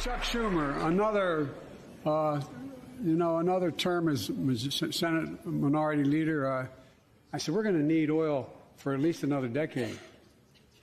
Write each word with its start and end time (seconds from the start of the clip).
Chuck 0.00 0.22
Schumer, 0.22 0.84
another, 0.84 1.48
uh, 2.04 2.40
you 3.02 3.14
know, 3.14 3.38
another 3.38 3.70
term 3.70 4.08
as 4.10 4.30
Senate 4.90 5.46
Minority 5.46 6.04
Leader. 6.04 6.52
Uh, 6.52 6.66
I 7.32 7.38
said, 7.38 7.54
we're 7.54 7.62
going 7.62 7.78
to 7.78 7.84
need 7.84 8.10
oil 8.10 8.52
for 8.76 8.92
at 8.92 9.00
least 9.00 9.22
another 9.22 9.48
decade. 9.48 9.98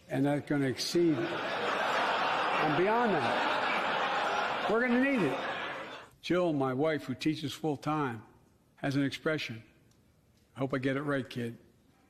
And 0.09 0.25
that's 0.25 0.49
going 0.49 0.61
to 0.61 0.67
exceed 0.67 1.15
and 1.15 2.77
beyond 2.77 3.13
that. 3.13 4.69
We're 4.71 4.87
going 4.87 5.03
to 5.03 5.11
need 5.11 5.21
it. 5.21 5.37
Jill, 6.21 6.51
my 6.51 6.73
wife, 6.73 7.03
who 7.03 7.13
teaches 7.13 7.53
full 7.53 7.77
time, 7.77 8.21
has 8.77 8.95
an 8.95 9.03
expression. 9.03 9.61
I 10.55 10.59
hope 10.59 10.73
I 10.73 10.79
get 10.79 10.97
it 10.97 11.03
right, 11.03 11.29
kid. 11.29 11.57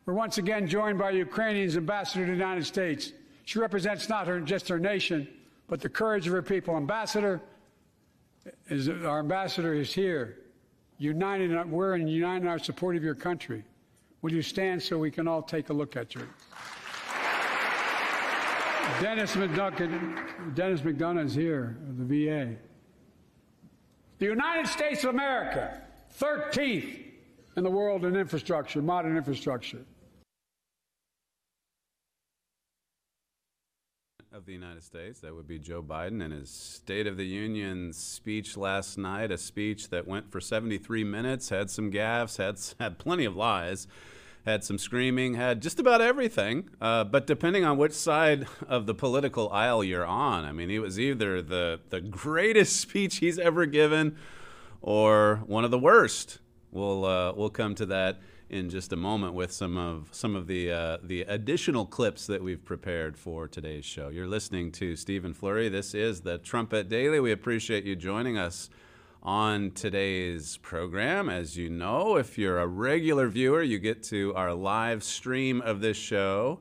We're 0.06 0.14
once 0.14 0.38
again 0.38 0.68
joined 0.68 1.00
by 1.00 1.12
Ukrainian's 1.12 1.76
ambassador 1.76 2.26
to 2.26 2.32
the 2.32 2.38
United 2.38 2.66
States. 2.66 3.12
She 3.46 3.60
represents 3.60 4.08
not 4.08 4.28
her, 4.28 4.40
just 4.40 4.70
her 4.70 4.80
nation, 4.80 5.28
but 5.68 5.82
the 5.82 5.90
courage 5.90 6.28
of 6.28 6.34
her 6.34 6.42
people. 6.42 6.76
Ambassador, 6.76 7.42
is, 8.68 8.90
our 8.90 9.20
ambassador 9.20 9.74
is 9.74 9.94
here, 9.94 10.38
united. 10.98 11.70
We're 11.70 11.96
in 11.96 12.08
united 12.08 12.48
our 12.48 12.60
support 12.60 12.96
of 12.96 13.04
your 13.04 13.16
country. 13.16 13.64
Will 14.22 14.32
you 14.32 14.42
stand 14.42 14.82
so 14.82 14.98
we 14.98 15.12
can 15.12 15.28
all 15.28 15.42
take 15.42 15.70
a 15.70 15.74
look 15.74 15.98
at 15.98 16.16
you? 16.16 16.22
Dennis 19.02 19.36
McDonough, 19.36 20.56
Dennis 20.56 20.82
McDonough 20.82 21.26
is 21.26 21.34
here 21.34 21.78
of 21.90 22.08
the 22.08 22.28
VA. 22.28 22.56
The 24.20 24.26
United 24.26 24.68
States 24.68 25.04
of 25.04 25.10
America, 25.10 25.82
13th 26.20 27.00
in 27.58 27.64
the 27.64 27.70
world 27.70 28.06
in 28.06 28.16
infrastructure, 28.16 28.82
modern 28.82 29.18
infrastructure. 29.18 29.80
Of 34.34 34.48
the 34.48 34.52
United 34.52 34.82
States. 34.82 35.20
That 35.20 35.36
would 35.36 35.48
be 35.48 35.60
Joe 35.60 35.84
Biden 35.84 36.24
and 36.24 36.34
his 36.34 36.50
State 36.50 37.06
of 37.06 37.18
the 37.18 37.26
Union 37.26 37.94
speech 37.94 38.58
last 38.58 38.98
night, 38.98 39.32
a 39.32 39.38
speech 39.38 39.90
that 39.90 40.08
went 40.08 40.32
for 40.32 40.42
73 40.42 41.04
minutes, 41.04 41.50
had 41.50 41.70
some 41.70 41.92
gaffes, 41.92 42.38
had, 42.38 42.60
had 42.84 42.98
plenty 42.98 43.26
of 43.26 43.36
lies, 43.36 43.86
had 44.44 44.64
some 44.64 44.80
screaming, 44.80 45.36
had 45.36 45.62
just 45.62 45.80
about 45.80 46.02
everything. 46.02 46.68
Uh, 46.82 47.04
but 47.04 47.28
depending 47.28 47.64
on 47.64 47.78
which 47.78 47.94
side 47.94 48.48
of 48.68 48.88
the 48.88 48.96
political 48.96 49.52
aisle 49.52 49.84
you're 49.84 50.06
on, 50.06 50.46
I 50.46 50.52
mean, 50.52 50.72
it 50.72 50.80
was 50.80 51.00
either 51.00 51.44
the, 51.44 51.82
the 51.92 52.02
greatest 52.02 52.78
speech 52.82 53.18
he's 53.18 53.38
ever 53.38 53.68
given 53.68 54.18
or 54.82 55.44
one 55.46 55.64
of 55.64 55.70
the 55.70 55.78
worst. 55.78 56.40
We'll, 56.72 57.06
uh, 57.06 57.34
we'll 57.34 57.52
come 57.52 57.76
to 57.76 57.86
that 57.86 58.20
in 58.50 58.70
just 58.70 58.94
a 58.94 58.96
moment 58.96 59.34
with 59.34 59.52
some 59.52 59.78
of 59.78 60.10
some 60.12 60.36
of 60.36 60.48
the 60.48 60.72
uh, 60.72 60.98
the 61.04 61.22
additional 61.22 61.86
clips 61.86 62.28
that 62.28 62.44
we've 62.44 62.64
prepared 62.64 63.18
for 63.18 63.48
today's 63.48 63.86
show. 63.86 64.10
You're 64.10 64.28
listening 64.28 64.72
to 64.74 64.96
Stephen 64.96 65.34
Flurry. 65.34 65.70
This 65.70 65.94
is 65.94 66.22
the 66.22 66.38
Trumpet 66.38 66.90
Daily. 66.90 67.20
We 67.20 67.32
appreciate 67.32 67.84
you 67.84 67.96
joining 67.96 68.38
us 68.38 68.70
on 69.24 69.72
today's 69.72 70.58
program. 70.58 71.30
As 71.30 71.58
you 71.58 71.70
know, 71.70 72.18
if 72.18 72.38
you're 72.38 72.60
a 72.60 72.68
regular 72.68 73.30
viewer, 73.30 73.62
you 73.62 73.80
get 73.80 74.04
to 74.04 74.34
our 74.36 74.54
live 74.54 75.04
stream 75.04 75.62
of 75.62 75.80
this 75.80 75.98
show 75.98 76.60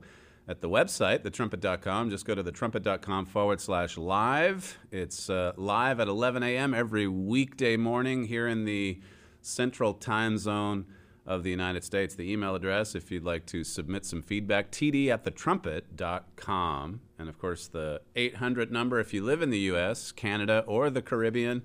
at 0.48 0.60
the 0.60 0.68
website, 0.68 1.20
thetrumpet.com. 1.20 2.10
Just 2.10 2.24
go 2.24 2.34
to 2.34 2.42
thetrumpet.com 2.42 3.26
forward 3.26 3.60
slash 3.60 3.96
live. 3.96 4.78
It's 4.90 5.28
uh, 5.28 5.52
live 5.56 6.00
at 6.00 6.08
11 6.08 6.42
a.m. 6.42 6.72
every 6.74 7.08
weekday 7.08 7.76
morning 7.76 8.24
here 8.24 8.46
in 8.46 8.64
the 8.64 9.00
Central 9.40 9.94
Time 9.94 10.38
Zone 10.38 10.86
of 11.26 11.42
the 11.42 11.50
United 11.50 11.84
States. 11.84 12.14
The 12.14 12.30
email 12.30 12.54
address, 12.54 12.94
if 12.94 13.10
you'd 13.10 13.24
like 13.24 13.46
to 13.46 13.64
submit 13.64 14.04
some 14.04 14.22
feedback, 14.22 14.70
td 14.70 15.08
at 15.08 15.24
thetrumpet.com. 15.24 17.00
And 17.18 17.28
of 17.28 17.38
course, 17.38 17.68
the 17.68 18.00
800 18.16 18.72
number 18.72 18.98
if 18.98 19.14
you 19.14 19.22
live 19.22 19.42
in 19.42 19.50
the 19.50 19.58
U.S., 19.60 20.12
Canada, 20.12 20.64
or 20.66 20.90
the 20.90 21.02
Caribbean. 21.02 21.62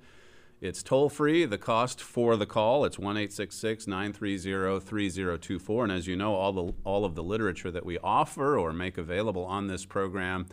It's 0.59 0.81
toll 0.81 1.09
free. 1.09 1.45
The 1.45 1.59
cost 1.59 2.01
for 2.01 2.35
the 2.35 2.47
call, 2.47 2.83
it's 2.83 2.97
1 2.97 3.13
930 3.13 4.79
3024. 4.79 5.83
And 5.83 5.93
as 5.93 6.07
you 6.07 6.15
know, 6.15 6.33
all, 6.33 6.51
the, 6.51 6.73
all 6.83 7.05
of 7.05 7.13
the 7.13 7.21
literature 7.21 7.69
that 7.69 7.85
we 7.85 7.99
offer 7.99 8.57
or 8.57 8.73
make 8.73 8.97
available 8.97 9.45
on 9.45 9.67
this 9.67 9.85
program 9.85 10.47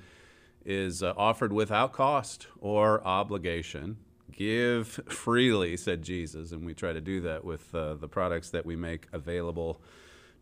is 0.65 1.03
uh, 1.03 1.15
offered 1.17 1.55
without 1.55 1.95
cost 1.95 2.49
or 2.61 3.03
obligation. 3.07 3.97
Give 4.37 4.89
freely, 4.89 5.77
said 5.77 6.03
Jesus, 6.03 6.51
and 6.51 6.67
we 6.67 6.75
try 6.75 6.93
to 6.93 7.01
do 7.01 7.21
that 7.21 7.45
with 7.45 7.73
uh, 7.75 7.95
the 7.95 8.09
products 8.09 8.51
that 8.51 8.67
we 8.67 8.75
make 8.75 9.07
available 9.13 9.81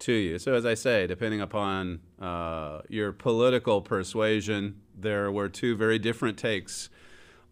to 0.00 0.12
you. 0.12 0.38
So, 0.38 0.54
as 0.54 0.64
I 0.64 0.74
say, 0.74 1.06
depending 1.06 1.40
upon 1.40 2.00
uh, 2.20 2.80
your 2.88 3.12
political 3.12 3.82
persuasion, 3.82 4.80
there 4.98 5.30
were 5.30 5.48
two 5.48 5.76
very 5.76 5.98
different 5.98 6.38
takes 6.38 6.88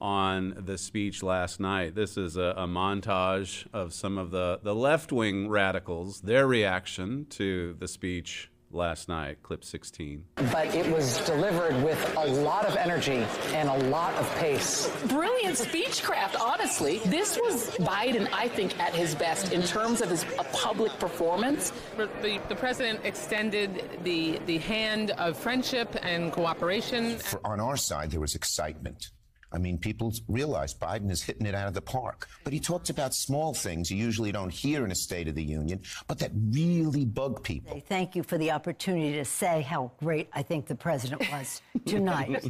on 0.00 0.54
the 0.56 0.78
speech 0.78 1.22
last 1.22 1.60
night. 1.60 1.94
This 1.94 2.16
is 2.16 2.36
a, 2.36 2.54
a 2.56 2.66
montage 2.66 3.66
of 3.72 3.92
some 3.92 4.16
of 4.16 4.30
the, 4.30 4.60
the 4.62 4.74
left 4.74 5.12
wing 5.12 5.48
radicals, 5.48 6.22
their 6.22 6.46
reaction 6.46 7.26
to 7.30 7.76
the 7.78 7.86
speech 7.86 8.50
last 8.70 9.08
night, 9.08 9.42
clip 9.42 9.64
16. 9.64 10.25
But 10.36 10.75
it 10.75 10.91
was 10.92 11.19
delivered 11.26 11.82
with 11.82 12.14
a 12.16 12.26
lot 12.26 12.66
of 12.66 12.76
energy 12.76 13.26
and 13.53 13.69
a 13.69 13.76
lot 13.88 14.14
of 14.14 14.31
pace. 14.36 14.91
Brilliant 15.06 15.56
speechcraft, 15.56 16.41
honestly. 16.41 16.98
This 17.06 17.36
was 17.36 17.70
Biden, 17.78 18.28
I 18.32 18.48
think, 18.48 18.78
at 18.78 18.94
his 18.94 19.14
best 19.14 19.53
in 19.53 19.62
terms 19.62 20.00
of 20.00 20.10
his 20.10 20.25
public 20.53 20.92
performance. 20.98 21.72
The, 21.97 22.41
the 22.48 22.56
president 22.56 23.00
extended 23.04 23.82
the, 24.04 24.38
the 24.47 24.58
hand 24.58 25.10
of 25.12 25.37
friendship 25.37 25.97
and 26.02 26.32
cooperation. 26.32 27.19
For, 27.19 27.44
on 27.47 27.60
our 27.60 27.76
side, 27.76 28.10
there 28.10 28.20
was 28.20 28.34
excitement 28.34 29.10
I 29.53 29.59
mean, 29.59 29.78
people 29.78 30.12
realize 30.28 30.75
Biden 30.75 31.11
is 31.11 31.22
hitting 31.22 31.47
it 31.47 31.55
out 31.55 31.66
of 31.66 31.75
the 31.75 31.83
park. 31.83 32.28
But 32.44 32.53
he 32.53 32.61
talked 32.61 32.91
about 32.91 33.15
small 33.15 33.53
things 33.55 33.91
you 33.91 33.97
usually 33.97 34.33
don't 34.33 34.53
hear 34.53 34.84
in 34.84 34.91
a 34.91 34.94
State 34.94 35.28
of 35.28 35.34
the 35.34 35.43
Union, 35.43 35.81
but 36.06 36.19
that 36.21 36.31
really 36.50 37.05
bug 37.05 37.43
people. 37.43 37.81
Thank 37.88 38.15
you 38.15 38.22
for 38.22 38.38
the 38.38 38.53
opportunity 38.53 39.12
to 39.15 39.25
say 39.25 39.62
how 39.62 39.91
great 39.99 40.28
I 40.33 40.43
think 40.43 40.66
the 40.66 40.75
president 40.75 41.31
was 41.33 41.62
tonight. 41.87 42.44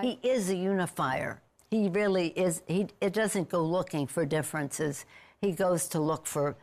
he 0.00 0.18
is 0.22 0.50
a 0.50 0.56
unifier. 0.56 1.42
He 1.70 1.88
really 1.88 2.28
is. 2.28 2.62
He 2.66 2.86
it 3.00 3.12
doesn't 3.12 3.48
go 3.48 3.62
looking 3.62 4.06
for 4.06 4.24
differences. 4.24 5.04
He 5.40 5.52
goes 5.52 5.88
to 5.88 6.00
look 6.00 6.26
for 6.26 6.56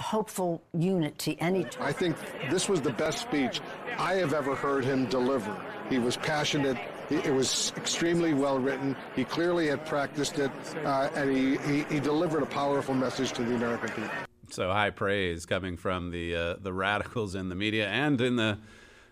hopeful 0.00 0.62
unity 0.74 1.40
anytime. 1.40 1.82
I 1.82 1.92
think 1.92 2.16
this 2.50 2.68
was 2.68 2.80
the 2.80 2.92
best 2.92 3.18
speech 3.18 3.60
I 3.98 4.14
have 4.14 4.32
ever 4.32 4.54
heard 4.54 4.84
him 4.84 5.06
deliver. 5.06 5.56
He 5.88 5.98
was 5.98 6.16
passionate. 6.16 6.76
It 7.10 7.32
was 7.32 7.72
extremely 7.76 8.34
well 8.34 8.58
written. 8.58 8.94
He 9.16 9.24
clearly 9.24 9.68
had 9.68 9.86
practiced 9.86 10.38
it, 10.38 10.50
uh, 10.84 11.08
and 11.14 11.30
he, 11.30 11.56
he, 11.58 11.84
he, 11.84 12.00
delivered 12.00 12.42
a 12.42 12.46
powerful 12.46 12.94
message 12.94 13.32
to 13.32 13.44
the 13.44 13.54
American 13.54 13.88
people. 13.88 14.10
So 14.50 14.70
high 14.70 14.90
praise 14.90 15.46
coming 15.46 15.78
from 15.78 16.10
the 16.10 16.34
uh, 16.34 16.56
the 16.60 16.72
radicals 16.72 17.34
in 17.34 17.48
the 17.48 17.54
media 17.54 17.88
and 17.88 18.20
in 18.20 18.36
the 18.36 18.58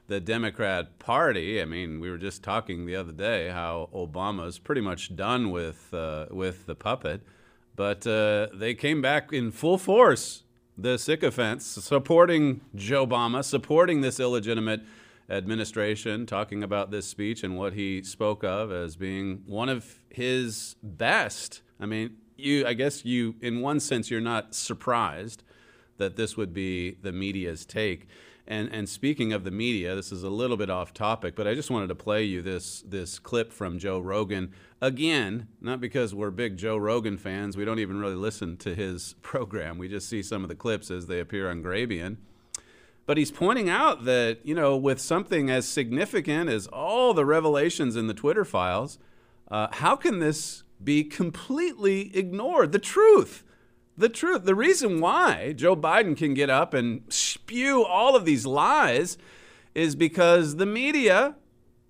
the 0.09 0.21
Democrat 0.21 0.99
Party. 0.99 1.61
I 1.61 1.65
mean, 1.65 1.99
we 1.99 2.11
were 2.11 2.19
just 2.19 2.43
talking 2.43 2.87
the 2.87 2.97
other 2.97 3.13
day 3.13 3.49
how 3.49 3.89
Obama's 3.95 4.59
pretty 4.59 4.83
much 4.83 5.17
done 5.17 5.51
with 5.51 5.93
uh, 5.95 6.27
with 6.31 6.67
the 6.67 6.75
puppet, 6.75 7.23
but 7.77 8.07
uh, 8.07 8.49
they 8.53 8.75
came 8.75 9.01
back 9.01 9.33
in 9.33 9.51
full 9.51 9.79
force. 9.79 10.43
The 10.79 10.99
sycophants 10.99 11.65
supporting 11.65 12.61
Joe 12.75 13.07
Obama, 13.07 13.43
supporting 13.43 14.03
this 14.03 14.21
illegitimate 14.21 14.83
administration, 15.29 16.27
talking 16.27 16.63
about 16.63 16.91
this 16.91 17.07
speech 17.07 17.43
and 17.43 17.57
what 17.57 17.73
he 17.73 18.03
spoke 18.03 18.45
of 18.45 18.71
as 18.71 18.97
being 18.97 19.43
one 19.47 19.69
of 19.69 20.01
his 20.09 20.77
best. 20.83 21.63
I 21.81 21.87
mean, 21.87 22.17
you, 22.37 22.67
I 22.67 22.75
guess 22.75 23.05
you, 23.05 23.35
in 23.41 23.61
one 23.61 23.81
sense, 23.81 24.11
you're 24.11 24.21
not 24.21 24.55
surprised 24.55 25.43
that 25.99 26.17
this 26.17 26.37
would 26.37 26.53
be 26.53 26.97
the 27.03 27.13
media's 27.13 27.65
take. 27.65 28.07
And, 28.49 28.69
and 28.73 28.89
speaking 28.89 29.33
of 29.33 29.43
the 29.43 29.51
media, 29.51 29.97
this 29.97 30.13
is 30.13 30.23
a 30.23 30.31
little 30.31 30.57
bit 30.57 30.71
off 30.71 30.95
topic, 30.95 31.35
but 31.35 31.49
I 31.49 31.55
just 31.55 31.71
wanted 31.71 31.89
to 31.89 31.97
play 31.97 32.23
you 32.23 32.43
this, 32.43 32.83
this 32.83 33.19
clip 33.19 33.53
from 33.53 33.79
Joe 33.79 33.99
Rogan. 33.99 34.53
Again, 34.81 35.49
not 35.61 35.81
because 35.81 36.15
we're 36.15 36.31
big 36.31 36.57
Joe 36.57 36.77
Rogan 36.77 37.19
fans, 37.19 37.57
we 37.57 37.65
don't 37.65 37.81
even 37.81 37.99
really 37.99 38.15
listen 38.15 38.57
to 38.59 38.75
his 38.75 39.15
program. 39.23 39.79
We 39.79 39.89
just 39.89 40.09
see 40.09 40.23
some 40.23 40.43
of 40.43 40.49
the 40.49 40.55
clips 40.55 40.91
as 40.91 41.07
they 41.07 41.19
appear 41.19 41.51
on 41.51 41.63
Grabien. 41.63 42.19
But 43.07 43.17
he's 43.19 43.31
pointing 43.31 43.69
out 43.71 44.05
that, 44.05 44.41
you 44.45 44.55
know, 44.55 44.77
with 44.77 45.01
something 45.01 45.49
as 45.49 45.67
significant 45.69 46.51
as 46.51 46.67
all 46.67 47.15
the 47.15 47.25
revelations 47.25 47.95
in 47.97 48.09
the 48.09 48.15
Twitter 48.15 48.45
files, 48.45 48.99
Uh, 49.49 49.69
how 49.71 49.95
can 49.95 50.19
this 50.19 50.65
be 50.83 51.05
completely 51.05 52.11
ignored? 52.17 52.73
The 52.73 52.81
truth. 52.81 53.45
The 53.97 54.09
truth. 54.09 54.45
The 54.45 54.57
reason 54.57 55.01
why 55.01 55.53
Joe 55.53 55.77
Biden 55.77 56.17
can 56.17 56.35
get 56.35 56.51
up 56.51 56.75
and 56.75 57.03
spew 57.09 57.85
all 57.85 58.17
of 58.17 58.25
these 58.25 58.45
lies 58.45 59.17
is 59.73 59.95
because 59.95 60.57
the 60.57 60.67
media, 60.67 61.37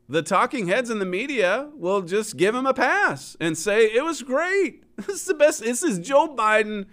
the 0.07 0.21
talking 0.23 0.69
heads 0.69 0.91
in 0.91 0.99
the 0.99 1.07
media, 1.07 1.71
will 1.75 2.03
just 2.03 2.37
give 2.37 2.55
him 2.55 2.67
a 2.67 2.75
pass 2.75 3.39
and 3.41 3.57
say, 3.57 3.87
it 3.87 4.05
was 4.05 4.23
great. 4.23 4.83
This 5.07 5.23
is 5.23 5.25
the 5.25 5.35
best. 5.35 5.61
This 5.61 5.83
is 5.83 5.99
Joe 5.99 6.35
Biden 6.35 6.85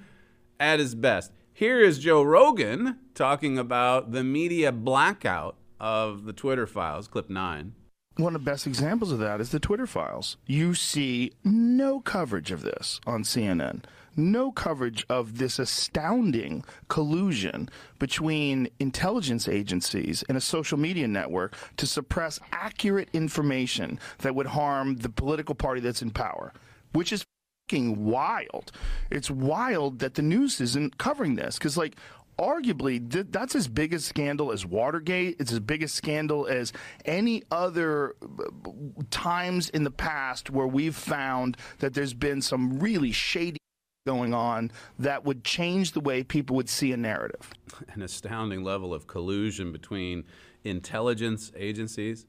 at 0.60 0.80
his 0.80 0.96
best. 0.96 1.32
Here 1.56 1.80
is 1.80 2.00
Joe 2.00 2.24
Rogan 2.24 2.98
talking 3.14 3.60
about 3.60 4.12
the 4.12 4.24
media 4.24 4.72
blackout 4.72 5.56
of 5.80 6.26
the 6.26 6.34
Twitter 6.34 6.66
files, 6.66 7.08
clip 7.08 7.30
nine. 7.30 7.74
One 8.18 8.36
of 8.36 8.44
the 8.44 8.52
best 8.52 8.66
examples 8.66 9.12
of 9.12 9.20
that 9.20 9.40
is 9.40 9.52
the 9.52 9.60
Twitter 9.60 9.86
files. 9.86 10.38
You 10.48 10.74
see 10.74 11.32
no 11.44 12.00
coverage 12.00 12.52
of 12.52 12.64
this 12.64 13.00
on 13.06 13.24
CNN 13.24 13.84
no 14.16 14.52
coverage 14.52 15.06
of 15.10 15.38
this 15.38 15.60
astounding 15.60 16.64
collusion 16.88 17.70
between 18.00 18.70
intelligence 18.80 19.48
agencies 19.48 20.24
and 20.30 20.38
a 20.38 20.42
social 20.42 20.78
media 20.78 21.08
network 21.08 21.56
to 21.78 21.88
suppress 21.88 22.40
accurate 22.52 23.10
information 23.14 24.00
that 24.20 24.36
would 24.36 24.48
harm 24.48 24.98
the 24.98 25.10
political 25.10 25.56
party 25.56 25.82
that's 25.82 26.02
in 26.02 26.12
power, 26.12 26.54
which 26.92 27.12
is 27.12 27.26
fucking 27.74 28.06
wild. 28.06 28.72
It's 29.10 29.32
wild 29.32 30.00
that 30.00 30.16
the 30.16 30.22
news 30.22 30.62
isn't 30.62 30.98
covering 30.98 31.36
this 31.36 31.58
because, 31.58 31.78
like, 31.78 31.96
arguably 32.38 33.12
th- 33.12 33.28
that's 33.30 33.56
as 33.56 33.68
big 33.68 33.94
a 33.94 34.00
scandal 34.00 34.52
as 34.52 34.66
Watergate. 34.66 35.38
It's 35.40 35.52
as 35.52 35.60
big 35.60 35.84
a 35.84 35.88
scandal 35.88 36.48
as 36.48 36.72
any 37.06 37.44
other 37.52 38.16
uh, 38.22 38.70
times 39.10 39.70
in 39.70 39.84
the 39.84 39.92
past 39.92 40.50
where 40.50 40.68
we've 40.68 40.96
found 40.96 41.58
that 41.80 41.94
there's 41.94 42.14
been 42.14 42.42
some 42.42 42.80
really 42.80 43.12
shady 43.12 43.58
going 44.06 44.34
on 44.34 44.70
that 45.00 45.24
would 45.24 45.44
change 45.44 45.94
the 45.94 46.00
way 46.00 46.24
people 46.24 46.56
would 46.56 46.70
see 46.70 46.92
a 46.92 46.98
narrative. 46.98 47.52
An 47.94 48.02
astounding 48.02 48.64
level 48.64 48.94
of 48.94 49.08
collusion 49.08 49.72
between 49.72 50.26
intelligence 50.64 51.52
agencies 51.56 52.26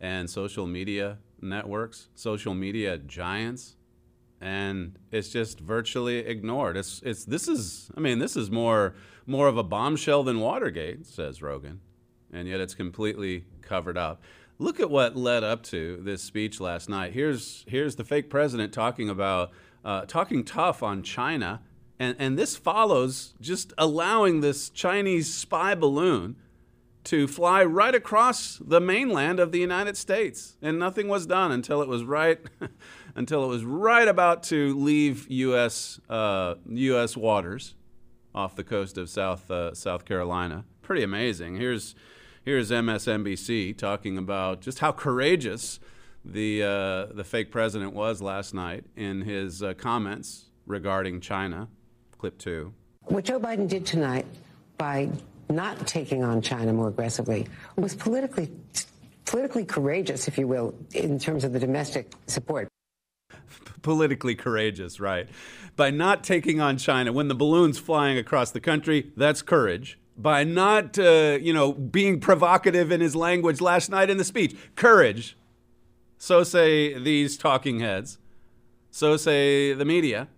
and 0.00 0.28
social 0.28 0.66
media 0.66 1.18
networks, 1.40 2.08
social 2.14 2.54
media 2.54 2.96
giants, 2.98 3.76
and 4.42 4.98
it's 5.12 5.28
just 5.28 5.60
virtually 5.60 6.18
ignored. 6.18 6.76
It's 6.76 7.00
it's 7.04 7.24
this 7.24 7.46
is 7.48 7.90
I 7.96 8.00
mean 8.00 8.18
this 8.18 8.36
is 8.36 8.50
more 8.50 8.94
more 9.24 9.46
of 9.46 9.56
a 9.56 9.62
bombshell 9.62 10.24
than 10.24 10.40
Watergate, 10.40 11.06
says 11.06 11.40
Rogan, 11.40 11.80
and 12.32 12.48
yet 12.48 12.60
it's 12.60 12.74
completely 12.74 13.44
covered 13.62 13.96
up. 13.96 14.22
Look 14.58 14.80
at 14.80 14.90
what 14.90 15.16
led 15.16 15.44
up 15.44 15.62
to 15.64 15.98
this 16.02 16.22
speech 16.22 16.60
last 16.60 16.88
night. 16.88 17.12
Here's 17.12 17.64
here's 17.68 17.96
the 17.96 18.04
fake 18.04 18.28
president 18.28 18.72
talking 18.72 19.08
about 19.08 19.52
uh, 19.84 20.02
talking 20.06 20.44
tough 20.44 20.82
on 20.82 21.02
China. 21.02 21.62
And, 21.98 22.16
and 22.18 22.36
this 22.36 22.56
follows 22.56 23.34
just 23.40 23.72
allowing 23.78 24.40
this 24.40 24.70
Chinese 24.70 25.32
spy 25.32 25.76
balloon 25.76 26.34
to 27.04 27.26
fly 27.26 27.64
right 27.64 27.94
across 27.94 28.58
the 28.64 28.80
mainland 28.80 29.40
of 29.40 29.52
the 29.52 29.58
United 29.58 29.96
States. 29.96 30.56
And 30.62 30.78
nothing 30.78 31.08
was 31.08 31.26
done 31.26 31.50
until 31.52 31.82
it 31.82 31.88
was 31.88 32.04
right, 32.04 32.40
until 33.14 33.44
it 33.44 33.48
was 33.48 33.64
right 33.64 34.08
about 34.08 34.42
to 34.44 34.76
leave 34.78 35.30
U.S. 35.30 36.00
Uh, 36.08 36.54
U.S. 36.68 37.16
waters 37.16 37.74
off 38.34 38.56
the 38.56 38.64
coast 38.64 38.98
of 38.98 39.08
South 39.08 39.50
uh, 39.50 39.74
South 39.74 40.04
Carolina. 40.04 40.64
Pretty 40.82 41.02
amazing. 41.02 41.56
Here's 41.56 41.94
here's 42.44 42.70
MSNBC 42.70 43.76
talking 43.76 44.18
about 44.18 44.60
just 44.60 44.78
how 44.78 44.92
courageous 44.92 45.80
the 46.24 46.62
uh, 46.62 47.06
the 47.14 47.24
fake 47.24 47.50
president 47.50 47.92
was 47.92 48.22
last 48.22 48.54
night 48.54 48.84
in 48.96 49.22
his 49.22 49.62
uh, 49.62 49.74
comments 49.74 50.46
regarding 50.66 51.20
China. 51.20 51.68
Clip 52.18 52.38
two. 52.38 52.72
What 53.02 53.24
Joe 53.24 53.40
Biden 53.40 53.68
did 53.68 53.84
tonight 53.84 54.26
by 54.78 55.10
not 55.50 55.86
taking 55.86 56.22
on 56.22 56.40
China 56.40 56.72
more 56.72 56.88
aggressively 56.88 57.46
was 57.76 57.94
politically 57.94 58.50
politically 59.24 59.64
courageous, 59.64 60.28
if 60.28 60.38
you 60.38 60.46
will, 60.46 60.74
in 60.94 61.18
terms 61.18 61.44
of 61.44 61.52
the 61.52 61.58
domestic 61.58 62.12
support. 62.26 62.68
politically 63.82 64.34
courageous, 64.34 65.00
right? 65.00 65.28
By 65.76 65.90
not 65.90 66.24
taking 66.24 66.60
on 66.60 66.76
China 66.76 67.12
when 67.12 67.28
the 67.28 67.34
balloon's 67.34 67.78
flying 67.78 68.18
across 68.18 68.50
the 68.50 68.60
country, 68.60 69.10
that's 69.16 69.42
courage. 69.42 69.98
By 70.16 70.44
not, 70.44 70.98
uh, 70.98 71.38
you 71.40 71.52
know, 71.52 71.72
being 71.72 72.20
provocative 72.20 72.92
in 72.92 73.00
his 73.00 73.16
language 73.16 73.60
last 73.60 73.90
night 73.90 74.10
in 74.10 74.18
the 74.18 74.24
speech, 74.24 74.54
courage. 74.76 75.36
So 76.18 76.44
say 76.44 76.98
these 76.98 77.36
talking 77.36 77.80
heads. 77.80 78.18
So 78.90 79.16
say 79.16 79.72
the 79.72 79.84
media. 79.84 80.28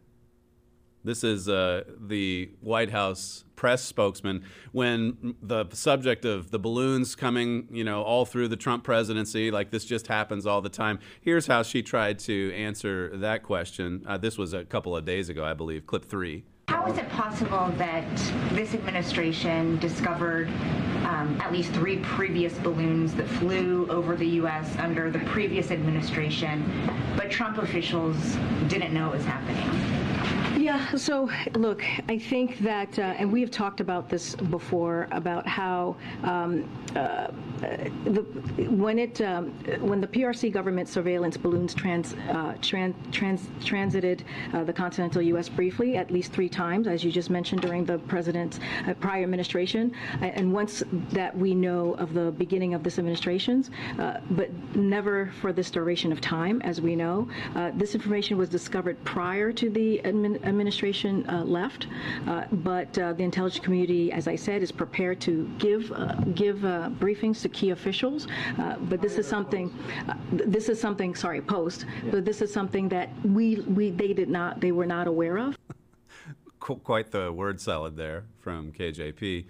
This 1.03 1.23
is 1.23 1.49
uh, 1.49 1.83
the 2.01 2.51
White 2.61 2.91
House 2.91 3.44
press 3.57 3.83
spokesman 3.83 4.45
when 4.73 5.35
the 5.43 5.67
subject 5.73 6.25
of 6.25 6.51
the 6.51 6.59
balloons 6.59 7.15
coming, 7.15 7.69
you 7.71 7.85
know, 7.85 8.03
all 8.03 8.25
through 8.25 8.49
the 8.49 8.57
Trump 8.57 8.85
presidency, 8.85 9.51
like 9.51 9.71
this 9.71 9.85
just 9.85 10.07
happens 10.07 10.47
all 10.47 10.61
the 10.61 10.69
time. 10.69 10.99
Here's 11.21 11.47
how 11.47 11.63
she 11.63 11.83
tried 11.83 12.19
to 12.21 12.53
answer 12.55 13.17
that 13.19 13.43
question. 13.43 14.05
Uh, 14.07 14.19
this 14.19 14.39
was 14.39 14.53
a 14.53 14.65
couple 14.65 14.97
of 14.97 15.05
days 15.05 15.29
ago, 15.29 15.45
I 15.45 15.55
believe. 15.55 15.87
Clip 15.87 16.05
three. 16.05 16.45
How 16.69 16.87
is 16.87 16.97
it 16.97 17.09
possible 17.11 17.71
that 17.77 18.17
this 18.53 18.75
administration 18.75 19.79
discovered 19.81 20.49
um, 21.05 21.39
at 21.41 21.53
least 21.53 21.73
three 21.73 21.99
previous 21.99 22.55
balloons 22.59 23.15
that 23.15 23.29
flew 23.29 23.87
over 23.91 24.17
the 24.17 24.27
U.S. 24.41 24.75
under 24.79 25.11
the 25.11 25.19
previous 25.21 25.71
administration, 25.71 26.65
but 27.17 27.31
Trump 27.31 27.59
officials 27.59 28.17
didn't 28.69 28.95
know 28.95 29.09
it 29.09 29.17
was 29.17 29.25
happening? 29.25 30.04
Yeah, 30.57 30.95
so 30.95 31.31
look, 31.55 31.85
I 32.09 32.17
think 32.19 32.59
that, 32.61 32.99
uh, 32.99 33.03
and 33.03 33.33
we 33.33 33.41
have 33.41 33.51
talked 33.51 33.81
about 33.81 34.09
this 34.09 34.37
before 34.37 35.09
about 35.11 35.47
how 35.47 35.97
um, 36.23 36.69
uh, 36.95 37.29
the, 38.05 38.23
when 38.71 38.99
it 38.99 39.21
um, 39.21 39.51
when 39.81 40.01
the 40.01 40.07
PRC 40.07 40.53
government 40.53 40.89
surveillance 40.89 41.37
balloons 41.37 41.75
trans, 41.75 42.15
uh, 42.31 42.55
trans, 42.61 42.95
trans 43.13 43.49
transited 43.65 44.25
uh, 44.53 44.65
the 44.65 44.73
continental 44.73 45.23
U.S. 45.23 45.49
briefly 45.49 45.97
at 45.97 46.11
least 46.11 46.33
three 46.33 46.49
times, 46.49 46.87
as 46.87 47.05
you 47.05 47.11
just 47.11 47.31
mentioned 47.31 47.63
during 47.63 47.85
the 47.85 47.99
president's 47.99 48.61
uh, 48.87 48.95
prior 48.95 49.23
administration, 49.23 49.93
and 50.21 50.53
once 50.53 50.83
that 51.11 51.37
we 51.37 51.55
know 51.55 51.95
of 51.95 52.15
the 52.15 52.33
beginning 52.33 52.75
of 52.75 52.83
this 52.83 52.99
administration's, 52.99 53.71
uh, 53.99 54.19
but 54.31 54.51
never 54.77 55.33
for 55.41 55.53
this 55.53 55.71
duration 55.71 56.13
of 56.13 56.21
time, 56.21 56.61
as 56.63 56.81
we 56.81 56.95
know. 56.97 57.29
this 57.75 57.95
information 57.95 58.37
was 58.37 58.49
discovered 58.49 59.03
prior 59.05 59.53
to 59.53 59.71
the 59.71 60.05
administration 60.05 60.65
administration 60.65 61.29
uh, 61.29 61.45
left, 61.45 61.87
uh, 62.27 62.45
but 62.53 62.97
uh, 62.99 63.13
the 63.13 63.23
intelligence 63.23 63.63
community, 63.65 64.11
as 64.13 64.27
I 64.29 64.37
said, 64.37 64.63
is 64.63 64.73
prepared 64.73 65.21
to 65.23 65.51
give 65.59 65.93
uh, 65.93 66.15
give 66.35 66.65
uh, 66.85 66.91
briefings 66.91 67.41
to 67.43 67.49
key 67.49 67.71
officials. 67.71 68.27
but 68.57 69.01
this 69.01 69.19
is 69.19 69.27
something, 69.27 69.73
this 70.33 70.69
is 70.69 70.81
something. 70.81 71.15
Sorry, 71.15 71.41
post. 71.41 71.87
Yeah. 72.05 72.11
But 72.13 72.25
this 72.25 72.43
is 72.43 72.53
something 72.53 72.89
that 72.91 73.09
we 73.25 73.57
we 73.61 73.91
they 73.91 74.13
did 74.13 74.29
not 74.29 74.61
they 74.61 74.73
were 74.73 74.87
not 74.87 75.07
aware 75.07 75.39
of. 75.39 75.57
Quite 76.59 77.11
the 77.11 77.33
word 77.33 77.61
salad 77.61 77.97
there 77.97 78.25
from 78.41 78.73
KJP. 78.73 79.47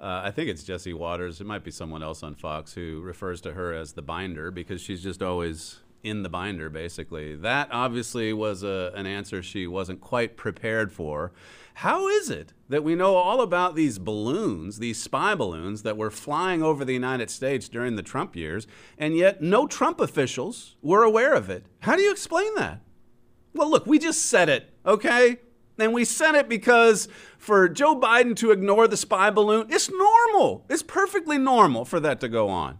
Uh, 0.00 0.22
I 0.24 0.30
think 0.30 0.48
it's 0.48 0.62
Jesse 0.62 0.94
Watters. 0.94 1.40
It 1.40 1.46
might 1.46 1.62
be 1.62 1.70
someone 1.70 2.02
else 2.02 2.22
on 2.22 2.34
Fox 2.34 2.72
who 2.72 3.00
refers 3.02 3.40
to 3.42 3.52
her 3.52 3.74
as 3.74 3.92
the 3.92 4.02
binder 4.02 4.50
because 4.50 4.80
she's 4.80 5.02
just 5.02 5.22
always 5.22 5.80
in 6.02 6.22
the 6.22 6.30
binder, 6.30 6.70
basically. 6.70 7.36
That 7.36 7.68
obviously 7.70 8.32
was 8.32 8.62
a, 8.62 8.92
an 8.94 9.06
answer 9.06 9.42
she 9.42 9.66
wasn't 9.66 10.00
quite 10.00 10.36
prepared 10.36 10.90
for. 10.90 11.32
How 11.80 12.08
is 12.08 12.28
it 12.28 12.52
that 12.68 12.84
we 12.84 12.94
know 12.94 13.14
all 13.14 13.40
about 13.40 13.74
these 13.74 13.98
balloons, 13.98 14.80
these 14.80 15.00
spy 15.00 15.34
balloons 15.34 15.82
that 15.82 15.96
were 15.96 16.10
flying 16.10 16.62
over 16.62 16.84
the 16.84 16.92
United 16.92 17.30
States 17.30 17.70
during 17.70 17.96
the 17.96 18.02
Trump 18.02 18.36
years, 18.36 18.66
and 18.98 19.16
yet 19.16 19.40
no 19.40 19.66
Trump 19.66 19.98
officials 19.98 20.76
were 20.82 21.02
aware 21.02 21.32
of 21.32 21.48
it? 21.48 21.64
How 21.78 21.96
do 21.96 22.02
you 22.02 22.10
explain 22.10 22.54
that? 22.56 22.82
Well, 23.54 23.70
look, 23.70 23.86
we 23.86 23.98
just 23.98 24.26
said 24.26 24.50
it, 24.50 24.74
okay? 24.84 25.38
And 25.78 25.94
we 25.94 26.04
said 26.04 26.34
it 26.34 26.50
because 26.50 27.08
for 27.38 27.66
Joe 27.66 27.98
Biden 27.98 28.36
to 28.36 28.50
ignore 28.50 28.86
the 28.86 28.98
spy 28.98 29.30
balloon, 29.30 29.68
it's 29.70 29.90
normal. 29.90 30.66
It's 30.68 30.82
perfectly 30.82 31.38
normal 31.38 31.86
for 31.86 31.98
that 31.98 32.20
to 32.20 32.28
go 32.28 32.50
on. 32.50 32.78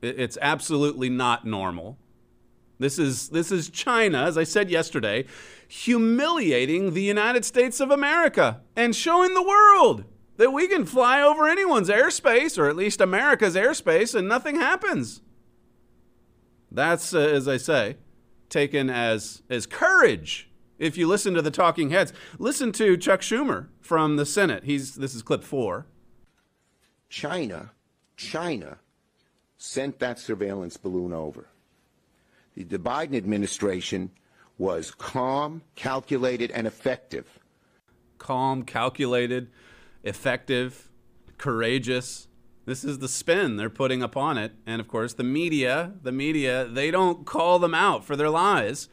It's 0.00 0.38
absolutely 0.40 1.10
not 1.10 1.44
normal 1.44 1.98
this 2.82 2.98
is, 2.98 3.28
this 3.28 3.52
is 3.52 3.70
China, 3.70 4.24
as 4.24 4.36
I 4.36 4.42
said 4.42 4.68
yesterday, 4.68 5.24
humiliating 5.72 6.92
the 6.92 7.02
United 7.02 7.46
States 7.46 7.80
of 7.80 7.90
America 7.90 8.60
and 8.76 8.94
showing 8.94 9.32
the 9.32 9.42
world 9.42 10.04
that 10.36 10.50
we 10.50 10.68
can 10.68 10.84
fly 10.84 11.22
over 11.22 11.48
anyone's 11.48 11.88
airspace, 11.88 12.58
or 12.58 12.68
at 12.68 12.76
least 12.76 13.00
America's 13.00 13.56
airspace, 13.56 14.14
and 14.14 14.28
nothing 14.28 14.56
happens. 14.56 15.22
That's, 16.70 17.14
uh, 17.14 17.20
as 17.20 17.48
I 17.48 17.56
say, 17.56 17.96
taken 18.50 18.90
as, 18.90 19.42
as 19.48 19.64
courage. 19.64 20.50
If 20.78 20.98
you 20.98 21.06
listen 21.06 21.32
to 21.34 21.42
the 21.42 21.50
talking 21.50 21.88
heads, 21.88 22.12
listen 22.38 22.70
to 22.72 22.98
Chuck 22.98 23.22
Schumer 23.22 23.68
from 23.80 24.16
the 24.16 24.26
Senate. 24.26 24.64
He's, 24.64 24.96
this 24.96 25.14
is 25.14 25.22
clip 25.22 25.42
four. 25.42 25.86
China, 27.08 27.70
China 28.18 28.76
sent 29.56 30.00
that 30.00 30.18
surveillance 30.18 30.76
balloon 30.76 31.14
over. 31.14 31.48
The 32.54 32.78
Biden 32.78 33.16
administration 33.16 34.10
was 34.62 34.92
calm, 34.92 35.60
calculated, 35.74 36.48
and 36.52 36.68
effective. 36.68 37.40
Calm, 38.18 38.62
calculated, 38.62 39.50
effective, 40.04 40.88
courageous. 41.36 42.28
This 42.64 42.84
is 42.84 43.00
the 43.00 43.08
spin 43.08 43.56
they're 43.56 43.68
putting 43.68 44.04
upon 44.04 44.38
it. 44.38 44.52
And 44.64 44.80
of 44.80 44.86
course, 44.86 45.14
the 45.14 45.24
media, 45.24 45.94
the 46.04 46.12
media, 46.12 46.64
they 46.64 46.92
don't 46.92 47.26
call 47.26 47.58
them 47.58 47.74
out 47.74 48.04
for 48.04 48.14
their 48.14 48.30
lies. 48.30 48.88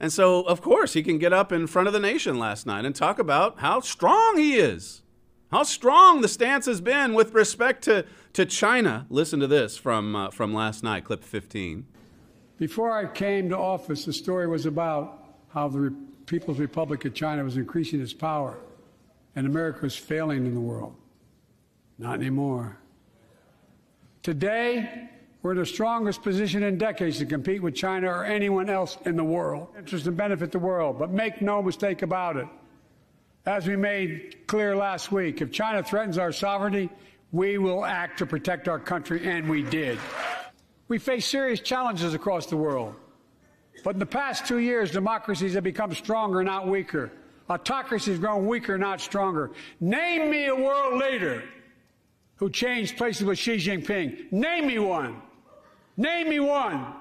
And 0.00 0.10
so, 0.10 0.40
of 0.44 0.62
course, 0.62 0.94
he 0.94 1.02
can 1.02 1.18
get 1.18 1.32
up 1.32 1.52
in 1.52 1.66
front 1.66 1.88
of 1.88 1.92
the 1.92 2.00
nation 2.00 2.38
last 2.38 2.64
night 2.64 2.86
and 2.86 2.94
talk 2.94 3.18
about 3.18 3.58
how 3.58 3.80
strong 3.80 4.38
he 4.38 4.54
is, 4.54 5.02
how 5.50 5.64
strong 5.64 6.22
the 6.22 6.28
stance 6.28 6.64
has 6.64 6.80
been 6.80 7.12
with 7.12 7.34
respect 7.34 7.84
to, 7.84 8.06
to 8.32 8.46
China. 8.46 9.06
Listen 9.10 9.40
to 9.40 9.46
this 9.46 9.76
from, 9.76 10.16
uh, 10.16 10.30
from 10.30 10.54
last 10.54 10.82
night, 10.82 11.04
clip 11.04 11.22
15. 11.22 11.84
Before 12.58 12.90
I 12.90 13.06
came 13.06 13.50
to 13.50 13.58
office, 13.58 14.04
the 14.04 14.12
story 14.12 14.46
was 14.46 14.66
about 14.66 15.24
how 15.48 15.68
the 15.68 15.78
Re- 15.80 15.96
People's 16.26 16.58
Republic 16.58 17.04
of 17.04 17.14
China 17.14 17.44
was 17.44 17.56
increasing 17.56 18.00
its 18.00 18.12
power 18.12 18.58
and 19.36 19.46
America 19.46 19.80
was 19.82 19.94
failing 19.94 20.46
in 20.46 20.54
the 20.54 20.60
world. 20.60 20.94
Not 21.98 22.14
anymore. 22.14 22.78
Today, 24.22 25.08
we're 25.42 25.52
in 25.52 25.58
the 25.58 25.66
strongest 25.66 26.22
position 26.22 26.62
in 26.62 26.78
decades 26.78 27.18
to 27.18 27.26
compete 27.26 27.62
with 27.62 27.74
China 27.74 28.08
or 28.08 28.24
anyone 28.24 28.68
else 28.68 28.98
in 29.04 29.16
the 29.16 29.24
world. 29.24 29.68
Interest 29.78 30.06
and 30.06 30.16
benefit 30.16 30.50
the 30.50 30.58
world, 30.58 30.98
but 30.98 31.10
make 31.10 31.40
no 31.40 31.62
mistake 31.62 32.02
about 32.02 32.36
it. 32.36 32.48
As 33.44 33.66
we 33.66 33.76
made 33.76 34.48
clear 34.48 34.74
last 34.74 35.12
week, 35.12 35.40
if 35.40 35.52
China 35.52 35.82
threatens 35.82 36.18
our 36.18 36.32
sovereignty, 36.32 36.90
we 37.30 37.58
will 37.58 37.84
act 37.84 38.18
to 38.18 38.26
protect 38.26 38.66
our 38.66 38.80
country, 38.80 39.28
and 39.28 39.48
we 39.48 39.62
did. 39.62 39.98
We 40.88 40.98
face 40.98 41.26
serious 41.26 41.60
challenges 41.60 42.14
across 42.14 42.46
the 42.46 42.56
world. 42.56 42.94
But 43.84 43.94
in 43.94 43.98
the 43.98 44.06
past 44.06 44.46
two 44.46 44.58
years, 44.58 44.90
democracies 44.90 45.54
have 45.54 45.64
become 45.64 45.94
stronger, 45.94 46.42
not 46.42 46.68
weaker. 46.68 47.12
Autocracy 47.48 48.10
has 48.10 48.20
grown 48.20 48.46
weaker, 48.46 48.76
not 48.78 49.00
stronger. 49.00 49.52
Name 49.80 50.30
me 50.30 50.46
a 50.46 50.54
world 50.54 51.00
leader 51.00 51.44
who 52.36 52.50
changed 52.50 52.96
places 52.96 53.24
with 53.24 53.38
Xi 53.38 53.56
Jinping. 53.56 54.30
Name 54.32 54.66
me 54.66 54.78
one. 54.78 55.22
Name 55.96 56.28
me 56.28 56.40
one. 56.40 56.94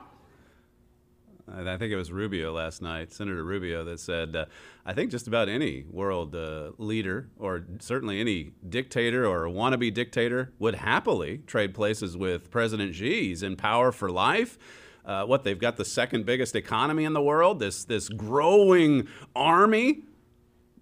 I 1.48 1.78
think 1.78 1.92
it 1.92 1.96
was 1.96 2.12
Rubio 2.12 2.52
last 2.54 2.82
night, 2.82 3.12
Senator 3.12 3.44
Rubio, 3.44 3.84
that 3.86 4.00
said, 4.00 4.36
uh, 4.36 4.46
I 4.84 4.94
think 4.94 5.12
just 5.12 5.28
about 5.28 5.48
any 5.48 5.86
world 5.92 6.36
uh, 6.36 6.72
leader, 6.80 7.30
or 7.38 7.66
certainly 7.80 8.20
any 8.20 8.52
dictator 8.68 9.28
or 9.28 9.46
wannabe 9.46 9.94
dictator, 9.94 10.54
would 10.58 10.76
happily 10.76 11.44
trade 11.46 11.76
places 11.76 12.18
with 12.18 12.50
President 12.50 12.96
Xi. 12.96 13.28
He's 13.28 13.44
in 13.44 13.56
power 13.56 13.92
for 13.92 14.10
life. 14.10 14.58
Uh, 15.06 15.24
what 15.26 15.44
they've 15.44 15.60
got 15.60 15.78
the 15.78 15.86
second 15.86 16.26
biggest 16.26 16.56
economy 16.56 17.04
in 17.04 17.14
the 17.14 17.22
world, 17.22 17.60
this 17.60 17.86
this 17.86 18.10
growing 18.10 19.08
army 19.36 20.02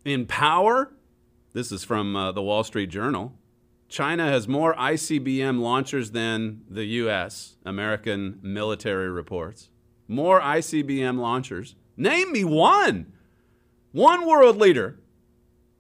in 0.06 0.26
power. 0.26 0.94
This 1.52 1.74
is 1.74 1.84
from 1.84 2.16
uh, 2.16 2.32
the 2.32 2.42
Wall 2.42 2.64
Street 2.64 2.90
Journal. 2.90 3.34
China 3.90 4.28
has 4.28 4.48
more 4.48 4.74
ICBM 4.76 5.60
launchers 5.60 6.12
than 6.12 6.62
the 6.70 6.86
U.S. 6.86 7.58
American 7.66 8.40
military 8.42 9.10
reports 9.10 9.70
more 10.08 10.42
ICBM 10.42 11.18
launchers. 11.18 11.76
Name 11.98 12.32
me 12.32 12.44
one. 12.44 13.14
One 13.92 14.28
world 14.28 14.58
leader 14.58 15.00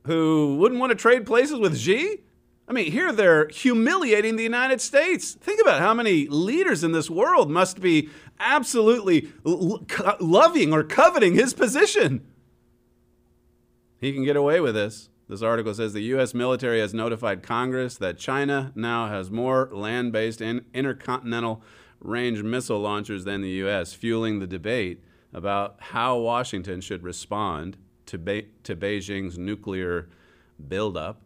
who 0.06 0.58
wouldn't 0.58 0.80
want 0.80 0.92
to 0.92 0.96
trade 0.96 1.26
places 1.26 1.60
with 1.60 1.78
Xi? 1.78 2.20
I 2.68 2.72
mean, 2.72 2.92
here 2.92 3.12
they're 3.12 3.48
humiliating 3.50 4.36
the 4.36 4.44
United 4.44 4.80
States. 4.80 5.34
Think 5.34 5.62
about 5.62 5.82
how 5.82 5.94
many 5.94 6.28
leaders 6.28 6.84
in 6.84 6.92
this 6.94 7.10
world 7.10 7.52
must 7.52 7.82
be 7.82 8.10
absolutely 8.40 9.30
lo- 9.44 9.86
loving 10.20 10.72
or 10.72 10.84
coveting 10.84 11.34
his 11.34 11.54
position. 11.54 12.26
He 14.00 14.14
can 14.14 14.24
get 14.24 14.36
away 14.36 14.60
with 14.60 14.76
this. 14.76 15.10
This 15.30 15.42
article 15.42 15.74
says 15.74 15.94
the 15.94 16.02
U.S. 16.02 16.34
military 16.34 16.80
has 16.80 16.94
notified 16.94 17.44
Congress 17.44 17.98
that 17.98 18.18
China 18.18 18.72
now 18.76 19.08
has 19.08 19.32
more 19.32 19.70
land 19.72 20.12
based 20.12 20.42
in 20.42 20.66
intercontinental 20.74 21.62
range 22.04 22.44
missile 22.44 22.80
launchers 22.80 23.24
than 23.24 23.42
the 23.42 23.50
U.S., 23.50 23.94
fueling 23.94 24.40
the 24.40 24.48
debate 24.48 25.04
about 25.34 25.78
how 25.80 26.18
Washington 26.18 26.82
should 26.82 27.04
respond 27.04 27.78
to, 28.06 28.18
Be- 28.18 28.50
to 28.64 28.76
Beijing's 28.76 29.38
nuclear 29.38 30.10
buildup. 30.68 31.22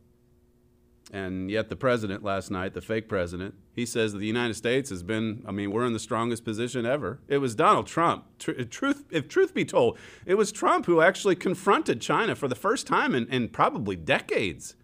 And 1.12 1.50
yet, 1.50 1.70
the 1.70 1.76
president 1.76 2.24
last 2.24 2.52
night, 2.52 2.74
the 2.74 2.82
fake 2.82 3.08
president, 3.08 3.56
he 3.74 3.86
says 3.86 4.12
that 4.12 4.20
the 4.20 4.28
United 4.28 4.56
States 4.56 4.90
has 4.90 5.04
been, 5.04 5.42
I 5.48 5.52
mean, 5.52 5.72
we're 5.72 5.86
in 5.86 5.94
the 5.94 6.00
strongest 6.00 6.44
position 6.44 6.86
ever. 6.86 7.20
It 7.30 7.38
was 7.38 7.56
Donald 7.56 7.88
Trump. 7.88 8.26
Tr- 8.40 8.64
truth, 8.64 9.06
if 9.10 9.30
truth 9.30 9.54
be 9.54 9.64
told, 9.64 9.98
it 10.26 10.36
was 10.36 10.52
Trump 10.52 10.86
who 10.86 11.00
actually 11.00 11.36
confronted 11.36 12.02
China 12.02 12.36
for 12.36 12.50
the 12.50 12.56
first 12.56 12.88
time 12.88 13.16
in, 13.16 13.26
in 13.28 13.48
probably 13.48 13.96
decades. 13.96 14.76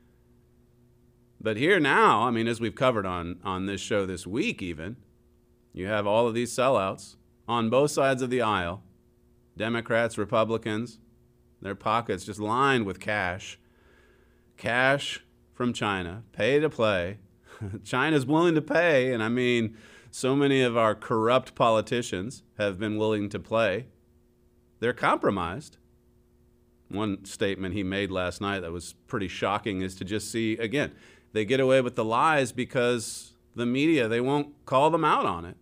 But 1.41 1.57
here 1.57 1.77
now, 1.77 2.21
I 2.21 2.31
mean, 2.31 2.47
as 2.47 2.61
we've 2.61 2.75
covered 2.75 3.05
on, 3.05 3.39
on 3.43 3.65
this 3.65 3.81
show 3.81 4.05
this 4.05 4.25
week, 4.25 4.61
even, 4.61 4.95
you 5.73 5.87
have 5.87 6.07
all 6.07 6.27
of 6.27 6.33
these 6.33 6.55
sellouts 6.55 7.15
on 7.47 7.69
both 7.69 7.91
sides 7.91 8.21
of 8.21 8.29
the 8.29 8.41
aisle 8.41 8.83
Democrats, 9.55 10.17
Republicans, 10.17 10.99
their 11.61 11.75
pockets 11.75 12.25
just 12.25 12.39
lined 12.39 12.85
with 12.85 12.99
cash. 12.99 13.59
Cash 14.57 15.23
from 15.53 15.73
China, 15.73 16.23
pay 16.31 16.59
to 16.59 16.69
play. 16.69 17.19
China's 17.83 18.25
willing 18.25 18.55
to 18.55 18.61
pay, 18.61 19.13
and 19.13 19.21
I 19.21 19.29
mean, 19.29 19.77
so 20.11 20.35
many 20.35 20.61
of 20.61 20.75
our 20.75 20.95
corrupt 20.95 21.55
politicians 21.55 22.43
have 22.57 22.79
been 22.79 22.97
willing 22.97 23.29
to 23.29 23.39
play. 23.39 23.87
They're 24.79 24.93
compromised. 24.93 25.77
One 26.89 27.25
statement 27.25 27.73
he 27.73 27.83
made 27.83 28.11
last 28.11 28.41
night 28.41 28.59
that 28.59 28.71
was 28.71 28.93
pretty 29.07 29.27
shocking 29.27 29.81
is 29.81 29.95
to 29.95 30.05
just 30.05 30.31
see, 30.31 30.57
again, 30.57 30.91
they 31.31 31.45
get 31.45 31.59
away 31.59 31.81
with 31.81 31.95
the 31.95 32.05
lies 32.05 32.51
because 32.51 33.33
the 33.55 33.65
media, 33.65 34.07
they 34.07 34.21
won't 34.21 34.65
call 34.65 34.89
them 34.89 35.05
out 35.05 35.25
on 35.25 35.45
it. 35.45 35.57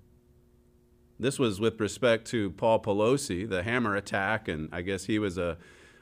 This 1.21 1.37
was 1.37 1.59
with 1.59 1.79
respect 1.79 2.25
to 2.31 2.49
Paul 2.49 2.81
Pelosi, 2.81 3.47
the 3.47 3.61
hammer 3.61 3.95
attack, 3.95 4.47
and 4.47 4.69
I 4.71 4.81
guess 4.81 5.05
he 5.05 5.19
was 5.19 5.37
a, 5.37 5.55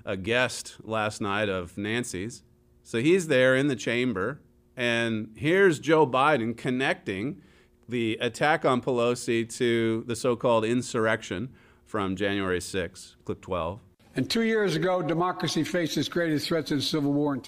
a 0.06 0.16
guest 0.16 0.78
last 0.82 1.20
night 1.20 1.50
of 1.50 1.78
Nancy's. 1.78 2.42
So 2.84 3.02
he's 3.02 3.28
there 3.28 3.54
in 3.54 3.68
the 3.68 3.76
chamber, 3.76 4.40
and 4.78 5.34
here's 5.36 5.80
Joe 5.80 6.08
Biden 6.08 6.56
connecting 6.56 7.42
the 7.90 8.18
attack 8.22 8.64
on 8.64 8.82
Pelosi 8.82 9.54
to 9.58 10.06
the 10.08 10.16
so 10.16 10.38
called 10.38 10.64
insurrection 10.64 11.50
from 11.86 12.16
January 12.16 12.62
6, 12.62 13.18
clip 13.26 13.42
12. 13.42 13.82
And 14.16 14.30
two 14.30 14.44
years 14.44 14.78
ago, 14.78 15.02
democracy 15.02 15.66
faced 15.66 15.98
its 15.98 16.08
greatest 16.08 16.48
threats 16.48 16.72
in 16.72 16.80
Civil 16.80 17.12
War. 17.12 17.42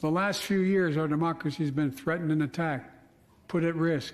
The 0.00 0.10
last 0.10 0.42
few 0.42 0.60
years, 0.60 0.98
our 0.98 1.08
democracy 1.08 1.62
has 1.62 1.70
been 1.70 1.90
threatened 1.90 2.30
and 2.30 2.42
attacked, 2.42 2.90
put 3.48 3.64
at 3.64 3.74
risk, 3.74 4.12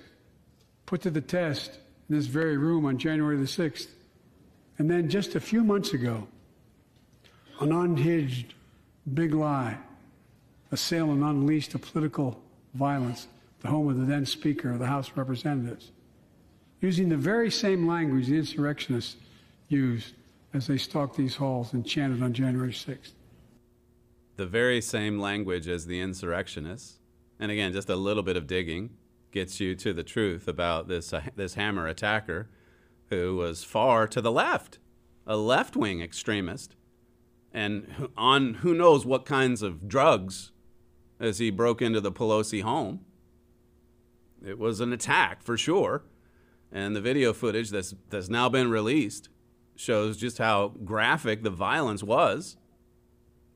put 0.85 1.01
to 1.01 1.09
the 1.09 1.19
test 1.19 1.79
in 2.09 2.15
this 2.15 2.25
very 2.25 2.57
room 2.57 2.85
on 2.85 2.97
January 2.97 3.37
the 3.37 3.43
6th. 3.43 3.87
And 4.77 4.89
then 4.89 5.09
just 5.09 5.35
a 5.35 5.39
few 5.39 5.63
months 5.63 5.93
ago, 5.93 6.27
an 7.59 7.71
unhinged 7.71 8.53
big 9.13 9.33
lie 9.33 9.77
assailed 10.71 11.11
and 11.11 11.23
unleashed 11.23 11.75
a 11.75 11.79
political 11.79 12.41
violence, 12.73 13.27
the 13.61 13.67
home 13.67 13.87
of 13.87 13.97
the 13.97 14.05
then 14.05 14.25
Speaker 14.25 14.71
of 14.71 14.79
the 14.79 14.87
House 14.87 15.09
of 15.09 15.17
Representatives, 15.17 15.91
using 16.81 17.09
the 17.09 17.17
very 17.17 17.51
same 17.51 17.87
language 17.87 18.27
the 18.27 18.37
insurrectionists 18.37 19.15
used 19.69 20.13
as 20.53 20.67
they 20.67 20.77
stalked 20.77 21.15
these 21.15 21.35
halls 21.35 21.73
and 21.73 21.85
chanted 21.85 22.21
on 22.23 22.33
January 22.33 22.71
6th. 22.71 23.11
The 24.35 24.45
very 24.47 24.81
same 24.81 25.19
language 25.19 25.67
as 25.67 25.85
the 25.85 25.99
insurrectionists. 25.99 26.97
And 27.39 27.51
again, 27.51 27.71
just 27.71 27.89
a 27.89 27.95
little 27.95 28.23
bit 28.23 28.35
of 28.35 28.47
digging 28.47 28.91
gets 29.33 29.59
you 29.59 29.75
to 29.75 29.91
the 29.91 30.03
truth 30.03 30.47
about 30.47 30.87
this, 30.87 31.11
uh, 31.11 31.23
this 31.35 31.55
hammer 31.55 31.87
attacker 31.87 32.49
who 33.09 33.35
was 33.35 33.63
far 33.63 34.07
to 34.07 34.21
the 34.21 34.31
left, 34.31 34.79
a 35.27 35.35
left 35.35 35.75
wing 35.75 36.01
extremist, 36.01 36.75
and 37.51 38.09
on 38.15 38.55
who 38.55 38.73
knows 38.73 39.05
what 39.05 39.25
kinds 39.25 39.61
of 39.61 39.89
drugs 39.89 40.51
as 41.19 41.39
he 41.39 41.51
broke 41.51 41.81
into 41.81 41.99
the 41.99 42.11
Pelosi 42.11 42.61
home. 42.61 43.01
It 44.45 44.57
was 44.57 44.79
an 44.79 44.93
attack 44.93 45.41
for 45.41 45.57
sure. 45.57 46.03
And 46.71 46.95
the 46.95 47.01
video 47.01 47.33
footage 47.33 47.69
that's, 47.69 47.93
that's 48.09 48.29
now 48.29 48.49
been 48.49 48.69
released 48.69 49.29
shows 49.75 50.17
just 50.17 50.39
how 50.39 50.69
graphic 50.83 51.43
the 51.43 51.49
violence 51.49 52.03
was. 52.03 52.57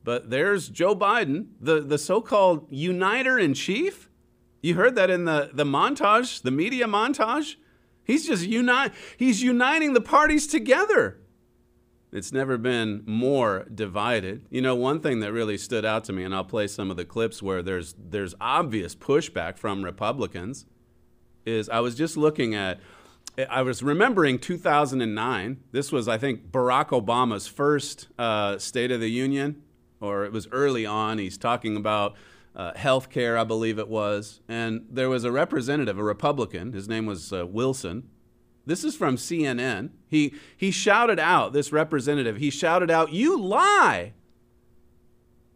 But 0.04 0.30
there's 0.30 0.68
Joe 0.68 0.94
Biden, 0.94 1.48
the, 1.60 1.80
the 1.80 1.98
so 1.98 2.20
called 2.20 2.66
uniter 2.70 3.38
in 3.38 3.54
chief. 3.54 4.07
You 4.60 4.74
heard 4.74 4.94
that 4.96 5.10
in 5.10 5.24
the, 5.24 5.50
the 5.52 5.64
montage, 5.64 6.42
the 6.42 6.50
media 6.50 6.86
montage? 6.86 7.56
He's 8.02 8.26
just 8.26 8.46
unite 8.46 8.92
he's 9.16 9.42
uniting 9.42 9.92
the 9.92 10.00
parties 10.00 10.46
together. 10.46 11.18
It's 12.10 12.32
never 12.32 12.56
been 12.56 13.02
more 13.04 13.66
divided. 13.72 14.46
You 14.48 14.62
know, 14.62 14.74
one 14.74 15.00
thing 15.00 15.20
that 15.20 15.30
really 15.30 15.58
stood 15.58 15.84
out 15.84 16.04
to 16.04 16.12
me, 16.14 16.24
and 16.24 16.34
I'll 16.34 16.42
play 16.42 16.66
some 16.66 16.90
of 16.90 16.96
the 16.96 17.04
clips 17.04 17.42
where 17.42 17.62
there's 17.62 17.94
there's 17.98 18.34
obvious 18.40 18.94
pushback 18.94 19.58
from 19.58 19.84
Republicans, 19.84 20.64
is 21.44 21.68
I 21.68 21.80
was 21.80 21.94
just 21.94 22.16
looking 22.16 22.54
at 22.54 22.80
I 23.50 23.62
was 23.62 23.82
remembering 23.82 24.38
2009. 24.38 25.60
This 25.70 25.92
was, 25.92 26.08
I 26.08 26.18
think, 26.18 26.50
Barack 26.50 26.88
Obama's 26.88 27.46
first 27.46 28.08
uh, 28.18 28.58
State 28.58 28.90
of 28.90 29.00
the 29.00 29.10
Union, 29.10 29.62
or 30.00 30.24
it 30.24 30.32
was 30.32 30.48
early 30.50 30.86
on. 30.86 31.18
He's 31.18 31.38
talking 31.38 31.76
about 31.76 32.16
uh, 32.58 32.72
health 32.74 33.08
care, 33.08 33.38
I 33.38 33.44
believe 33.44 33.78
it 33.78 33.88
was. 33.88 34.40
And 34.48 34.84
there 34.90 35.08
was 35.08 35.22
a 35.22 35.30
representative, 35.30 35.96
a 35.96 36.02
Republican, 36.02 36.72
his 36.72 36.88
name 36.88 37.06
was 37.06 37.32
uh, 37.32 37.46
Wilson. 37.46 38.10
This 38.66 38.84
is 38.84 38.96
from 38.96 39.16
CNN. 39.16 39.90
He, 40.08 40.34
he 40.56 40.70
shouted 40.70 41.18
out, 41.18 41.52
this 41.52 41.72
representative, 41.72 42.36
he 42.36 42.50
shouted 42.50 42.90
out, 42.90 43.12
You 43.12 43.40
lie! 43.40 44.12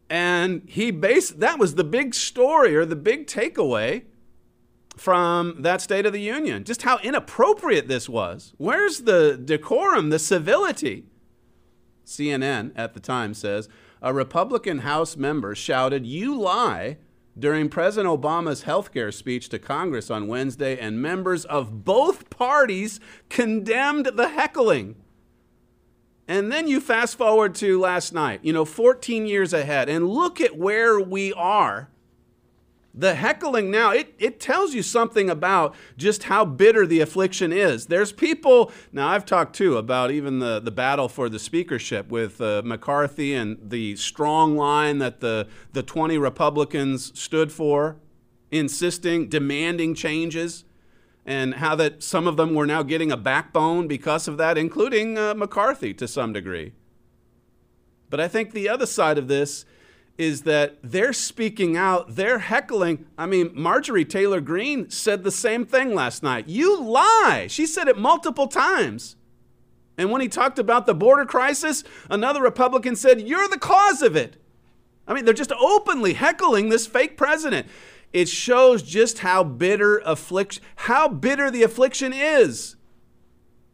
And 0.09 0.63
he 0.65 0.91
based, 0.91 1.39
that 1.39 1.59
was 1.59 1.75
the 1.75 1.83
big 1.83 2.15
story 2.15 2.75
or 2.75 2.85
the 2.85 2.95
big 2.95 3.27
takeaway 3.27 4.03
from 4.95 5.61
that 5.61 5.81
State 5.81 6.05
of 6.05 6.13
the 6.13 6.21
Union. 6.21 6.63
Just 6.63 6.83
how 6.83 6.99
inappropriate 6.99 7.87
this 7.87 8.07
was. 8.07 8.53
Where's 8.57 9.01
the 9.01 9.39
decorum, 9.43 10.09
the 10.09 10.19
civility? 10.19 11.05
CNN 12.05 12.71
at 12.75 12.93
the 12.93 12.99
time 12.99 13.33
says 13.33 13.69
a 14.03 14.13
Republican 14.13 14.79
House 14.79 15.15
member 15.15 15.55
shouted, 15.55 16.05
You 16.05 16.37
lie, 16.37 16.97
during 17.39 17.69
President 17.69 18.13
Obama's 18.13 18.63
health 18.63 18.93
care 18.93 19.11
speech 19.11 19.47
to 19.49 19.57
Congress 19.57 20.11
on 20.11 20.27
Wednesday, 20.27 20.77
and 20.77 21.01
members 21.01 21.45
of 21.45 21.85
both 21.85 22.29
parties 22.29 22.99
condemned 23.29 24.05
the 24.05 24.27
heckling. 24.27 24.95
And 26.27 26.51
then 26.51 26.67
you 26.67 26.79
fast 26.79 27.17
forward 27.17 27.55
to 27.55 27.79
last 27.79 28.13
night, 28.13 28.41
you 28.43 28.53
know, 28.53 28.65
14 28.65 29.25
years 29.25 29.53
ahead, 29.53 29.87
and 29.89 30.07
look 30.07 30.41
at 30.41 30.57
where 30.57 30.99
we 30.99 31.33
are 31.33 31.89
the 32.93 33.15
heckling 33.15 33.71
now, 33.71 33.91
it, 33.91 34.13
it 34.19 34.39
tells 34.39 34.75
you 34.75 34.83
something 34.83 35.29
about 35.29 35.73
just 35.97 36.23
how 36.23 36.45
bitter 36.45 36.85
the 36.85 36.99
affliction 36.99 37.51
is. 37.51 37.87
There's 37.87 38.11
people, 38.11 38.71
now 38.91 39.07
I've 39.07 39.25
talked 39.25 39.55
too 39.55 39.77
about 39.77 40.11
even 40.11 40.39
the, 40.39 40.59
the 40.59 40.69
battle 40.69 41.09
for 41.09 41.27
the 41.27 41.39
speakership 41.39 42.09
with 42.09 42.39
uh, 42.39 42.61
McCarthy 42.63 43.33
and 43.33 43.57
the 43.61 43.95
strong 43.95 44.55
line 44.55 44.99
that 44.99 45.21
the, 45.21 45.47
the 45.71 45.81
20 45.81 46.19
Republicans 46.19 47.17
stood 47.19 47.51
for, 47.51 47.97
insisting, 48.51 49.27
demanding 49.27 49.95
changes, 49.95 50.63
and 51.25 51.55
how 51.55 51.75
that 51.75 52.03
some 52.03 52.27
of 52.27 52.37
them 52.37 52.53
were 52.53 52.67
now 52.67 52.83
getting 52.83 53.11
a 53.11 53.17
backbone 53.17 53.87
because 53.87 54.27
of 54.27 54.37
that, 54.37 54.55
including 54.55 55.17
uh, 55.17 55.33
McCarthy 55.33 55.95
to 55.95 56.07
some 56.07 56.31
degree. 56.31 56.73
But 58.11 58.19
I 58.19 58.27
think 58.27 58.51
the 58.51 58.69
other 58.69 58.85
side 58.85 59.17
of 59.17 59.27
this 59.27 59.65
is 60.17 60.43
that 60.43 60.77
they're 60.83 61.13
speaking 61.13 61.75
out, 61.75 62.15
they're 62.15 62.39
heckling. 62.39 63.05
I 63.17 63.25
mean, 63.25 63.51
Marjorie 63.53 64.05
Taylor 64.05 64.41
Greene 64.41 64.89
said 64.89 65.23
the 65.23 65.31
same 65.31 65.65
thing 65.65 65.95
last 65.95 66.21
night. 66.21 66.47
You 66.47 66.79
lie. 66.79 67.47
She 67.49 67.65
said 67.65 67.87
it 67.87 67.97
multiple 67.97 68.47
times. 68.47 69.15
And 69.97 70.11
when 70.11 70.21
he 70.21 70.27
talked 70.27 70.59
about 70.59 70.85
the 70.85 70.93
border 70.93 71.25
crisis, 71.25 71.83
another 72.09 72.41
Republican 72.41 72.95
said, 72.95 73.21
You're 73.21 73.47
the 73.47 73.59
cause 73.59 74.01
of 74.01 74.15
it. 74.15 74.37
I 75.07 75.13
mean, 75.13 75.25
they're 75.25 75.33
just 75.33 75.51
openly 75.51 76.13
heckling 76.13 76.69
this 76.69 76.87
fake 76.87 77.17
president. 77.17 77.67
It 78.11 78.29
shows 78.29 78.83
just 78.83 79.19
how 79.19 79.43
bitter 79.43 79.97
affliction, 80.05 80.63
how 80.77 81.07
bitter 81.07 81.49
the 81.49 81.63
affliction 81.63 82.13
is 82.13 82.75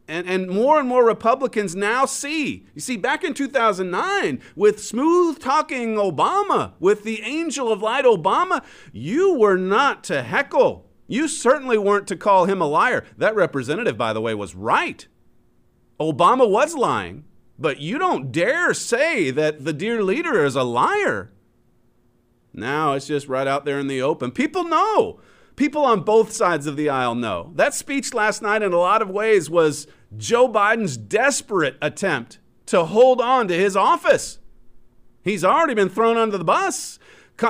and, 0.10 0.28
and 0.28 0.50
more 0.50 0.80
and 0.80 0.90
more 0.90 1.06
Republicans 1.06 1.76
now 1.76 2.06
see. 2.06 2.66
You 2.74 2.82
see, 2.82 2.98
back 2.98 3.24
in 3.24 3.34
2009, 3.34 4.42
with 4.56 4.84
smooth 4.84 5.40
talking 5.40 5.96
Obama, 5.96 6.74
with 6.80 7.04
the 7.04 7.22
angel 7.22 7.72
of 7.72 7.82
light 7.82 8.06
Obama, 8.06 8.64
you 8.92 9.36
were 9.36 9.58
not 9.58 10.04
to 10.06 10.24
heckle. 10.24 10.90
You 11.08 11.28
certainly 11.28 11.78
weren't 11.78 12.08
to 12.08 12.18
call 12.18 12.46
him 12.46 12.60
a 12.60 12.68
liar. 12.68 13.06
That 13.18 13.36
representative, 13.36 13.98
by 13.98 14.14
the 14.14 14.22
way, 14.22 14.34
was 14.34 14.56
right. 14.56 15.08
Obama 16.00 16.50
was 16.50 16.76
lying, 16.76 17.26
but 17.58 17.80
you 17.80 18.00
don't 18.00 18.32
dare 18.32 18.74
say 18.74 19.32
that 19.32 19.64
the 19.64 19.74
dear 19.74 20.04
leader 20.04 20.44
is 20.44 20.56
a 20.56 20.64
liar. 20.64 21.32
Now 22.54 22.94
it's 22.94 23.08
just 23.08 23.28
right 23.28 23.48
out 23.48 23.66
there 23.66 23.80
in 23.80 23.88
the 23.88 24.02
open. 24.02 24.32
People 24.32 24.64
know. 24.64 25.20
People 25.56 25.84
on 25.84 26.02
both 26.02 26.32
sides 26.32 26.68
of 26.68 26.78
the 26.78 26.90
aisle 26.90 27.16
know. 27.16 27.52
That 27.56 27.74
speech 27.74 28.14
last 28.14 28.42
night, 28.42 28.62
in 28.62 28.72
a 28.72 28.78
lot 28.78 29.02
of 29.02 29.10
ways, 29.10 29.50
was 29.50 29.88
Joe 30.18 30.50
Biden's 30.50 30.98
desperate 30.98 31.78
attempt 31.82 32.40
to 32.68 32.86
hold 32.86 33.22
on 33.22 33.48
to 33.48 33.54
his 33.54 33.76
office. 33.76 34.40
He's 35.24 35.44
already 35.44 35.74
been 35.74 35.90
thrown 35.90 36.18
under 36.18 36.38
the 36.38 36.44
bus. 36.44 37.00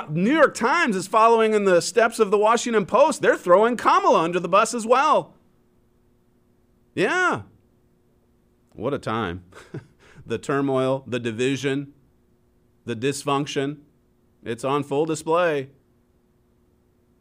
New 0.10 0.34
York 0.34 0.54
Times 0.54 0.96
is 0.96 1.08
following 1.08 1.54
in 1.54 1.66
the 1.66 1.82
steps 1.82 2.20
of 2.20 2.32
the 2.32 2.38
Washington 2.38 2.86
Post. 2.86 3.22
They're 3.22 3.36
throwing 3.36 3.76
Kamala 3.76 4.24
under 4.24 4.40
the 4.40 4.50
bus 4.50 4.74
as 4.74 4.86
well. 4.86 5.34
Yeah. 6.94 7.44
What 8.74 8.94
a 8.94 9.00
time. 9.00 9.44
the 10.26 10.38
turmoil, 10.38 11.04
the 11.08 11.20
division, 11.20 11.94
the 12.86 12.96
dysfunction. 12.96 13.78
It's 14.44 14.64
on 14.64 14.84
full 14.84 15.06
display. 15.06 15.70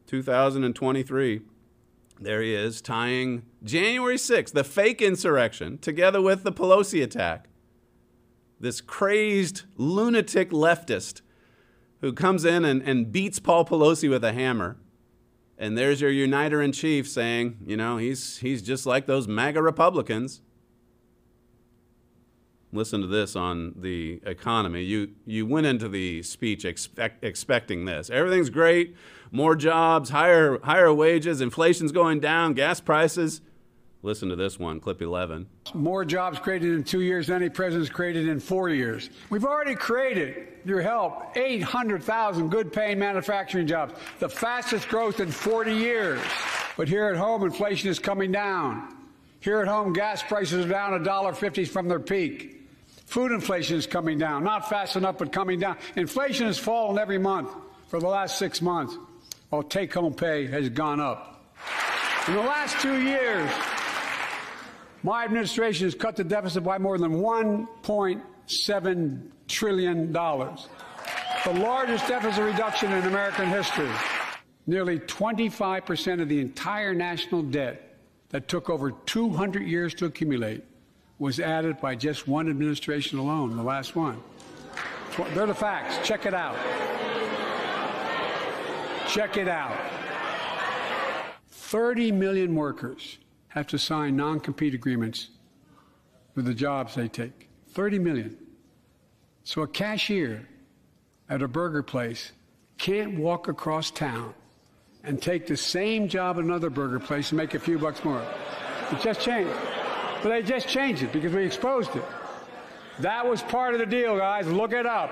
2023 0.06 1.42
there 2.20 2.42
he 2.42 2.54
is 2.54 2.80
tying 2.80 3.42
January 3.62 4.16
6th, 4.16 4.52
the 4.52 4.64
fake 4.64 5.02
insurrection, 5.02 5.78
together 5.78 6.20
with 6.20 6.44
the 6.44 6.52
Pelosi 6.52 7.02
attack. 7.02 7.48
This 8.60 8.80
crazed 8.80 9.62
lunatic 9.76 10.50
leftist 10.50 11.20
who 12.00 12.12
comes 12.12 12.44
in 12.44 12.64
and, 12.64 12.82
and 12.82 13.10
beats 13.10 13.38
Paul 13.38 13.64
Pelosi 13.64 14.08
with 14.08 14.24
a 14.24 14.32
hammer. 14.32 14.76
And 15.56 15.76
there's 15.76 16.00
your 16.00 16.10
uniter 16.10 16.62
in 16.62 16.70
chief 16.70 17.08
saying, 17.08 17.58
you 17.66 17.76
know, 17.76 17.96
he's, 17.96 18.38
he's 18.38 18.62
just 18.62 18.86
like 18.86 19.06
those 19.06 19.26
MAGA 19.26 19.60
Republicans. 19.60 20.40
Listen 22.72 23.00
to 23.00 23.06
this 23.06 23.34
on 23.34 23.74
the 23.76 24.20
economy. 24.24 24.82
You, 24.82 25.10
you 25.24 25.46
went 25.46 25.66
into 25.66 25.88
the 25.88 26.22
speech 26.22 26.64
expect, 26.64 27.24
expecting 27.24 27.86
this. 27.86 28.10
Everything's 28.10 28.50
great 28.50 28.94
more 29.30 29.54
jobs, 29.54 30.10
higher, 30.10 30.58
higher 30.62 30.92
wages, 30.92 31.40
inflation's 31.40 31.92
going 31.92 32.20
down, 32.20 32.54
gas 32.54 32.80
prices. 32.80 33.40
Listen 34.02 34.28
to 34.28 34.36
this 34.36 34.60
one, 34.60 34.78
clip 34.78 35.02
11. 35.02 35.46
More 35.74 36.04
jobs 36.04 36.38
created 36.38 36.72
in 36.72 36.84
two 36.84 37.00
years 37.00 37.26
than 37.26 37.36
any 37.36 37.48
president's 37.48 37.90
created 37.90 38.28
in 38.28 38.38
four 38.38 38.68
years. 38.68 39.10
We've 39.28 39.44
already 39.44 39.74
created, 39.74 40.46
your 40.64 40.80
help, 40.80 41.36
800,000 41.36 42.48
good 42.48 42.72
paying 42.72 43.00
manufacturing 43.00 43.66
jobs, 43.66 43.94
the 44.20 44.28
fastest 44.28 44.88
growth 44.88 45.18
in 45.18 45.32
40 45.32 45.72
years. 45.72 46.20
But 46.76 46.88
here 46.88 47.08
at 47.08 47.16
home, 47.16 47.42
inflation 47.42 47.90
is 47.90 47.98
coming 47.98 48.30
down. 48.30 48.94
Here 49.40 49.60
at 49.60 49.66
home, 49.66 49.92
gas 49.92 50.22
prices 50.22 50.64
are 50.64 50.68
down 50.68 50.92
$1.50 51.04 51.68
from 51.68 51.88
their 51.88 52.00
peak. 52.00 52.54
Food 53.06 53.32
inflation 53.32 53.76
is 53.76 53.86
coming 53.86 54.16
down, 54.18 54.44
not 54.44 54.68
fast 54.68 54.94
enough, 54.94 55.18
but 55.18 55.32
coming 55.32 55.58
down. 55.58 55.76
Inflation 55.96 56.46
has 56.46 56.58
fallen 56.58 56.98
every 56.98 57.18
month 57.18 57.50
for 57.88 57.98
the 57.98 58.06
last 58.06 58.38
six 58.38 58.62
months 58.62 58.96
while 59.48 59.62
take 59.62 59.92
home 59.94 60.14
pay 60.14 60.46
has 60.46 60.68
gone 60.68 61.00
up. 61.00 61.52
In 62.28 62.34
the 62.34 62.42
last 62.42 62.78
two 62.80 63.00
years, 63.00 63.50
my 65.02 65.24
administration 65.24 65.86
has 65.86 65.94
cut 65.94 66.16
the 66.16 66.24
deficit 66.24 66.64
by 66.64 66.78
more 66.78 66.98
than 66.98 67.20
$1.7 67.20 69.20
trillion, 69.46 70.12
the 70.12 70.58
largest 71.46 72.08
deficit 72.08 72.44
reduction 72.44 72.92
in 72.92 73.04
American 73.04 73.48
history. 73.48 73.90
Nearly 74.66 74.98
25% 74.98 76.20
of 76.20 76.28
the 76.28 76.40
entire 76.40 76.94
national 76.94 77.42
debt 77.42 77.96
that 78.30 78.48
took 78.48 78.68
over 78.68 78.90
200 78.90 79.62
years 79.62 79.94
to 79.94 80.06
accumulate 80.06 80.64
was 81.18 81.40
added 81.40 81.80
by 81.80 81.94
just 81.94 82.28
one 82.28 82.50
administration 82.50 83.18
alone, 83.18 83.56
the 83.56 83.62
last 83.62 83.96
one. 83.96 84.22
They're 85.34 85.46
the 85.46 85.54
facts. 85.54 86.06
Check 86.06 86.26
it 86.26 86.34
out. 86.34 86.56
Check 89.08 89.36
it 89.36 89.48
out. 89.48 89.76
30 91.50 92.12
million 92.12 92.54
workers 92.54 93.18
have 93.58 93.66
to 93.68 93.78
sign 93.78 94.16
non 94.16 94.40
compete 94.40 94.74
agreements 94.74 95.28
for 96.34 96.42
the 96.42 96.54
jobs 96.54 96.94
they 96.94 97.08
take. 97.08 97.48
30 97.70 97.98
million. 97.98 98.36
So 99.44 99.62
a 99.62 99.66
cashier 99.68 100.48
at 101.28 101.42
a 101.42 101.48
burger 101.48 101.82
place 101.82 102.32
can't 102.78 103.18
walk 103.18 103.48
across 103.48 103.90
town 103.90 104.34
and 105.04 105.20
take 105.20 105.46
the 105.46 105.56
same 105.56 106.08
job 106.08 106.38
at 106.38 106.44
another 106.44 106.70
burger 106.70 107.00
place 107.00 107.30
and 107.30 107.36
make 107.36 107.54
a 107.54 107.58
few 107.58 107.78
bucks 107.78 108.04
more. 108.04 108.24
It 108.92 109.00
just 109.00 109.20
changed. 109.20 109.52
But 110.22 110.30
they 110.30 110.42
just 110.42 110.68
changed 110.68 111.02
it 111.02 111.12
because 111.12 111.32
we 111.32 111.44
exposed 111.44 111.94
it. 111.94 112.04
That 113.00 113.26
was 113.26 113.42
part 113.42 113.74
of 113.74 113.80
the 113.80 113.86
deal, 113.86 114.16
guys. 114.18 114.46
Look 114.46 114.72
it 114.72 114.86
up. 114.86 115.10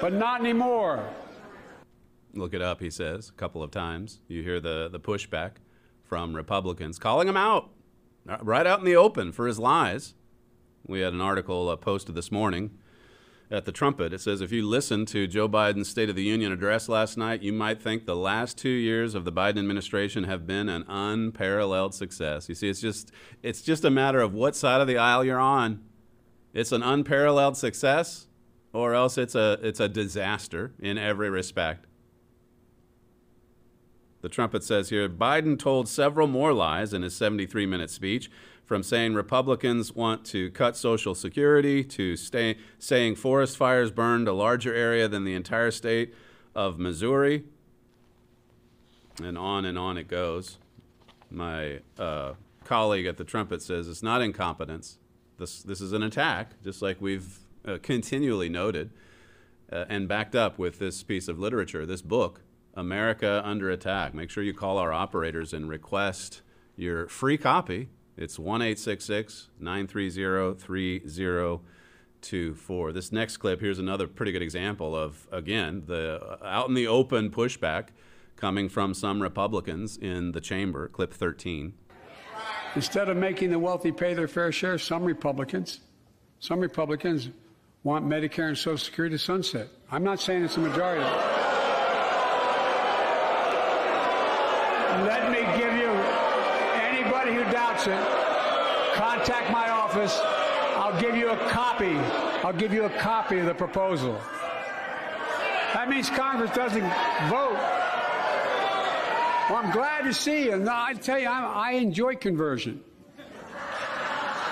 But 0.00 0.12
not 0.12 0.40
anymore. 0.40 1.08
Look 2.34 2.54
it 2.54 2.62
up, 2.62 2.80
he 2.80 2.90
says, 2.90 3.28
a 3.28 3.32
couple 3.32 3.62
of 3.62 3.70
times. 3.70 4.20
You 4.26 4.42
hear 4.42 4.58
the, 4.60 4.88
the 4.90 4.98
pushback 4.98 5.52
from 6.12 6.36
Republicans 6.36 6.98
calling 6.98 7.26
him 7.26 7.38
out 7.38 7.70
right 8.42 8.66
out 8.66 8.78
in 8.78 8.84
the 8.84 8.94
open 8.94 9.32
for 9.32 9.46
his 9.46 9.58
lies. 9.58 10.12
We 10.86 11.00
had 11.00 11.14
an 11.14 11.22
article 11.22 11.70
uh, 11.70 11.76
posted 11.76 12.14
this 12.14 12.30
morning 12.30 12.72
at 13.50 13.64
the 13.64 13.72
trumpet. 13.72 14.12
It 14.12 14.20
says 14.20 14.42
if 14.42 14.52
you 14.52 14.68
listen 14.68 15.06
to 15.06 15.26
Joe 15.26 15.48
Biden's 15.48 15.88
State 15.88 16.10
of 16.10 16.14
the 16.14 16.22
Union 16.22 16.52
address 16.52 16.86
last 16.86 17.16
night, 17.16 17.40
you 17.40 17.50
might 17.50 17.80
think 17.80 18.04
the 18.04 18.14
last 18.14 18.58
two 18.58 18.68
years 18.68 19.14
of 19.14 19.24
the 19.24 19.32
Biden 19.32 19.60
administration 19.60 20.24
have 20.24 20.46
been 20.46 20.68
an 20.68 20.84
unparalleled 20.86 21.94
success. 21.94 22.46
You 22.46 22.56
see, 22.56 22.68
it's 22.68 22.82
just 22.82 23.10
it's 23.42 23.62
just 23.62 23.82
a 23.82 23.90
matter 23.90 24.20
of 24.20 24.34
what 24.34 24.54
side 24.54 24.82
of 24.82 24.88
the 24.88 24.98
aisle 24.98 25.24
you're 25.24 25.40
on. 25.40 25.82
It's 26.52 26.72
an 26.72 26.82
unparalleled 26.82 27.56
success, 27.56 28.26
or 28.74 28.92
else 28.92 29.16
it's 29.16 29.34
a 29.34 29.58
it's 29.62 29.80
a 29.80 29.88
disaster 29.88 30.74
in 30.78 30.98
every 30.98 31.30
respect. 31.30 31.86
The 34.22 34.28
trumpet 34.28 34.62
says 34.64 34.88
here 34.88 35.08
Biden 35.08 35.58
told 35.58 35.88
several 35.88 36.28
more 36.28 36.52
lies 36.52 36.94
in 36.94 37.02
his 37.02 37.14
73 37.14 37.66
minute 37.66 37.90
speech, 37.90 38.30
from 38.64 38.82
saying 38.82 39.14
Republicans 39.14 39.92
want 39.92 40.24
to 40.26 40.50
cut 40.52 40.76
Social 40.76 41.14
Security 41.14 41.84
to 41.84 42.16
stay, 42.16 42.56
saying 42.78 43.16
forest 43.16 43.56
fires 43.56 43.90
burned 43.90 44.28
a 44.28 44.32
larger 44.32 44.72
area 44.72 45.08
than 45.08 45.24
the 45.24 45.34
entire 45.34 45.72
state 45.72 46.14
of 46.54 46.78
Missouri. 46.78 47.44
And 49.22 49.36
on 49.36 49.64
and 49.64 49.76
on 49.76 49.98
it 49.98 50.08
goes. 50.08 50.58
My 51.28 51.80
uh, 51.98 52.34
colleague 52.64 53.06
at 53.06 53.16
the 53.16 53.24
trumpet 53.24 53.60
says 53.60 53.88
it's 53.88 54.02
not 54.02 54.22
incompetence. 54.22 54.98
This, 55.38 55.62
this 55.62 55.80
is 55.80 55.92
an 55.92 56.02
attack, 56.02 56.62
just 56.62 56.80
like 56.80 57.00
we've 57.00 57.40
uh, 57.66 57.78
continually 57.82 58.48
noted 58.48 58.90
uh, 59.72 59.86
and 59.88 60.06
backed 60.06 60.36
up 60.36 60.58
with 60.58 60.78
this 60.78 61.02
piece 61.02 61.26
of 61.26 61.38
literature, 61.38 61.84
this 61.84 62.02
book 62.02 62.42
America 62.74 63.42
Under 63.44 63.70
Attack. 63.70 64.14
Make 64.14 64.30
sure 64.30 64.42
you 64.42 64.54
call 64.54 64.78
our 64.78 64.92
operators 64.92 65.52
and 65.52 65.68
request 65.68 66.42
your 66.76 67.06
free 67.08 67.38
copy. 67.38 67.88
It's 68.16 68.38
1 68.38 68.60
930 68.60 70.58
3024. 70.58 72.92
This 72.92 73.12
next 73.12 73.38
clip, 73.38 73.60
here's 73.60 73.78
another 73.78 74.06
pretty 74.06 74.32
good 74.32 74.42
example 74.42 74.94
of, 74.94 75.26
again, 75.32 75.84
the 75.86 76.20
uh, 76.22 76.36
out 76.44 76.68
in 76.68 76.74
the 76.74 76.86
open 76.86 77.30
pushback 77.30 77.88
coming 78.36 78.68
from 78.68 78.92
some 78.94 79.22
Republicans 79.22 79.96
in 79.96 80.32
the 80.32 80.40
chamber. 80.40 80.88
Clip 80.88 81.12
13. 81.12 81.74
Instead 82.74 83.08
of 83.08 83.16
making 83.16 83.50
the 83.50 83.58
wealthy 83.58 83.92
pay 83.92 84.14
their 84.14 84.28
fair 84.28 84.52
share, 84.52 84.78
some 84.78 85.04
Republicans, 85.04 85.80
some 86.38 86.60
Republicans 86.60 87.28
want 87.82 88.06
Medicare 88.06 88.48
and 88.48 88.56
Social 88.56 88.78
Security 88.78 89.16
to 89.16 89.22
sunset. 89.22 89.68
I'm 89.90 90.04
not 90.04 90.20
saying 90.20 90.44
it's 90.44 90.56
a 90.56 90.60
majority. 90.60 91.04
Let 95.04 95.30
me 95.30 95.40
give 95.58 95.74
you 95.74 95.82
it, 97.86 98.94
contact 98.94 99.50
my 99.50 99.70
office. 99.70 100.18
I'll 100.22 101.00
give 101.00 101.16
you 101.16 101.30
a 101.30 101.36
copy. 101.48 101.96
I'll 102.44 102.52
give 102.52 102.72
you 102.72 102.84
a 102.84 102.90
copy 102.90 103.38
of 103.38 103.46
the 103.46 103.54
proposal. 103.54 104.20
That 105.74 105.88
means 105.88 106.10
Congress 106.10 106.50
doesn't 106.50 106.88
vote. 107.28 107.58
Well, 109.48 109.56
I'm 109.56 109.70
glad 109.70 110.02
to 110.02 110.14
see 110.14 110.44
you. 110.44 110.56
No, 110.56 110.72
I 110.72 110.94
tell 110.94 111.18
you, 111.18 111.26
I, 111.26 111.70
I 111.70 111.72
enjoy 111.72 112.16
conversion. 112.16 112.82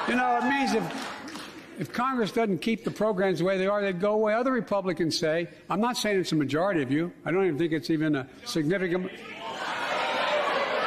You 0.08 0.16
know, 0.16 0.38
it 0.38 0.44
means 0.44 0.74
if 0.74 1.10
if 1.80 1.90
Congress 1.94 2.30
doesn't 2.30 2.58
keep 2.58 2.84
the 2.84 2.90
programs 2.90 3.38
the 3.38 3.46
way 3.46 3.56
they 3.56 3.66
are, 3.66 3.80
they'd 3.80 4.00
go 4.00 4.12
away. 4.12 4.34
Other 4.34 4.52
Republicans 4.52 5.18
say, 5.18 5.48
I'm 5.70 5.80
not 5.80 5.96
saying 5.96 6.20
it's 6.20 6.32
a 6.32 6.36
majority 6.36 6.82
of 6.82 6.90
you. 6.90 7.10
I 7.24 7.30
don't 7.30 7.46
even 7.46 7.56
think 7.56 7.72
it's 7.72 7.88
even 7.88 8.16
a 8.16 8.28
significant 8.44 9.10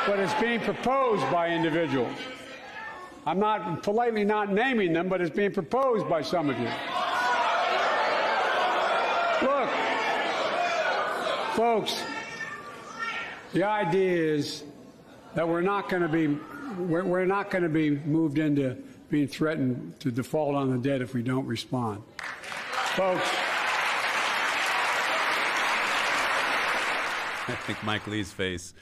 but 0.05 0.19
it's 0.19 0.33
being 0.35 0.59
proposed 0.59 1.29
by 1.31 1.49
individuals. 1.49 2.17
I'm 3.25 3.39
not 3.39 3.83
politely 3.83 4.25
not 4.25 4.51
naming 4.51 4.91
them, 4.91 5.07
but 5.07 5.21
it's 5.21 5.35
being 5.35 5.53
proposed 5.53 6.09
by 6.09 6.21
some 6.21 6.49
of 6.49 6.59
you. 6.59 6.69
Look, 9.47 9.69
folks, 11.55 12.03
the 13.53 13.63
idea 13.63 14.35
is 14.35 14.63
that 15.35 15.47
we're 15.47 15.61
not 15.61 15.89
going 15.89 16.01
to 16.01 16.09
be 16.09 16.27
we're, 16.77 17.03
we're 17.03 17.25
not 17.25 17.49
going 17.49 17.63
to 17.63 17.69
be 17.69 17.91
moved 17.91 18.39
into 18.39 18.75
being 19.09 19.27
threatened 19.27 19.99
to 19.99 20.11
default 20.11 20.55
on 20.55 20.71
the 20.71 20.77
debt 20.77 21.01
if 21.01 21.13
we 21.13 21.21
don't 21.21 21.45
respond. 21.45 22.01
Folks, 22.95 23.29
I 27.47 27.55
think 27.65 27.83
Mike 27.83 28.07
Lee's 28.07 28.31
face 28.31 28.73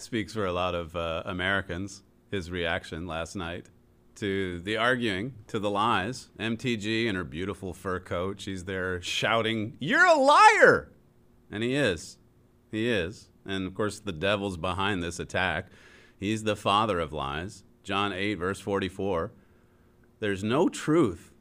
speaks 0.00 0.32
for 0.32 0.46
a 0.46 0.52
lot 0.52 0.74
of 0.74 0.96
uh, 0.96 1.22
Americans. 1.24 2.02
His 2.30 2.50
reaction 2.50 3.06
last 3.06 3.34
night 3.34 3.66
to 4.20 4.60
the 4.60 4.76
arguing, 4.76 5.34
to 5.46 5.58
the 5.58 5.70
lies. 5.70 6.28
MTG 6.38 7.08
and 7.08 7.16
her 7.16 7.24
beautiful 7.24 7.72
fur 7.72 7.98
coat. 7.98 8.40
She's 8.40 8.64
there 8.64 9.00
shouting, 9.00 9.76
You're 9.80 10.04
a 10.04 10.14
liar! 10.14 10.92
And 11.50 11.62
he 11.62 11.74
is. 11.74 12.18
He 12.70 12.88
is. 12.88 13.30
And 13.46 13.66
of 13.66 13.74
course, 13.74 13.98
the 13.98 14.12
devil's 14.12 14.58
behind 14.58 15.02
this 15.02 15.18
attack. 15.18 15.68
He's 16.18 16.44
the 16.44 16.54
father 16.54 17.00
of 17.00 17.12
lies. 17.12 17.64
John 17.82 18.12
8, 18.12 18.34
verse 18.34 18.60
44. 18.60 19.32
There's 20.20 20.44
no 20.44 20.68
truth, 20.68 21.32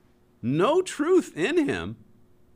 no 0.41 0.81
truth 0.81 1.33
in 1.35 1.67
him. 1.67 1.97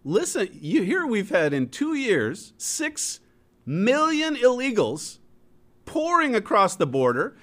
Listen, 0.06 0.48
you 0.54 0.84
hear 0.84 1.06
we've 1.06 1.30
had 1.30 1.54
in 1.54 1.68
two 1.68 1.94
years 1.94 2.54
six 2.58 3.20
million 3.66 4.36
illegals 4.36 5.20
pouring 5.86 6.36
across 6.36 6.76
the 6.76 6.88
border. 6.88 7.36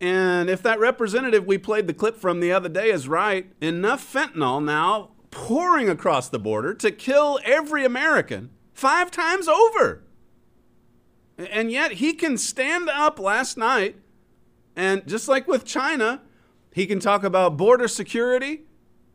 And 0.00 0.50
if 0.50 0.62
that 0.62 0.78
representative 0.78 1.46
we 1.46 1.58
played 1.58 1.86
the 1.86 1.94
clip 1.94 2.16
from 2.16 2.40
the 2.40 2.52
other 2.52 2.68
day 2.68 2.90
is 2.90 3.08
right, 3.08 3.50
enough 3.60 4.12
fentanyl 4.12 4.62
now 4.62 5.10
pouring 5.30 5.88
across 5.88 6.28
the 6.28 6.38
border 6.38 6.74
to 6.74 6.90
kill 6.90 7.40
every 7.44 7.84
American 7.84 8.50
five 8.72 9.10
times 9.10 9.48
over. 9.48 10.04
And 11.38 11.70
yet 11.70 11.92
he 11.92 12.12
can 12.12 12.38
stand 12.38 12.88
up 12.88 13.18
last 13.18 13.56
night 13.56 13.96
and 14.76 15.06
just 15.06 15.28
like 15.28 15.46
with 15.46 15.64
China, 15.64 16.22
he 16.72 16.86
can 16.86 16.98
talk 16.98 17.24
about 17.24 17.56
border 17.56 17.88
security 17.88 18.62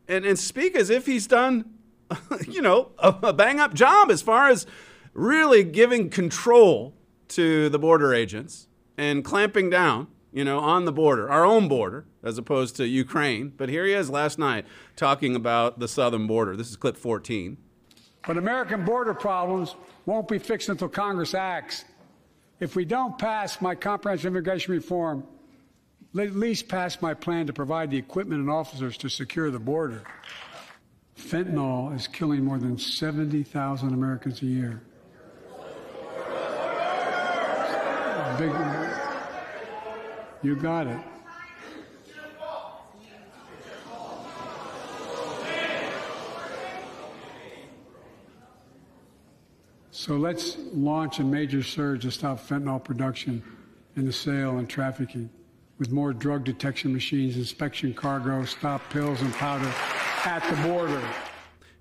and, 0.08 0.24
and 0.24 0.38
speak 0.38 0.74
as 0.74 0.90
if 0.90 1.06
he's 1.06 1.26
done, 1.26 1.70
you 2.48 2.62
know, 2.62 2.92
a, 2.98 3.14
a 3.22 3.32
bang 3.32 3.60
up 3.60 3.74
job 3.74 4.10
as 4.10 4.22
far 4.22 4.48
as 4.48 4.66
really 5.12 5.62
giving 5.64 6.08
control 6.08 6.94
to 7.30 7.68
the 7.68 7.78
border 7.78 8.14
agents 8.14 8.66
and 8.96 9.24
clamping 9.24 9.70
down, 9.70 10.08
you 10.32 10.44
know, 10.44 10.58
on 10.58 10.84
the 10.84 10.92
border, 10.92 11.30
our 11.30 11.44
own 11.44 11.68
border, 11.68 12.04
as 12.22 12.38
opposed 12.38 12.76
to 12.76 12.86
Ukraine. 12.86 13.52
But 13.56 13.68
here 13.68 13.84
he 13.84 13.92
is 13.92 14.10
last 14.10 14.38
night 14.38 14.66
talking 14.96 15.34
about 15.34 15.78
the 15.78 15.88
southern 15.88 16.26
border. 16.26 16.56
This 16.56 16.70
is 16.70 16.76
clip 16.76 16.96
14. 16.96 17.56
But 18.26 18.36
American 18.36 18.84
border 18.84 19.14
problems 19.14 19.74
won't 20.04 20.28
be 20.28 20.38
fixed 20.38 20.68
until 20.68 20.88
Congress 20.88 21.34
acts. 21.34 21.84
If 22.60 22.76
we 22.76 22.84
don't 22.84 23.16
pass 23.18 23.60
my 23.62 23.74
comprehensive 23.74 24.26
immigration 24.26 24.74
reform, 24.74 25.24
at 26.18 26.34
least 26.34 26.68
pass 26.68 27.00
my 27.00 27.14
plan 27.14 27.46
to 27.46 27.52
provide 27.52 27.90
the 27.90 27.96
equipment 27.96 28.40
and 28.40 28.50
officers 28.50 28.98
to 28.98 29.08
secure 29.08 29.50
the 29.50 29.58
border. 29.58 30.02
Fentanyl 31.16 31.94
is 31.94 32.06
killing 32.06 32.44
more 32.44 32.58
than 32.58 32.78
70,000 32.78 33.94
Americans 33.94 34.42
a 34.42 34.46
year. 34.46 34.82
Big, 38.38 38.52
you 40.42 40.56
got 40.56 40.86
it. 40.86 40.98
So 49.90 50.16
let's 50.16 50.56
launch 50.72 51.18
a 51.18 51.24
major 51.24 51.62
surge 51.62 52.02
to 52.02 52.10
stop 52.10 52.40
fentanyl 52.40 52.82
production 52.82 53.42
and 53.96 54.08
the 54.08 54.12
sale 54.12 54.58
and 54.58 54.68
trafficking 54.68 55.28
with 55.78 55.90
more 55.90 56.12
drug 56.12 56.44
detection 56.44 56.92
machines, 56.92 57.36
inspection 57.36 57.92
cargo, 57.92 58.44
stop 58.44 58.82
pills 58.90 59.20
and 59.20 59.32
powder 59.34 59.70
at 60.24 60.42
the 60.48 60.68
border. 60.68 61.02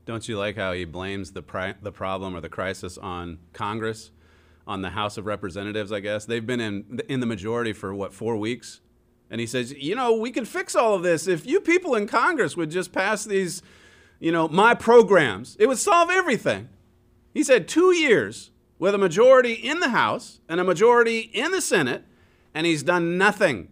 Don't 0.05 0.27
you 0.27 0.37
like 0.37 0.55
how 0.55 0.73
he 0.73 0.85
blames 0.85 1.31
the, 1.31 1.41
pri- 1.41 1.75
the 1.81 1.91
problem 1.91 2.35
or 2.35 2.41
the 2.41 2.49
crisis 2.49 2.97
on 2.97 3.39
Congress? 3.53 4.11
On 4.69 4.83
the 4.83 4.91
House 4.91 5.17
of 5.17 5.25
Representatives, 5.25 5.91
I 5.91 5.99
guess. 5.99 6.25
They've 6.25 6.45
been 6.45 6.61
in 6.61 7.01
in 7.09 7.19
the 7.19 7.25
majority 7.25 7.73
for 7.73 7.93
what 7.93 8.13
four 8.13 8.37
weeks, 8.37 8.81
and 9.29 9.41
he 9.41 9.47
says, 9.47 9.73
you 9.73 9.95
know, 9.95 10.13
we 10.13 10.31
could 10.31 10.47
fix 10.47 10.75
all 10.75 10.93
of 10.93 11.01
this 11.01 11.27
if 11.27 11.45
you 11.45 11.59
people 11.59 11.95
in 11.95 12.07
Congress 12.07 12.55
would 12.55 12.69
just 12.69 12.91
pass 12.91 13.25
these, 13.25 13.63
you 14.19 14.31
know, 14.31 14.47
my 14.47 14.75
programs. 14.75 15.57
It 15.59 15.65
would 15.65 15.79
solve 15.79 16.11
everything. 16.11 16.69
He 17.33 17.43
said 17.43 17.67
two 17.67 17.93
years 17.95 18.51
with 18.77 18.93
a 18.93 18.99
majority 18.99 19.53
in 19.53 19.79
the 19.79 19.89
House 19.89 20.39
and 20.47 20.59
a 20.59 20.63
majority 20.63 21.19
in 21.19 21.51
the 21.51 21.61
Senate, 21.61 22.05
and 22.53 22.67
he's 22.67 22.83
done 22.83 23.17
nothing. 23.17 23.69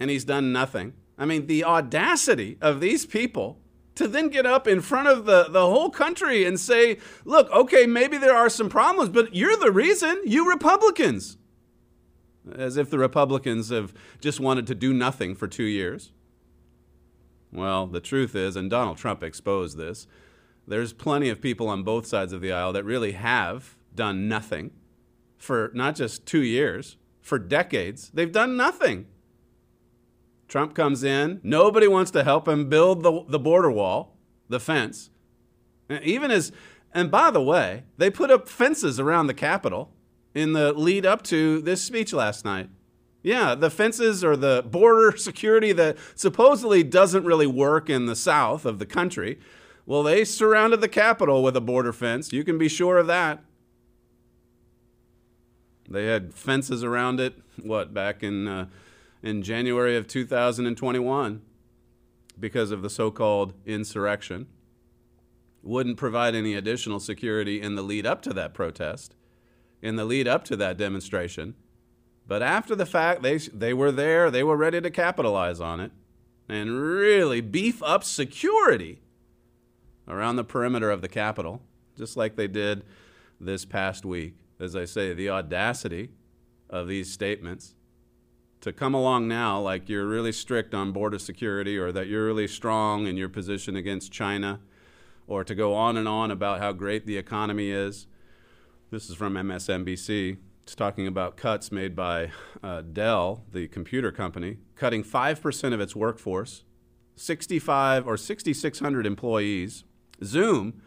And 0.00 0.10
he's 0.10 0.24
done 0.24 0.52
nothing. 0.52 0.92
I 1.18 1.24
mean, 1.24 1.48
the 1.48 1.64
audacity 1.64 2.56
of 2.60 2.78
these 2.78 3.04
people 3.04 3.58
to 3.98 4.08
then 4.08 4.28
get 4.28 4.46
up 4.46 4.68
in 4.68 4.80
front 4.80 5.08
of 5.08 5.26
the, 5.26 5.48
the 5.50 5.66
whole 5.66 5.90
country 5.90 6.44
and 6.44 6.58
say, 6.58 6.98
look, 7.24 7.50
okay, 7.50 7.84
maybe 7.84 8.16
there 8.16 8.34
are 8.34 8.48
some 8.48 8.68
problems, 8.68 9.10
but 9.10 9.34
you're 9.34 9.56
the 9.56 9.72
reason, 9.72 10.20
you 10.24 10.48
Republicans. 10.48 11.36
As 12.54 12.76
if 12.76 12.88
the 12.88 12.98
Republicans 12.98 13.70
have 13.70 13.92
just 14.20 14.38
wanted 14.38 14.66
to 14.68 14.74
do 14.74 14.94
nothing 14.94 15.34
for 15.34 15.48
two 15.48 15.64
years. 15.64 16.12
Well, 17.52 17.86
the 17.88 18.00
truth 18.00 18.36
is, 18.36 18.54
and 18.54 18.70
Donald 18.70 18.98
Trump 18.98 19.22
exposed 19.22 19.76
this, 19.76 20.06
There's 20.66 20.92
plenty 20.92 21.28
of 21.28 21.40
people 21.40 21.68
on 21.68 21.82
both 21.82 22.06
sides 22.06 22.32
of 22.32 22.40
the 22.40 22.52
aisle 22.52 22.72
that 22.74 22.84
really 22.84 23.12
have 23.12 23.76
done 23.94 24.28
nothing 24.28 24.70
for 25.38 25.70
not 25.74 25.96
just 25.96 26.24
two 26.24 26.42
years, 26.42 26.98
for 27.20 27.38
decades. 27.38 28.10
They've 28.14 28.30
done 28.30 28.56
nothing. 28.56 29.06
Trump 30.48 30.74
comes 30.74 31.04
in, 31.04 31.40
nobody 31.42 31.86
wants 31.86 32.10
to 32.12 32.24
help 32.24 32.48
him 32.48 32.68
build 32.68 33.02
the, 33.02 33.24
the 33.28 33.38
border 33.38 33.70
wall, 33.70 34.16
the 34.48 34.58
fence. 34.58 35.10
Even 36.02 36.30
as, 36.30 36.52
and 36.92 37.10
by 37.10 37.30
the 37.30 37.42
way, 37.42 37.84
they 37.98 38.10
put 38.10 38.30
up 38.30 38.48
fences 38.48 38.98
around 38.98 39.26
the 39.26 39.34
Capitol 39.34 39.92
in 40.34 40.54
the 40.54 40.72
lead 40.72 41.04
up 41.04 41.22
to 41.24 41.60
this 41.60 41.82
speech 41.82 42.12
last 42.12 42.44
night. 42.44 42.70
Yeah, 43.22 43.54
the 43.54 43.70
fences 43.70 44.24
or 44.24 44.36
the 44.36 44.64
border 44.66 45.16
security 45.18 45.72
that 45.72 45.98
supposedly 46.14 46.82
doesn't 46.82 47.24
really 47.24 47.46
work 47.46 47.90
in 47.90 48.06
the 48.06 48.16
south 48.16 48.64
of 48.64 48.78
the 48.78 48.86
country. 48.86 49.38
Well, 49.84 50.02
they 50.02 50.24
surrounded 50.24 50.80
the 50.80 50.88
Capitol 50.88 51.42
with 51.42 51.56
a 51.56 51.60
border 51.60 51.92
fence. 51.92 52.32
You 52.32 52.44
can 52.44 52.58
be 52.58 52.68
sure 52.68 52.98
of 52.98 53.06
that. 53.06 53.42
They 55.88 56.06
had 56.06 56.34
fences 56.34 56.84
around 56.84 57.20
it, 57.20 57.34
what, 57.62 57.94
back 57.94 58.22
in, 58.22 58.46
uh, 58.46 58.66
in 59.22 59.42
January 59.42 59.96
of 59.96 60.06
2021 60.06 61.42
because 62.38 62.70
of 62.70 62.82
the 62.82 62.90
so 62.90 63.10
called 63.10 63.54
insurrection. 63.66 64.46
Wouldn't 65.62 65.96
provide 65.96 66.34
any 66.34 66.54
additional 66.54 67.00
security 67.00 67.60
in 67.60 67.74
the 67.74 67.82
lead 67.82 68.06
up 68.06 68.22
to 68.22 68.32
that 68.34 68.54
protest, 68.54 69.16
in 69.82 69.96
the 69.96 70.04
lead 70.04 70.28
up 70.28 70.44
to 70.44 70.56
that 70.56 70.76
demonstration. 70.76 71.54
But 72.26 72.42
after 72.42 72.74
the 72.76 72.86
fact, 72.86 73.22
they, 73.22 73.38
they 73.38 73.74
were 73.74 73.90
there, 73.90 74.30
they 74.30 74.44
were 74.44 74.56
ready 74.56 74.80
to 74.80 74.90
capitalize 74.90 75.60
on 75.60 75.80
it 75.80 75.92
and 76.48 76.80
really 76.80 77.40
beef 77.40 77.82
up 77.82 78.04
security 78.04 79.00
around 80.06 80.36
the 80.36 80.44
perimeter 80.44 80.90
of 80.90 81.02
the 81.02 81.08
Capitol, 81.08 81.62
just 81.96 82.16
like 82.16 82.36
they 82.36 82.48
did 82.48 82.84
this 83.40 83.64
past 83.64 84.04
week. 84.04 84.34
As 84.58 84.74
I 84.74 84.84
say, 84.86 85.12
the 85.12 85.28
audacity 85.28 86.10
of 86.70 86.88
these 86.88 87.12
statements 87.12 87.74
to 88.60 88.72
come 88.72 88.94
along 88.94 89.28
now 89.28 89.60
like 89.60 89.88
you're 89.88 90.06
really 90.06 90.32
strict 90.32 90.74
on 90.74 90.92
border 90.92 91.18
security 91.18 91.78
or 91.78 91.92
that 91.92 92.08
you're 92.08 92.26
really 92.26 92.48
strong 92.48 93.06
in 93.06 93.16
your 93.16 93.28
position 93.28 93.76
against 93.76 94.12
China 94.12 94.60
or 95.26 95.44
to 95.44 95.54
go 95.54 95.74
on 95.74 95.96
and 95.96 96.08
on 96.08 96.30
about 96.30 96.58
how 96.58 96.72
great 96.72 97.06
the 97.06 97.16
economy 97.16 97.70
is. 97.70 98.06
This 98.90 99.08
is 99.08 99.16
from 99.16 99.34
MSNBC. 99.34 100.38
It's 100.62 100.74
talking 100.74 101.06
about 101.06 101.36
cuts 101.36 101.70
made 101.70 101.94
by 101.94 102.30
uh, 102.62 102.82
Dell, 102.82 103.44
the 103.52 103.68
computer 103.68 104.10
company, 104.10 104.58
cutting 104.74 105.04
5% 105.04 105.72
of 105.72 105.80
its 105.80 105.94
workforce, 105.94 106.64
65 107.16 108.06
or 108.06 108.16
6,600 108.16 109.06
employees. 109.06 109.84
Zoom, 110.24 110.82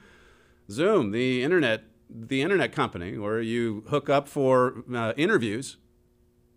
Zoom, 0.69 1.11
the 1.11 1.43
internet, 1.43 1.83
the 2.09 2.41
internet 2.41 2.71
company 2.73 3.17
where 3.17 3.41
you 3.41 3.83
hook 3.89 4.09
up 4.09 4.27
for 4.27 4.83
uh, 4.93 5.13
interviews 5.15 5.77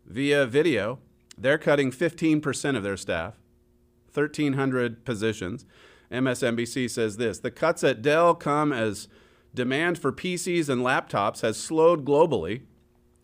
via 0.07 0.47
video, 0.47 0.99
they're 1.37 1.59
cutting 1.59 1.90
15% 1.90 2.77
of 2.77 2.83
their 2.83 2.97
staff, 2.97 3.35
1,300 4.12 5.05
positions. 5.05 5.67
MSNBC 6.11 6.90
says 6.90 7.17
this 7.17 7.40
The 7.40 7.51
cuts 7.51 7.83
at 7.83 8.03
Dell 8.03 8.35
come 8.35 8.73
as 8.73 9.09
demand 9.55 9.99
for 9.99 10.12
PCs 10.12 10.69
and 10.69 10.83
laptops 10.83 11.40
has 11.43 11.57
slowed 11.57 12.05
globally. 12.05 12.62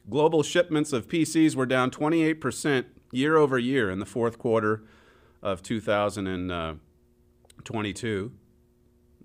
Global 0.08 0.42
shipments 0.42 0.92
of 0.92 1.08
PCs 1.08 1.54
were 1.54 1.66
down 1.66 1.90
28% 1.90 2.86
year 3.12 3.36
over 3.36 3.58
year 3.58 3.90
in 3.90 3.98
the 3.98 4.06
fourth 4.06 4.38
quarter 4.38 4.82
of 5.42 5.62
2022. 5.62 8.32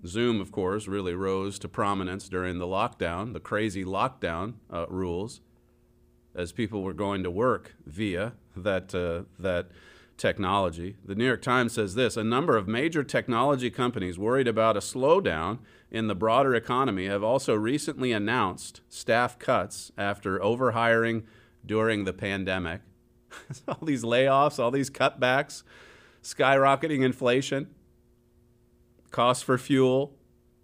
Zoom, 0.06 0.40
of 0.40 0.52
course, 0.52 0.86
really 0.86 1.14
rose 1.14 1.58
to 1.58 1.68
prominence 1.68 2.28
during 2.28 2.58
the 2.58 2.66
lockdown, 2.66 3.32
the 3.32 3.40
crazy 3.40 3.84
lockdown 3.84 4.54
uh, 4.70 4.86
rules, 4.88 5.40
as 6.36 6.52
people 6.52 6.82
were 6.82 6.92
going 6.92 7.22
to 7.22 7.30
work 7.30 7.74
via 7.86 8.34
that, 8.56 8.94
uh, 8.94 9.22
that 9.38 9.68
technology. 10.16 10.96
The 11.04 11.14
New 11.14 11.26
York 11.26 11.42
Times 11.42 11.72
says 11.72 11.94
this 11.94 12.16
a 12.16 12.24
number 12.24 12.56
of 12.56 12.68
major 12.68 13.02
technology 13.02 13.70
companies 13.70 14.18
worried 14.18 14.48
about 14.48 14.76
a 14.76 14.80
slowdown 14.80 15.58
in 15.90 16.06
the 16.08 16.14
broader 16.14 16.54
economy 16.54 17.06
have 17.06 17.22
also 17.22 17.54
recently 17.54 18.12
announced 18.12 18.80
staff 18.88 19.38
cuts 19.38 19.92
after 19.96 20.38
overhiring 20.38 21.24
during 21.64 22.04
the 22.04 22.12
pandemic. 22.12 22.80
all 23.68 23.78
these 23.82 24.04
layoffs, 24.04 24.58
all 24.58 24.70
these 24.70 24.90
cutbacks, 24.90 25.62
skyrocketing 26.22 27.04
inflation, 27.04 27.68
costs 29.10 29.42
for 29.42 29.58
fuel, 29.58 30.14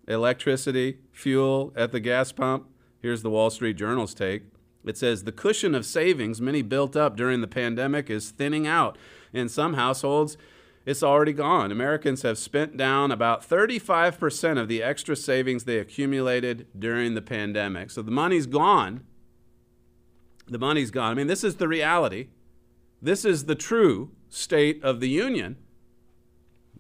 electricity, 0.08 0.98
fuel 1.12 1.72
at 1.76 1.92
the 1.92 2.00
gas 2.00 2.32
pump. 2.32 2.68
Here's 3.00 3.22
the 3.22 3.30
Wall 3.30 3.50
Street 3.50 3.76
Journal's 3.76 4.14
take. 4.14 4.42
It 4.84 4.96
says 4.96 5.24
the 5.24 5.32
cushion 5.32 5.74
of 5.74 5.86
savings 5.86 6.40
many 6.40 6.62
built 6.62 6.96
up 6.96 7.16
during 7.16 7.40
the 7.40 7.46
pandemic 7.46 8.10
is 8.10 8.30
thinning 8.30 8.66
out. 8.66 8.98
In 9.32 9.48
some 9.48 9.74
households, 9.74 10.36
it's 10.84 11.02
already 11.02 11.32
gone. 11.32 11.70
Americans 11.70 12.22
have 12.22 12.36
spent 12.36 12.76
down 12.76 13.12
about 13.12 13.48
35% 13.48 14.60
of 14.60 14.68
the 14.68 14.82
extra 14.82 15.14
savings 15.14 15.64
they 15.64 15.78
accumulated 15.78 16.66
during 16.76 17.14
the 17.14 17.22
pandemic. 17.22 17.90
So 17.90 18.02
the 18.02 18.10
money's 18.10 18.46
gone. 18.46 19.04
The 20.48 20.58
money's 20.58 20.90
gone. 20.90 21.12
I 21.12 21.14
mean, 21.14 21.28
this 21.28 21.44
is 21.44 21.56
the 21.56 21.68
reality. 21.68 22.28
This 23.00 23.24
is 23.24 23.44
the 23.44 23.54
true 23.54 24.10
state 24.28 24.82
of 24.82 24.98
the 24.98 25.08
union. 25.08 25.56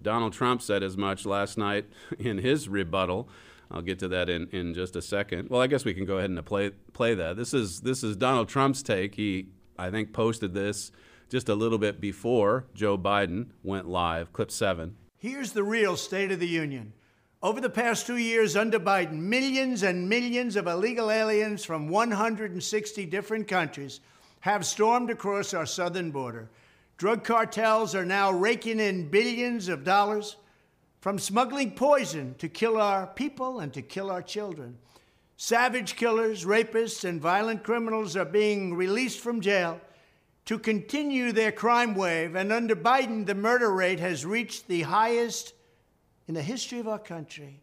Donald 0.00 0.32
Trump 0.32 0.60
said 0.60 0.82
as 0.82 0.96
much 0.96 1.24
last 1.24 1.56
night 1.56 1.86
in 2.18 2.38
his 2.38 2.68
rebuttal. 2.68 3.28
I'll 3.72 3.82
get 3.82 3.98
to 4.00 4.08
that 4.08 4.28
in, 4.28 4.48
in 4.52 4.74
just 4.74 4.96
a 4.96 5.02
second. 5.02 5.48
Well, 5.48 5.60
I 5.60 5.66
guess 5.66 5.84
we 5.84 5.94
can 5.94 6.04
go 6.04 6.18
ahead 6.18 6.30
and 6.30 6.44
play 6.44 6.70
play 6.92 7.14
that. 7.14 7.36
This 7.36 7.54
is 7.54 7.80
this 7.80 8.04
is 8.04 8.16
Donald 8.16 8.48
Trump's 8.48 8.82
take. 8.82 9.14
He 9.14 9.48
I 9.78 9.90
think 9.90 10.12
posted 10.12 10.52
this 10.52 10.92
just 11.30 11.48
a 11.48 11.54
little 11.54 11.78
bit 11.78 12.00
before 12.00 12.66
Joe 12.74 12.98
Biden 12.98 13.46
went 13.62 13.88
live. 13.88 14.32
Clip 14.34 14.50
7. 14.50 14.94
Here's 15.16 15.52
the 15.52 15.62
real 15.62 15.96
state 15.96 16.30
of 16.30 16.40
the 16.40 16.48
union. 16.48 16.92
Over 17.42 17.60
the 17.60 17.70
past 17.70 18.06
2 18.06 18.18
years 18.18 18.54
under 18.54 18.78
Biden, 18.78 19.14
millions 19.14 19.82
and 19.82 20.08
millions 20.08 20.54
of 20.54 20.66
illegal 20.66 21.10
aliens 21.10 21.64
from 21.64 21.88
160 21.88 23.06
different 23.06 23.48
countries 23.48 24.00
have 24.40 24.66
stormed 24.66 25.10
across 25.10 25.54
our 25.54 25.66
southern 25.66 26.10
border. 26.10 26.50
Drug 26.98 27.24
cartels 27.24 27.94
are 27.94 28.04
now 28.04 28.30
raking 28.30 28.78
in 28.78 29.08
billions 29.08 29.68
of 29.68 29.82
dollars 29.82 30.36
from 31.02 31.18
smuggling 31.18 31.72
poison 31.72 32.32
to 32.38 32.48
kill 32.48 32.80
our 32.80 33.08
people 33.08 33.58
and 33.58 33.74
to 33.74 33.82
kill 33.82 34.08
our 34.08 34.22
children. 34.22 34.78
Savage 35.36 35.96
killers, 35.96 36.44
rapists, 36.44 37.02
and 37.04 37.20
violent 37.20 37.64
criminals 37.64 38.16
are 38.16 38.24
being 38.24 38.74
released 38.74 39.18
from 39.18 39.40
jail 39.40 39.80
to 40.44 40.60
continue 40.60 41.32
their 41.32 41.50
crime 41.50 41.96
wave. 41.96 42.36
And 42.36 42.52
under 42.52 42.76
Biden, 42.76 43.26
the 43.26 43.34
murder 43.34 43.72
rate 43.72 43.98
has 43.98 44.24
reached 44.24 44.68
the 44.68 44.82
highest 44.82 45.54
in 46.28 46.34
the 46.34 46.42
history 46.42 46.78
of 46.78 46.86
our 46.86 47.00
country. 47.00 47.60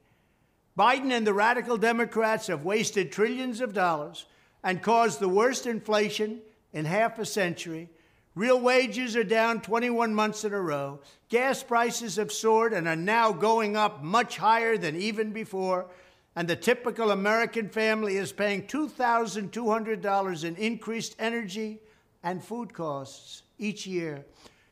Biden 0.78 1.14
and 1.14 1.26
the 1.26 1.34
radical 1.34 1.78
Democrats 1.78 2.48
have 2.48 2.66
wasted 2.66 3.10
trillions 3.10 3.62
of 3.62 3.74
dollars 3.74 4.26
and 4.66 4.84
caused 4.84 5.22
the 5.22 5.30
worst 5.30 5.66
inflation 5.66 6.42
in 6.74 6.84
half 6.84 7.18
a 7.18 7.26
century 7.26 7.88
Real 8.36 8.60
wages 8.60 9.16
are 9.16 9.24
down 9.24 9.62
21 9.62 10.14
months 10.14 10.44
in 10.44 10.54
a 10.54 10.62
row. 10.62 11.00
Gas 11.30 11.64
prices 11.64 12.16
have 12.16 12.32
soared 12.32 12.74
and 12.74 12.88
are 12.88 12.96
now 12.96 13.32
going 13.32 13.76
up 13.76 14.04
much 14.04 14.38
higher 14.38 14.78
than 14.78 14.96
even 14.96 15.32
before. 15.32 15.88
And 16.36 16.48
the 16.48 16.56
typical 16.56 17.12
American 17.12 17.70
family 17.70 18.18
is 18.18 18.32
paying 18.32 18.68
$2,200 18.68 20.44
in 20.44 20.56
increased 20.56 21.16
energy 21.20 21.80
and 22.24 22.44
food 22.44 22.74
costs 22.74 23.44
each 23.58 23.86
year. 23.88 24.26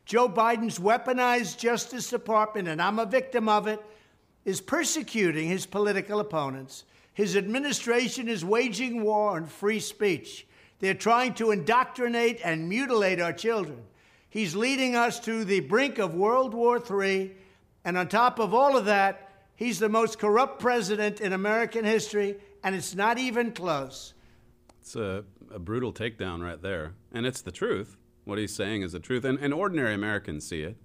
Joe 0.06 0.30
Biden's 0.30 0.80
weaponized 0.80 1.58
Justice 1.58 2.10
Department, 2.10 2.70
and 2.70 2.82
I'm 2.82 3.00
a 3.00 3.06
victim 3.06 3.50
of 3.50 3.68
it, 3.68 3.84
is 4.46 4.62
persecuting 4.62 5.50
his 5.50 5.66
political 5.66 6.22
opponents. 6.22 6.86
His 7.14 7.36
administration 7.36 8.30
is 8.30 8.46
waging 8.46 9.04
war 9.04 9.32
on 9.32 9.48
free 9.48 9.82
speech. 9.82 10.48
They're 10.80 10.94
trying 10.94 11.34
to 11.36 11.52
indoctrinate 11.52 12.40
and 12.44 12.70
mutilate 12.70 13.20
our 13.20 13.34
children. 13.34 13.84
He's 14.30 14.56
leading 14.56 14.96
us 14.96 15.20
to 15.22 15.44
the 15.44 15.62
brink 15.62 15.98
of 15.98 16.14
World 16.14 16.54
War 16.54 16.78
III. 16.80 17.32
And 17.84 17.98
on 17.98 18.08
top 18.08 18.40
of 18.40 18.54
all 18.54 18.78
of 18.78 18.86
that, 18.86 19.32
he's 19.56 19.80
the 19.80 19.90
most 19.90 20.20
corrupt 20.20 20.60
president 20.60 21.22
in 21.22 21.34
American 21.34 21.86
history, 21.86 22.38
and 22.64 22.76
it's 22.76 22.94
not 22.94 23.18
even 23.18 23.52
close. 23.52 24.14
It's 24.82 24.96
a, 24.96 25.24
a 25.52 25.60
brutal 25.60 25.94
takedown 25.94 26.44
right 26.44 26.62
there. 26.62 26.94
And 27.12 27.26
it's 27.26 27.42
the 27.42 27.52
truth. 27.52 27.98
What 28.26 28.38
he's 28.38 28.54
saying 28.54 28.82
is 28.82 28.92
the 28.92 29.00
truth. 29.00 29.24
And, 29.24 29.40
and 29.40 29.54
ordinary 29.54 29.94
Americans 29.94 30.48
see 30.48 30.62
it. 30.62 30.78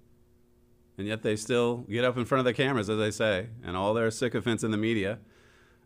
And 0.97 1.07
yet 1.07 1.23
they 1.23 1.35
still 1.35 1.77
get 1.89 2.05
up 2.05 2.17
in 2.17 2.25
front 2.25 2.39
of 2.39 2.45
the 2.45 2.53
cameras, 2.53 2.89
as 2.89 2.97
they 2.97 3.11
say, 3.11 3.47
and 3.63 3.75
all 3.75 3.93
their 3.93 4.11
sycophants 4.11 4.63
in 4.63 4.71
the 4.71 4.77
media, 4.77 5.19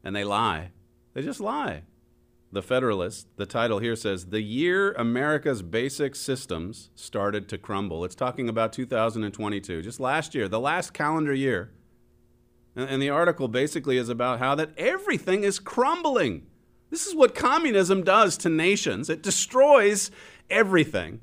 and 0.04 0.15
they 0.15 0.24
lie. 0.24 0.72
They 1.13 1.22
just 1.22 1.39
lie. 1.39 1.84
The 2.49 2.62
Federalist, 2.62 3.27
the 3.36 3.45
title 3.45 3.79
here 3.79 3.97
says, 3.97 4.27
The 4.27 4.41
Year 4.41 4.93
America's 4.93 5.62
Basic 5.62 6.15
Systems 6.15 6.89
Started 6.95 7.49
to 7.49 7.57
Crumble. 7.57 8.05
It's 8.05 8.15
talking 8.15 8.47
about 8.47 8.71
2022, 8.71 9.81
just 9.81 9.99
last 9.99 10.33
year, 10.33 10.47
the 10.47 10.60
last 10.60 10.93
calendar 10.93 11.33
year. 11.33 11.71
And, 12.73 13.01
the 13.01 13.10
article 13.10 13.47
basically 13.47 13.97
is 13.97 14.07
about 14.07 14.39
how 14.39 14.55
that 14.55 14.69
everything 14.77 15.43
is 15.43 15.60
crumbling. 15.60 16.45
This 16.89 17.05
is 17.05 17.15
what 17.15 17.36
communism 17.36 18.03
does 18.03 18.38
to 18.38 18.49
nations. 18.49 19.10
It 19.10 19.23
destroys 19.23 20.10
everything. 20.49 21.19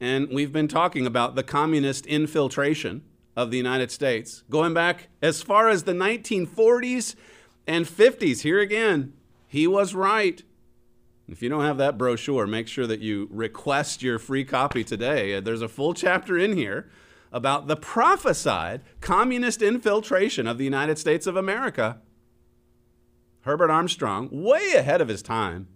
And 0.00 0.28
we've 0.30 0.52
been 0.52 0.66
talking 0.66 1.06
about 1.06 1.36
the 1.36 1.42
communist 1.42 2.06
infiltration 2.06 3.02
of 3.36 3.50
the 3.50 3.58
United 3.58 3.92
States, 3.92 4.42
going 4.50 4.74
back 4.74 5.08
as 5.22 5.42
far 5.42 5.68
as 5.68 5.84
the 5.84 5.92
1940s 5.92 7.14
and 7.66 7.86
50s. 7.86 8.40
Here 8.40 8.60
again, 8.60 9.12
he 9.50 9.66
was 9.66 9.96
right. 9.96 10.44
If 11.28 11.42
you 11.42 11.48
don't 11.48 11.64
have 11.64 11.76
that 11.78 11.98
brochure, 11.98 12.46
make 12.46 12.68
sure 12.68 12.86
that 12.86 13.00
you 13.00 13.26
request 13.32 14.00
your 14.00 14.20
free 14.20 14.44
copy 14.44 14.84
today. 14.84 15.34
Uh, 15.34 15.40
there's 15.40 15.60
a 15.60 15.68
full 15.68 15.92
chapter 15.92 16.38
in 16.38 16.56
here 16.56 16.88
about 17.32 17.66
the 17.66 17.74
prophesied 17.74 18.82
communist 19.00 19.60
infiltration 19.60 20.46
of 20.46 20.56
the 20.56 20.62
United 20.62 20.98
States 20.98 21.26
of 21.26 21.34
America. 21.34 21.98
Herbert 23.40 23.70
Armstrong, 23.70 24.28
way 24.30 24.74
ahead 24.76 25.00
of 25.00 25.08
his 25.08 25.20
time, 25.20 25.66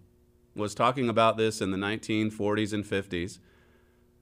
was 0.55 0.73
talking 0.73 1.09
about 1.09 1.37
this 1.37 1.61
in 1.61 1.73
the 1.73 1.77
1940s 1.77 2.73
and 2.73 2.85
50s. 2.85 3.41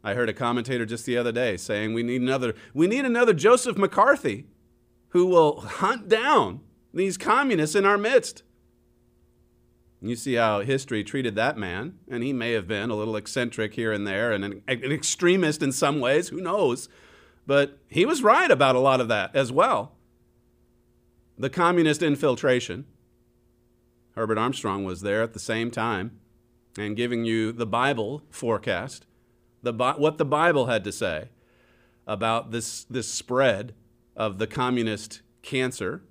I 0.03 0.15
heard 0.15 0.31
a 0.31 0.35
commentator 0.35 0.87
just 0.87 1.05
the 1.05 1.19
other 1.19 1.31
day 1.31 1.59
saying 1.59 1.93
we 1.93 2.03
need 2.03 2.23
another 2.23 2.55
we 2.73 2.87
need 2.87 3.05
another 3.05 3.35
Joseph 3.35 3.77
McCarthy 3.77 4.47
who 5.09 5.27
will 5.27 5.61
hunt 5.61 6.09
down 6.09 6.61
these 6.95 7.19
communists 7.19 7.77
in 7.77 7.85
our 7.85 7.99
midst. 7.99 8.45
You 10.05 10.17
see 10.17 10.35
how 10.35 10.61
history 10.61 11.05
treated 11.05 11.37
that 11.37 11.57
man, 11.57 11.99
and 12.11 12.25
he 12.25 12.33
may 12.33 12.53
have 12.53 12.67
been 12.67 12.91
a 12.91 12.97
little 12.97 13.15
eccentric 13.15 13.75
here 13.75 13.93
and 13.93 14.05
there 14.05 14.33
and 14.33 14.45
an, 14.45 14.63
an 14.67 14.91
extremist 14.91 15.63
in 15.63 15.71
some 15.71 16.01
ways, 16.01 16.29
who 16.29 16.41
knows? 16.41 16.89
But 17.47 17.79
he 17.89 18.05
was 18.05 18.23
right 18.23 18.51
about 18.51 18.75
a 18.75 18.81
lot 18.81 19.01
of 19.01 19.07
that 19.09 19.35
as 19.37 19.53
well. 19.53 19.93
The 21.39 21.51
communist 21.51 22.03
infiltration. 22.03 22.85
Herbert 24.17 24.39
Armstrong 24.39 24.85
was 24.85 25.03
there 25.03 25.23
at 25.23 25.35
the 25.35 25.39
same 25.39 25.71
time 25.71 26.19
and 26.77 26.97
giving 26.97 27.25
you 27.25 27.53
the 27.53 27.67
Bible 27.67 28.23
forecast, 28.29 29.07
the, 29.63 29.73
what 29.73 30.19
the 30.19 30.25
Bible 30.25 30.67
had 30.67 30.83
to 30.85 30.93
say 30.93 31.29
about 32.07 32.51
this, 32.51 32.85
this 32.85 33.09
spread 33.09 33.73
of 34.17 34.39
the 34.39 34.47
communist 34.49 35.23
cancer. 35.43 36.03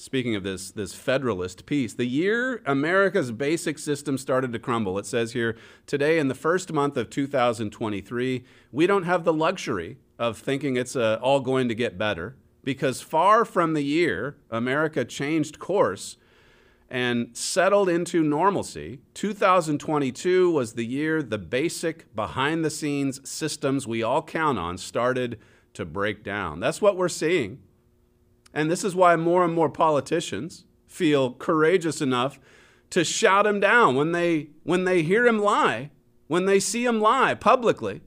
Speaking 0.00 0.36
of 0.36 0.44
this, 0.44 0.70
this 0.70 0.94
federalist 0.94 1.66
piece, 1.66 1.92
the 1.92 2.06
year 2.06 2.62
America's 2.64 3.32
basic 3.32 3.80
system 3.80 4.16
started 4.16 4.52
to 4.52 4.60
crumble, 4.60 4.96
it 4.96 5.06
says 5.06 5.32
here, 5.32 5.56
today 5.88 6.20
in 6.20 6.28
the 6.28 6.36
first 6.36 6.72
month 6.72 6.96
of 6.96 7.10
2023, 7.10 8.44
we 8.70 8.86
don't 8.86 9.02
have 9.02 9.24
the 9.24 9.32
luxury 9.32 9.98
of 10.16 10.38
thinking 10.38 10.76
it's 10.76 10.94
uh, 10.94 11.18
all 11.20 11.40
going 11.40 11.66
to 11.66 11.74
get 11.74 11.98
better 11.98 12.36
because 12.62 13.00
far 13.00 13.44
from 13.44 13.74
the 13.74 13.82
year 13.82 14.36
America 14.52 15.04
changed 15.04 15.58
course 15.58 16.16
and 16.88 17.36
settled 17.36 17.88
into 17.88 18.22
normalcy, 18.22 19.00
2022 19.14 20.48
was 20.48 20.74
the 20.74 20.86
year 20.86 21.24
the 21.24 21.38
basic 21.38 22.14
behind 22.14 22.64
the 22.64 22.70
scenes 22.70 23.28
systems 23.28 23.84
we 23.84 24.04
all 24.04 24.22
count 24.22 24.60
on 24.60 24.78
started 24.78 25.40
to 25.74 25.84
break 25.84 26.22
down. 26.22 26.60
That's 26.60 26.80
what 26.80 26.96
we're 26.96 27.08
seeing. 27.08 27.58
And 28.52 28.70
this 28.70 28.84
is 28.84 28.94
why 28.94 29.16
more 29.16 29.44
and 29.44 29.54
more 29.54 29.68
politicians 29.68 30.64
feel 30.86 31.32
courageous 31.34 32.00
enough 32.00 32.40
to 32.90 33.04
shout 33.04 33.46
him 33.46 33.60
down 33.60 33.94
when 33.94 34.12
they 34.12 34.48
when 34.62 34.84
they 34.84 35.02
hear 35.02 35.26
him 35.26 35.38
lie, 35.38 35.90
when 36.26 36.46
they 36.46 36.58
see 36.58 36.84
him 36.84 37.00
lie 37.00 37.34
publicly. 37.34 38.00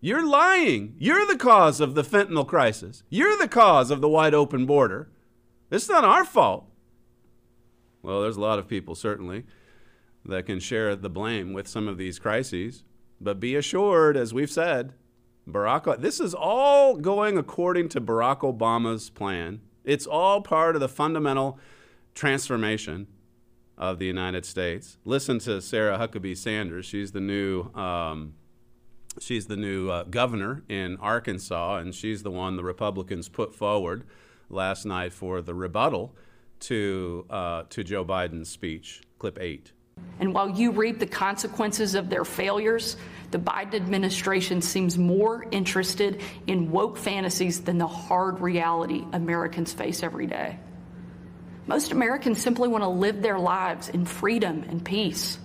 You're 0.00 0.26
lying. 0.26 0.96
You're 0.98 1.26
the 1.26 1.38
cause 1.38 1.80
of 1.80 1.94
the 1.94 2.02
fentanyl 2.02 2.46
crisis. 2.46 3.04
You're 3.08 3.38
the 3.38 3.48
cause 3.48 3.90
of 3.90 4.00
the 4.00 4.08
wide 4.08 4.34
open 4.34 4.66
border. 4.66 5.08
It's 5.70 5.88
not 5.88 6.04
our 6.04 6.24
fault. 6.24 6.68
Well, 8.02 8.20
there's 8.20 8.36
a 8.36 8.40
lot 8.40 8.58
of 8.58 8.66
people, 8.66 8.96
certainly, 8.96 9.44
that 10.24 10.46
can 10.46 10.58
share 10.58 10.96
the 10.96 11.08
blame 11.08 11.52
with 11.52 11.68
some 11.68 11.86
of 11.86 11.98
these 11.98 12.18
crises. 12.18 12.82
But 13.20 13.38
be 13.38 13.54
assured, 13.54 14.16
as 14.16 14.34
we've 14.34 14.50
said, 14.50 14.92
Barack, 15.48 16.00
this 16.00 16.20
is 16.20 16.34
all 16.34 16.96
going 16.96 17.36
according 17.36 17.88
to 17.90 18.00
Barack 18.00 18.40
Obama's 18.40 19.10
plan. 19.10 19.60
It's 19.84 20.06
all 20.06 20.40
part 20.40 20.76
of 20.76 20.80
the 20.80 20.88
fundamental 20.88 21.58
transformation 22.14 23.08
of 23.76 23.98
the 23.98 24.06
United 24.06 24.44
States. 24.44 24.98
Listen 25.04 25.38
to 25.40 25.60
Sarah 25.60 25.98
Huckabee 25.98 26.36
Sanders. 26.36 26.86
She's 26.86 27.12
the 27.12 27.20
new 27.20 27.72
um, 27.74 28.34
She's 29.20 29.46
the 29.46 29.56
new 29.56 29.90
uh, 29.90 30.04
governor 30.04 30.64
in 30.70 30.96
Arkansas, 30.96 31.76
and 31.76 31.94
she's 31.94 32.22
the 32.22 32.30
one 32.30 32.56
the 32.56 32.64
Republicans 32.64 33.28
put 33.28 33.54
forward 33.54 34.04
last 34.48 34.86
night 34.86 35.12
for 35.12 35.42
the 35.42 35.54
rebuttal 35.54 36.16
to, 36.60 37.26
uh, 37.28 37.64
to 37.68 37.84
Joe 37.84 38.04
Biden's 38.04 38.48
speech. 38.48 39.02
Clip 39.18 39.38
eight. 39.38 39.72
And 40.18 40.32
while 40.32 40.48
you 40.48 40.70
reap 40.70 40.98
the 40.98 41.06
consequences 41.06 41.94
of 41.94 42.08
their 42.08 42.24
failures, 42.24 42.96
the 43.32 43.38
Biden 43.38 43.74
administration 43.74 44.62
seems 44.62 44.96
more 44.96 45.44
interested 45.50 46.20
in 46.46 46.70
woke 46.70 46.96
fantasies 46.96 47.62
than 47.62 47.78
the 47.78 47.86
hard 47.86 48.40
reality 48.40 49.04
Americans 49.12 49.72
face 49.72 50.02
every 50.02 50.26
day. 50.26 50.58
Most 51.66 51.92
Americans 51.92 52.40
simply 52.40 52.68
want 52.68 52.84
to 52.84 52.88
live 52.88 53.22
their 53.22 53.38
lives 53.38 53.88
in 53.88 54.04
freedom 54.04 54.64
and 54.68 54.84
peace 54.84 55.38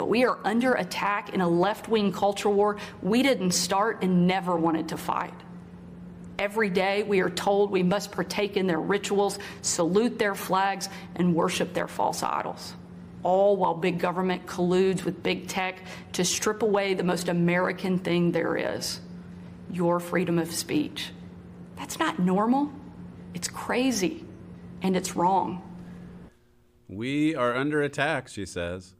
but 0.00 0.08
we 0.08 0.24
are 0.24 0.38
under 0.44 0.72
attack 0.72 1.34
in 1.34 1.42
a 1.42 1.48
left 1.48 1.86
wing 1.86 2.10
culture 2.10 2.48
war 2.48 2.78
we 3.02 3.22
didn't 3.22 3.50
start 3.50 3.98
and 4.00 4.26
never 4.26 4.56
wanted 4.56 4.88
to 4.88 4.96
fight. 4.96 5.34
Every 6.38 6.70
day 6.70 7.02
we 7.02 7.20
are 7.20 7.28
told 7.28 7.70
we 7.70 7.82
must 7.82 8.10
partake 8.10 8.56
in 8.56 8.66
their 8.66 8.80
rituals, 8.80 9.38
salute 9.60 10.18
their 10.18 10.34
flags, 10.34 10.88
and 11.16 11.34
worship 11.34 11.74
their 11.74 11.86
false 11.86 12.22
idols. 12.22 12.72
All 13.22 13.56
while 13.56 13.74
big 13.74 13.98
government 13.98 14.46
colludes 14.46 15.04
with 15.04 15.22
big 15.22 15.46
tech 15.46 15.82
to 16.12 16.24
strip 16.24 16.62
away 16.62 16.94
the 16.94 17.04
most 17.04 17.28
American 17.28 17.98
thing 17.98 18.32
there 18.32 18.56
is 18.56 19.00
your 19.72 20.00
freedom 20.00 20.38
of 20.38 20.52
speech. 20.52 21.10
That's 21.76 21.98
not 21.98 22.18
normal. 22.18 22.72
It's 23.34 23.48
crazy. 23.48 24.24
And 24.82 24.96
it's 24.96 25.14
wrong. 25.14 25.62
We 26.88 27.34
are 27.36 27.54
under 27.54 27.82
attack, 27.82 28.28
she 28.28 28.46
says. 28.46 28.94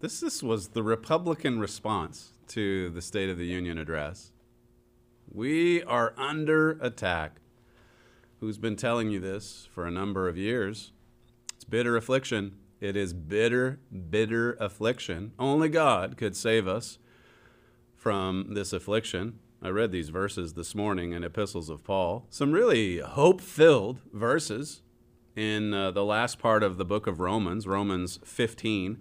This, 0.00 0.20
this 0.20 0.42
was 0.42 0.68
the 0.68 0.82
Republican 0.82 1.60
response 1.60 2.32
to 2.48 2.90
the 2.90 3.00
State 3.00 3.30
of 3.30 3.38
the 3.38 3.46
Union 3.46 3.78
address. 3.78 4.32
We 5.30 5.82
are 5.84 6.12
under 6.18 6.72
attack. 6.72 7.36
Who's 8.40 8.58
been 8.58 8.76
telling 8.76 9.10
you 9.10 9.20
this 9.20 9.68
for 9.72 9.86
a 9.86 9.90
number 9.90 10.28
of 10.28 10.36
years? 10.36 10.92
It's 11.54 11.64
bitter 11.64 11.96
affliction. 11.96 12.56
It 12.82 12.96
is 12.96 13.12
bitter, 13.12 13.78
bitter 14.10 14.54
affliction. 14.54 15.34
Only 15.38 15.68
God 15.68 16.16
could 16.16 16.34
save 16.34 16.66
us 16.66 16.98
from 17.94 18.54
this 18.54 18.72
affliction. 18.72 19.38
I 19.62 19.68
read 19.68 19.92
these 19.92 20.08
verses 20.08 20.54
this 20.54 20.74
morning 20.74 21.12
in 21.12 21.22
Epistles 21.22 21.70
of 21.70 21.84
Paul. 21.84 22.26
Some 22.28 22.50
really 22.50 22.98
hope 22.98 23.40
filled 23.40 24.00
verses 24.12 24.82
in 25.36 25.72
uh, 25.72 25.92
the 25.92 26.04
last 26.04 26.40
part 26.40 26.64
of 26.64 26.76
the 26.76 26.84
book 26.84 27.06
of 27.06 27.20
Romans, 27.20 27.68
Romans 27.68 28.18
15 28.24 28.98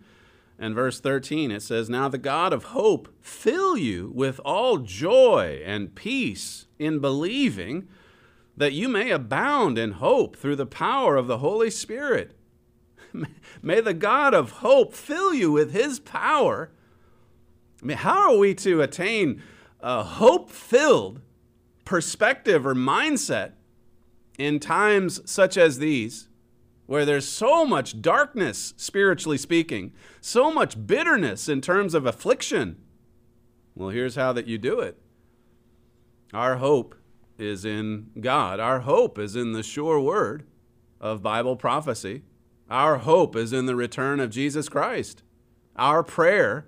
and 0.59 0.75
verse 0.75 0.99
13, 0.99 1.49
it 1.49 1.63
says, 1.63 1.89
Now 1.89 2.07
the 2.07 2.19
God 2.19 2.53
of 2.53 2.65
hope 2.65 3.11
fill 3.19 3.75
you 3.75 4.11
with 4.13 4.39
all 4.45 4.77
joy 4.77 5.59
and 5.65 5.95
peace 5.95 6.67
in 6.77 6.99
believing, 6.99 7.87
that 8.55 8.73
you 8.73 8.87
may 8.87 9.09
abound 9.09 9.79
in 9.79 9.93
hope 9.93 10.35
through 10.35 10.57
the 10.57 10.67
power 10.67 11.17
of 11.17 11.25
the 11.25 11.39
Holy 11.39 11.71
Spirit. 11.71 12.37
may 13.61 13.81
the 13.81 13.93
God 13.93 14.33
of 14.33 14.51
hope 14.51 14.93
fill 14.93 15.33
you 15.33 15.51
with 15.51 15.71
his 15.71 15.99
power. 15.99 16.71
I 17.81 17.85
mean, 17.85 17.97
how 17.97 18.31
are 18.31 18.37
we 18.37 18.53
to 18.55 18.81
attain 18.81 19.41
a 19.79 20.03
hope 20.03 20.49
filled 20.49 21.21
perspective 21.85 22.65
or 22.65 22.75
mindset 22.75 23.53
in 24.37 24.59
times 24.59 25.21
such 25.29 25.57
as 25.57 25.79
these? 25.79 26.27
where 26.91 27.05
there's 27.05 27.25
so 27.25 27.65
much 27.65 28.01
darkness, 28.01 28.73
spiritually 28.75 29.37
speaking, 29.37 29.93
so 30.19 30.51
much 30.51 30.85
bitterness 30.85 31.47
in 31.47 31.61
terms 31.61 31.93
of 31.93 32.05
affliction. 32.05 32.75
Well, 33.75 33.91
here's 33.91 34.15
how 34.15 34.33
that 34.33 34.45
you 34.45 34.57
do 34.57 34.81
it. 34.81 34.97
Our 36.33 36.57
hope 36.57 36.95
is 37.37 37.63
in 37.63 38.09
God. 38.19 38.59
Our 38.59 38.81
hope 38.81 39.17
is 39.17 39.37
in 39.37 39.53
the 39.53 39.63
sure 39.63 40.01
word 40.01 40.45
of 40.99 41.23
Bible 41.23 41.55
prophecy. 41.55 42.23
Our 42.71 42.99
hope 42.99 43.35
is 43.35 43.51
in 43.51 43.65
the 43.65 43.75
return 43.75 44.21
of 44.21 44.29
Jesus 44.29 44.69
Christ. 44.69 45.23
Our 45.75 46.03
prayer 46.03 46.65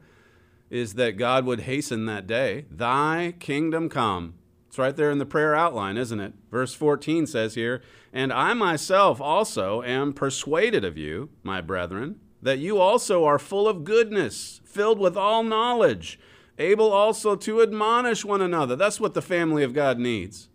is 0.69 0.95
that 0.95 1.17
God 1.17 1.45
would 1.45 1.61
hasten 1.61 2.07
that 2.07 2.27
day. 2.27 2.65
Thy 2.69 3.35
kingdom 3.39 3.87
come. 3.87 4.33
It's 4.67 4.77
right 4.77 4.93
there 4.97 5.11
in 5.11 5.19
the 5.19 5.25
prayer 5.25 5.55
outline, 5.55 5.95
isn't 5.95 6.19
it? 6.19 6.33
Verse 6.51 6.73
14 6.73 7.25
says 7.25 7.55
here, 7.55 7.81
and 8.11 8.33
I 8.33 8.53
myself 8.53 9.21
also 9.21 9.81
am 9.81 10.11
persuaded 10.11 10.83
of 10.83 10.97
you, 10.97 11.29
my 11.41 11.61
brethren, 11.61 12.19
that 12.41 12.59
you 12.59 12.79
also 12.79 13.23
are 13.23 13.39
full 13.39 13.65
of 13.65 13.85
goodness, 13.85 14.59
filled 14.65 14.99
with 14.99 15.15
all 15.15 15.41
knowledge, 15.41 16.19
able 16.57 16.91
also 16.91 17.37
to 17.37 17.61
admonish 17.61 18.25
one 18.25 18.41
another. 18.41 18.75
That's 18.75 18.99
what 18.99 19.13
the 19.13 19.21
family 19.21 19.63
of 19.63 19.73
God 19.73 19.99
needs. 19.99 20.49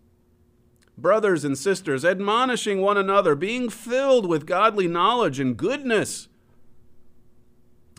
Brothers 1.01 1.43
and 1.43 1.57
sisters, 1.57 2.03
admonishing 2.05 2.81
one 2.81 2.97
another, 2.97 3.35
being 3.35 3.69
filled 3.69 4.27
with 4.27 4.45
godly 4.45 4.87
knowledge 4.87 5.39
and 5.39 5.55
goodness. 5.55 6.27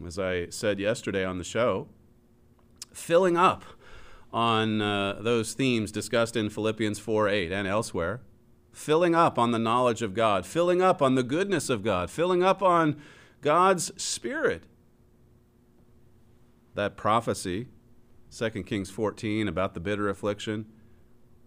As 0.04 0.18
I 0.18 0.48
said 0.48 0.78
yesterday 0.78 1.24
on 1.24 1.38
the 1.38 1.44
show, 1.44 1.88
filling 2.92 3.36
up 3.36 3.64
on 4.32 4.80
uh, 4.80 5.18
those 5.20 5.54
themes 5.54 5.92
discussed 5.92 6.36
in 6.36 6.50
Philippians 6.50 6.98
4 6.98 7.28
8 7.28 7.52
and 7.52 7.68
elsewhere, 7.68 8.20
filling 8.72 9.14
up 9.14 9.38
on 9.38 9.50
the 9.50 9.58
knowledge 9.58 10.02
of 10.02 10.14
God, 10.14 10.46
filling 10.46 10.80
up 10.80 11.02
on 11.02 11.14
the 11.14 11.22
goodness 11.22 11.68
of 11.68 11.82
God, 11.82 12.10
filling 12.10 12.42
up 12.42 12.62
on 12.62 13.00
God's 13.40 13.92
Spirit. 14.00 14.64
That 16.74 16.96
prophecy, 16.96 17.66
2 18.34 18.50
Kings 18.62 18.90
14, 18.90 19.48
about 19.48 19.74
the 19.74 19.80
bitter 19.80 20.08
affliction, 20.08 20.66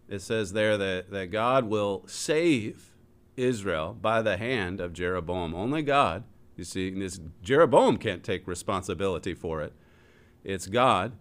it 0.07 0.19
says 0.21 0.53
there 0.53 0.77
that, 0.77 1.11
that 1.11 1.31
God 1.31 1.65
will 1.65 2.03
save 2.07 2.91
Israel 3.35 3.97
by 3.99 4.21
the 4.21 4.37
hand 4.37 4.79
of 4.79 4.93
Jeroboam. 4.93 5.55
Only 5.55 5.81
God. 5.81 6.23
You 6.55 6.63
see, 6.63 6.91
this, 6.91 7.19
Jeroboam 7.41 7.97
can't 7.97 8.23
take 8.23 8.47
responsibility 8.47 9.33
for 9.33 9.61
it. 9.61 9.73
It's 10.43 10.67
God 10.67 11.13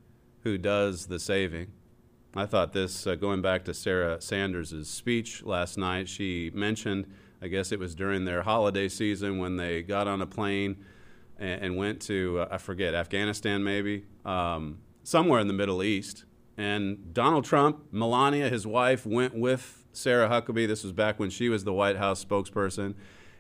who 0.43 0.59
does 0.59 1.07
the 1.07 1.19
saving. 1.19 1.73
I 2.35 2.47
thought 2.47 2.73
this, 2.73 3.07
uh, 3.07 3.15
going 3.15 3.43
back 3.43 3.65
to 3.65 3.75
Sarah 3.75 4.21
Sanders' 4.21 4.89
speech 4.89 5.43
last 5.43 5.79
night, 5.79 6.09
she 6.09 6.51
mentioned, 6.55 7.07
I 7.41 7.49
guess 7.49 7.73
it 7.73 7.79
was 7.79 7.95
during 7.95 8.25
their 8.25 8.43
holiday 8.43 8.89
season 8.89 9.39
when 9.39 9.57
they 9.57 9.83
got 9.83 10.09
on 10.09 10.23
a 10.23 10.27
plane 10.27 10.85
and, 11.39 11.63
and 11.63 11.77
went 11.77 12.01
to, 12.03 12.41
uh, 12.41 12.49
I 12.51 12.59
forget, 12.59 12.95
Afghanistan 12.95 13.63
maybe, 13.63 14.05
um, 14.25 14.79
somewhere 15.03 15.41
in 15.41 15.47
the 15.47 15.53
Middle 15.53 15.83
East. 15.83 16.25
And 16.57 17.15
Donald 17.15 17.45
Trump, 17.45 17.85
Melania, 17.91 18.49
his 18.49 18.67
wife, 18.67 19.07
went 19.07 19.35
with 19.35 19.87
Sarah 19.93 20.29
Huckabee. 20.29 20.67
This 20.67 20.83
was 20.85 20.93
back 20.93 21.19
when 21.19 21.31
she 21.31 21.49
was 21.49 21.65
the 21.65 21.73
White 21.73 21.97
House 21.97 22.25
spokesperson. 22.25 22.95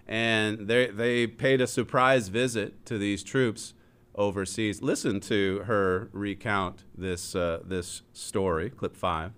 And 0.06 0.66
they, 0.66 0.88
they 0.88 1.26
paid 1.26 1.60
a 1.60 1.66
surprise 1.66 2.28
visit 2.28 2.84
to 2.86 2.98
these 2.98 3.22
troops 3.22 3.74
overseas. 4.14 4.82
Listen 4.82 5.20
to 5.20 5.60
her 5.66 6.08
recount 6.12 6.84
this, 6.96 7.34
uh, 7.34 7.60
this 7.64 8.02
story, 8.12 8.70
clip 8.70 8.96
five. 8.96 9.32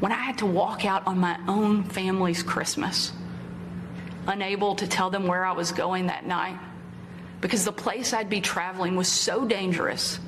When 0.00 0.12
I 0.12 0.16
had 0.16 0.38
to 0.38 0.46
walk 0.46 0.84
out 0.84 1.06
on 1.06 1.18
my 1.18 1.38
own 1.48 1.84
family's 1.84 2.42
Christmas, 2.42 3.12
unable 4.26 4.74
to 4.76 4.86
tell 4.86 5.10
them 5.10 5.26
where 5.26 5.44
I 5.44 5.52
was 5.52 5.72
going 5.72 6.06
that 6.06 6.26
night, 6.26 6.58
because 7.40 7.64
the 7.64 7.72
place 7.72 8.12
I'd 8.12 8.30
be 8.30 8.40
traveling 8.40 8.96
was 8.96 9.08
so 9.08 9.44
dangerous, 9.44 10.18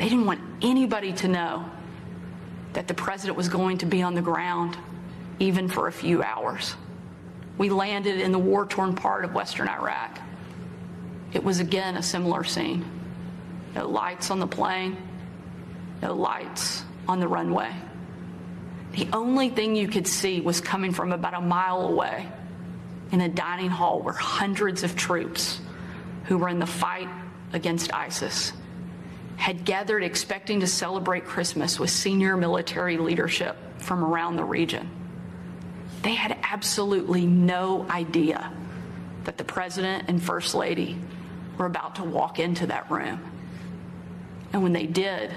they 0.00 0.08
didn't 0.08 0.24
want 0.24 0.40
anybody 0.62 1.12
to 1.12 1.28
know 1.28 1.70
that 2.72 2.88
the 2.88 2.94
president 2.94 3.36
was 3.36 3.50
going 3.50 3.76
to 3.78 3.86
be 3.86 4.00
on 4.00 4.14
the 4.14 4.22
ground, 4.22 4.78
even 5.38 5.68
for 5.68 5.88
a 5.88 5.92
few 5.92 6.22
hours. 6.22 6.74
We 7.58 7.68
landed 7.68 8.18
in 8.18 8.32
the 8.32 8.38
war 8.38 8.64
torn 8.64 8.94
part 8.94 9.26
of 9.26 9.34
western 9.34 9.68
Iraq. 9.68 10.18
It 11.34 11.44
was 11.44 11.60
again 11.60 11.98
a 11.98 12.02
similar 12.02 12.44
scene. 12.44 12.82
No 13.74 13.88
lights 13.88 14.30
on 14.30 14.40
the 14.40 14.46
plane, 14.46 14.96
no 16.00 16.14
lights 16.14 16.82
on 17.06 17.20
the 17.20 17.28
runway. 17.28 17.70
The 18.92 19.06
only 19.12 19.50
thing 19.50 19.76
you 19.76 19.86
could 19.86 20.06
see 20.06 20.40
was 20.40 20.62
coming 20.62 20.92
from 20.92 21.12
about 21.12 21.34
a 21.34 21.42
mile 21.42 21.82
away 21.82 22.26
in 23.12 23.20
a 23.20 23.28
dining 23.28 23.68
hall 23.68 24.00
where 24.00 24.14
hundreds 24.14 24.82
of 24.82 24.96
troops 24.96 25.60
who 26.24 26.38
were 26.38 26.48
in 26.48 26.58
the 26.58 26.66
fight 26.66 27.08
against 27.52 27.92
ISIS 27.92 28.54
had 29.40 29.64
gathered 29.64 30.02
expecting 30.02 30.60
to 30.60 30.66
celebrate 30.66 31.24
Christmas 31.24 31.78
with 31.80 31.90
senior 31.90 32.36
military 32.36 32.98
leadership 32.98 33.56
from 33.78 34.04
around 34.04 34.36
the 34.36 34.44
region. 34.44 34.88
They 36.02 36.14
had 36.14 36.38
absolutely 36.42 37.26
no 37.26 37.86
idea 37.88 38.52
that 39.24 39.38
the 39.38 39.44
president 39.44 40.04
and 40.08 40.22
first 40.22 40.54
lady 40.54 40.98
were 41.58 41.66
about 41.66 41.96
to 41.96 42.04
walk 42.04 42.38
into 42.38 42.66
that 42.66 42.90
room. 42.90 43.20
And 44.52 44.62
when 44.62 44.72
they 44.72 44.86
did, 44.86 45.32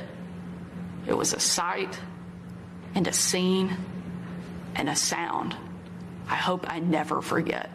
it 1.07 1.13
was 1.13 1.33
a 1.33 1.39
sight 1.39 1.99
and 2.95 3.07
a 3.07 3.13
scene 3.13 3.75
and 4.75 4.89
a 4.89 4.95
sound 4.95 5.55
I 6.27 6.35
hope 6.35 6.65
I 6.69 6.79
never 6.79 7.21
forget. 7.21 7.69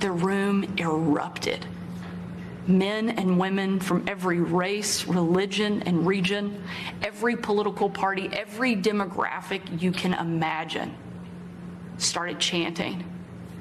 The 0.00 0.10
room 0.10 0.74
erupted. 0.78 1.64
Men 2.66 3.10
and 3.10 3.38
women 3.38 3.80
from 3.80 4.04
every 4.06 4.40
race, 4.40 5.06
religion, 5.06 5.82
and 5.82 6.06
region, 6.06 6.62
every 7.02 7.36
political 7.36 7.90
party, 7.90 8.28
every 8.32 8.76
demographic 8.76 9.82
you 9.82 9.90
can 9.90 10.14
imagine 10.14 10.94
started 11.98 12.38
chanting 12.38 13.04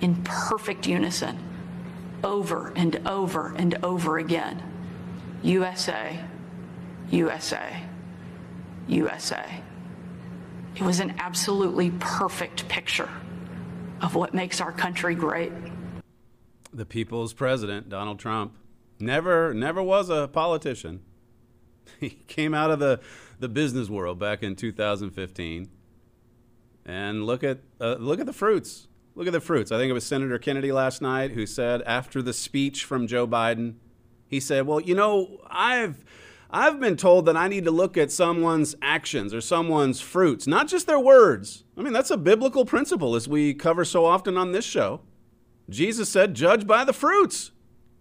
in 0.02 0.16
perfect 0.24 0.88
unison 0.88 1.38
over 2.24 2.72
and 2.76 3.08
over 3.08 3.54
and 3.56 3.84
over 3.84 4.18
again 4.18 4.62
USA, 5.44 6.20
USA, 7.10 7.84
USA. 8.88 9.62
It 10.76 10.82
was 10.82 11.00
an 11.00 11.16
absolutely 11.18 11.92
perfect 12.00 12.68
picture 12.70 13.10
of 14.02 14.16
what 14.16 14.34
makes 14.34 14.62
our 14.62 14.72
country 14.72 15.16
great. 15.16 15.52
The 16.74 16.86
people's 16.86 17.34
president, 17.34 17.90
Donald 17.90 18.20
Trump, 18.20 18.56
never 19.02 19.54
never 19.54 19.82
was 19.82 20.10
a 20.10 20.28
politician. 20.28 21.02
He 22.00 22.10
came 22.10 22.54
out 22.54 22.72
of 22.72 22.80
the, 22.80 23.00
the 23.40 23.50
business 23.50 23.90
world 23.90 24.20
back 24.20 24.44
in 24.44 24.56
2015. 24.56 25.70
And 26.86 27.26
look 27.26 27.44
at 27.44 27.60
uh, 27.80 27.96
look 28.00 28.20
at 28.20 28.26
the 28.26 28.34
fruits. 28.34 28.88
Look 29.14 29.28
at 29.28 29.34
the 29.34 29.42
fruits. 29.42 29.72
I 29.72 29.78
think 29.78 29.90
it 29.90 29.94
was 29.94 30.06
Senator 30.06 30.40
Kennedy 30.40 30.72
last 30.72 31.02
night 31.02 31.32
who 31.32 31.46
said 31.46 31.82
after 31.84 32.22
the 32.22 32.34
speech 32.34 32.86
from 32.86 33.08
Joe 33.08 33.28
Biden, 33.28 33.76
he 34.28 34.40
said, 34.40 34.66
"Well, 34.66 34.80
you 34.80 34.96
know, 34.96 35.42
I've 35.48 36.04
I've 36.50 36.80
been 36.80 36.98
told 36.98 37.28
that 37.28 37.38
I 37.38 37.48
need 37.48 37.66
to 37.66 37.72
look 37.72 37.98
at 37.98 38.12
someone's 38.12 38.76
actions 38.82 39.34
or 39.34 39.42
someone's 39.42 40.02
fruits, 40.02 40.48
not 40.48 40.68
just 40.68 40.88
their 40.88 41.00
words. 41.00 41.66
I 41.78 41.82
mean, 41.82 41.94
that's 41.94 42.12
a 42.12 42.18
biblical 42.18 42.66
principle 42.66 43.16
as 43.16 43.28
we 43.28 43.54
cover 43.54 43.86
so 43.86 44.06
often 44.06 44.38
on 44.38 44.54
this 44.54 44.66
show. 44.66 45.02
Jesus 45.70 46.10
said, 46.10 46.34
"Judge 46.34 46.66
by 46.66 46.84
the 46.84 46.94
fruits. 46.94 47.52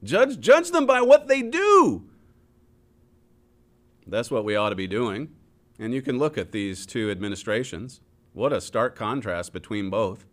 Judge 0.03 0.40
judge 0.40 0.70
them 0.70 0.86
by 0.86 1.01
what 1.03 1.28
they 1.28 1.42
do." 1.42 2.05
That's 4.07 4.30
what 4.30 4.44
we 4.44 4.57
ought 4.57 4.70
to 4.70 4.76
be 4.76 4.86
doing. 4.86 5.30
And 5.78 5.94
you 5.94 6.03
can 6.03 6.18
look 6.18 6.36
at 6.36 6.53
these 6.53 6.84
two 6.84 7.11
administrations. 7.11 8.01
What 8.32 8.53
a 8.53 8.61
stark 8.61 8.96
contrast 8.96 9.53
between 9.53 9.88
both 9.88 10.26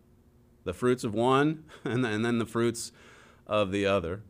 the 0.63 0.74
fruits 0.74 1.03
of 1.03 1.13
one 1.13 1.63
and 1.84 2.03
then 2.03 2.38
the 2.38 2.45
fruits 2.45 2.91
of 3.45 3.72
the 3.72 3.86
other. 3.86 4.22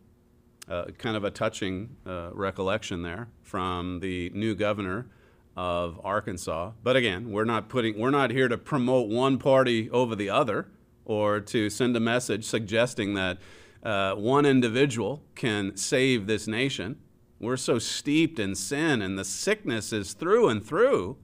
Uh, 0.70 0.86
kind 0.98 1.16
of 1.16 1.24
a 1.24 1.32
touching 1.32 1.96
uh, 2.06 2.30
recollection 2.34 3.02
there 3.02 3.30
from 3.42 4.02
the 4.02 4.30
new 4.36 4.54
governor 4.54 5.08
of 5.56 6.00
Arkansas. 6.04 6.72
But 6.84 6.98
again, 6.98 7.32
we're 7.32 7.46
not 7.46 7.70
putting 7.70 7.98
we're 7.98 8.12
not 8.12 8.32
here 8.32 8.50
to 8.50 8.58
promote 8.58 9.10
one 9.10 9.38
party 9.40 9.90
over 9.90 10.14
the 10.14 10.30
other 10.30 10.68
or 11.06 11.40
to 11.40 11.70
send 11.70 11.96
a 11.96 12.02
message 12.02 12.44
suggesting 12.44 13.14
that 13.14 13.38
uh, 13.88 14.16
one 14.16 14.46
individual 14.46 15.24
can 15.36 15.76
save 15.78 16.28
this 16.28 16.48
nation. 16.48 16.98
We're 17.40 17.58
so 17.58 17.80
steeped 17.80 18.40
in 18.40 18.56
sin 18.56 19.02
and 19.02 19.18
the 19.18 19.26
sickness 19.26 19.94
is 19.94 20.14
through 20.14 20.50
and 20.50 20.66
through. 20.66 21.18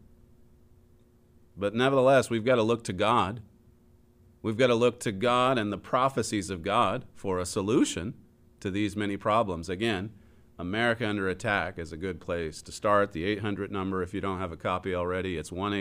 But 1.58 1.76
nevertheless, 1.76 2.30
we've 2.30 2.46
got 2.46 2.56
to 2.56 2.64
look 2.64 2.84
to 2.86 2.94
God 2.94 3.42
We've 4.44 4.58
got 4.58 4.68
to 4.68 4.76
look 4.76 5.00
to 5.00 5.14
God 5.14 5.58
and 5.58 5.72
the 5.72 5.78
prophecies 5.78 6.50
of 6.50 6.62
God 6.62 7.06
for 7.16 7.40
a 7.40 7.46
solution 7.46 8.14
to 8.60 8.70
these 8.70 8.94
many 8.94 9.16
problems. 9.16 9.70
Again, 9.70 10.12
America 10.60 11.08
Under 11.08 11.30
Attack 11.30 11.80
is 11.80 11.94
a 11.94 11.98
good 11.98 12.20
place 12.20 12.62
to 12.64 12.74
start. 12.74 13.14
The 13.14 13.24
800 13.24 13.72
number, 13.72 14.04
if 14.04 14.14
you 14.14 14.20
don't 14.20 14.40
have 14.40 14.52
a 14.52 14.58
copy 14.58 14.94
already, 14.94 15.38
it's 15.38 15.50
1 15.52 15.72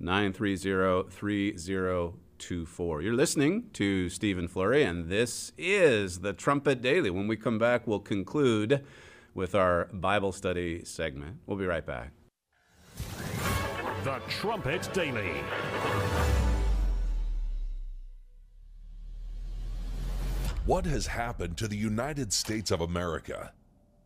930 0.00 1.52
3024. 2.38 3.02
You're 3.02 3.14
listening 3.14 3.70
to 3.74 4.08
Stephen 4.08 4.48
Flurry, 4.48 4.82
and 4.82 5.08
this 5.08 5.52
is 5.56 6.20
the 6.20 6.32
Trumpet 6.32 6.82
Daily. 6.82 7.10
When 7.10 7.28
we 7.28 7.36
come 7.36 7.58
back, 7.58 7.86
we'll 7.86 8.00
conclude 8.00 8.84
with 9.34 9.54
our 9.54 9.86
Bible 9.92 10.32
study 10.32 10.84
segment. 10.84 11.38
We'll 11.46 11.58
be 11.58 11.66
right 11.66 11.84
back. 11.84 12.12
The 14.04 14.20
Trumpet 14.28 14.88
Daily. 14.92 15.32
What 20.66 20.86
has 20.86 21.06
happened 21.06 21.56
to 21.58 21.68
the 21.68 21.76
United 21.76 22.32
States 22.32 22.70
of 22.70 22.80
America? 22.80 23.52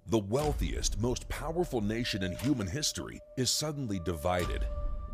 The 0.09 0.19
wealthiest, 0.19 1.01
most 1.01 1.29
powerful 1.29 1.81
nation 1.81 2.23
in 2.23 2.35
human 2.37 2.67
history 2.67 3.21
is 3.37 3.51
suddenly 3.51 4.01
divided, 4.01 4.67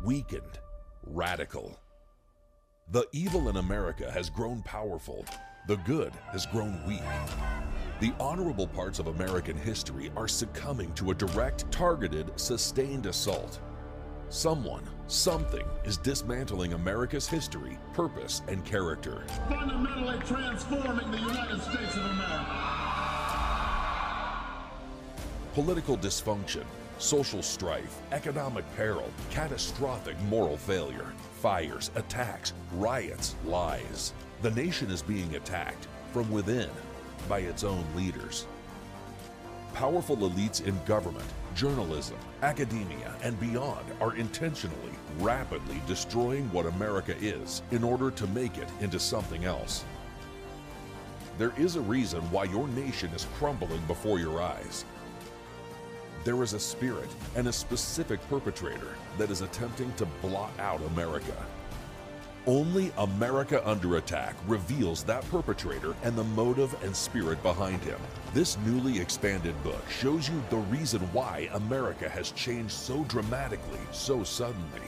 weakened, 0.03 0.59
radical. 1.03 1.77
The 2.91 3.07
evil 3.11 3.49
in 3.49 3.57
America 3.57 4.11
has 4.11 4.29
grown 4.29 4.61
powerful, 4.61 5.25
the 5.67 5.77
good 5.77 6.13
has 6.31 6.45
grown 6.45 6.85
weak. 6.85 7.01
The 7.99 8.13
honorable 8.19 8.67
parts 8.67 8.99
of 8.99 9.07
American 9.07 9.57
history 9.57 10.11
are 10.15 10.27
succumbing 10.27 10.93
to 10.93 11.09
a 11.09 11.15
direct, 11.15 11.71
targeted, 11.71 12.39
sustained 12.39 13.07
assault. 13.07 13.59
Someone, 14.29 14.83
something 15.07 15.65
is 15.83 15.97
dismantling 15.97 16.73
America's 16.73 17.27
history, 17.27 17.79
purpose, 17.93 18.43
and 18.47 18.63
character. 18.63 19.23
Fundamentally 19.49 20.19
transforming 20.19 21.09
the 21.09 21.17
United 21.17 21.61
States 21.63 21.95
of 21.95 22.05
America. 22.05 22.55
Political 25.55 25.97
dysfunction, 25.97 26.65
social 26.97 27.41
strife, 27.41 27.99
economic 28.11 28.65
peril, 28.75 29.09
catastrophic 29.29 30.19
moral 30.23 30.57
failure, 30.57 31.13
fires, 31.41 31.91
attacks, 31.95 32.53
riots, 32.73 33.35
lies. 33.45 34.13
The 34.41 34.51
nation 34.51 34.89
is 34.91 35.01
being 35.01 35.35
attacked 35.35 35.87
from 36.13 36.29
within 36.31 36.69
by 37.27 37.39
its 37.39 37.63
own 37.63 37.85
leaders. 37.95 38.47
Powerful 39.73 40.17
elites 40.17 40.65
in 40.65 40.79
government, 40.85 41.25
journalism, 41.53 42.17
academia, 42.43 43.13
and 43.23 43.37
beyond 43.39 43.85
are 43.99 44.15
intentionally, 44.15 44.93
rapidly 45.19 45.81
destroying 45.87 46.49
what 46.53 46.65
America 46.65 47.15
is 47.19 47.61
in 47.71 47.83
order 47.83 48.09
to 48.11 48.27
make 48.27 48.57
it 48.57 48.69
into 48.79 48.99
something 48.99 49.43
else. 49.43 49.83
There 51.37 51.53
is 51.57 51.75
a 51.75 51.81
reason 51.81 52.21
why 52.31 52.45
your 52.45 52.69
nation 52.69 53.09
is 53.11 53.27
crumbling 53.37 53.81
before 53.87 54.19
your 54.19 54.41
eyes. 54.41 54.85
There 56.25 56.41
is 56.41 56.53
a 56.53 56.59
spirit 56.59 57.09
and 57.35 57.47
a 57.47 57.53
specific 57.53 58.19
perpetrator 58.29 58.95
that 59.19 59.29
is 59.29 59.41
attempting 59.41 59.93
to 59.93 60.07
blot 60.23 60.59
out 60.59 60.81
America. 60.87 61.35
Only 62.47 62.91
America 62.97 63.61
Under 63.63 63.97
Attack 63.97 64.35
reveals 64.47 65.03
that 65.03 65.23
perpetrator 65.29 65.93
and 66.01 66.15
the 66.15 66.23
motive 66.23 66.75
and 66.83 66.95
spirit 66.95 67.43
behind 67.43 67.83
him. 67.83 67.99
This 68.33 68.57
newly 68.65 68.99
expanded 68.99 69.53
book 69.63 69.87
shows 69.87 70.27
you 70.27 70.43
the 70.49 70.57
reason 70.57 71.01
why 71.13 71.47
America 71.53 72.09
has 72.09 72.31
changed 72.31 72.71
so 72.71 73.03
dramatically, 73.03 73.79
so 73.91 74.23
suddenly. 74.23 74.81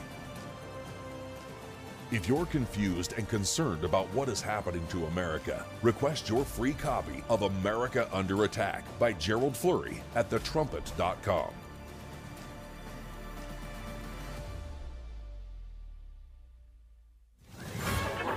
If 2.10 2.26
you're 2.26 2.46
confused 2.46 3.12
and 3.18 3.28
concerned 3.28 3.84
about 3.84 4.06
what 4.14 4.30
is 4.30 4.40
happening 4.40 4.86
to 4.86 5.04
America, 5.08 5.66
request 5.82 6.26
your 6.26 6.42
free 6.42 6.72
copy 6.72 7.22
of 7.28 7.42
America 7.42 8.08
Under 8.10 8.44
Attack 8.44 8.86
by 8.98 9.12
Gerald 9.12 9.54
Flurry 9.54 10.02
at 10.14 10.30
thetrumpet.com. 10.30 11.50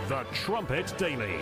The 0.09 0.25
Trumpet 0.33 0.93
Daily. 0.97 1.39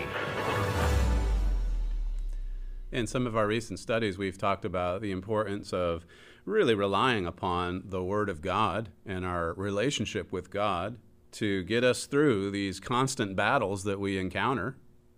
In 2.92 3.08
some 3.08 3.26
of 3.26 3.36
our 3.36 3.48
recent 3.48 3.80
studies, 3.80 4.16
we've 4.16 4.38
talked 4.38 4.64
about 4.64 5.00
the 5.02 5.10
importance 5.10 5.72
of 5.72 6.06
really 6.44 6.76
relying 6.76 7.26
upon 7.26 7.82
the 7.86 8.04
Word 8.04 8.28
of 8.28 8.40
God 8.40 8.90
and 9.04 9.24
our 9.26 9.52
relationship 9.54 10.30
with 10.30 10.50
God 10.50 10.96
to 11.32 11.62
get 11.64 11.84
us 11.84 12.06
through 12.06 12.50
these 12.50 12.80
constant 12.80 13.36
battles 13.36 13.84
that 13.84 14.00
we 14.00 14.18
encounter 14.18 14.76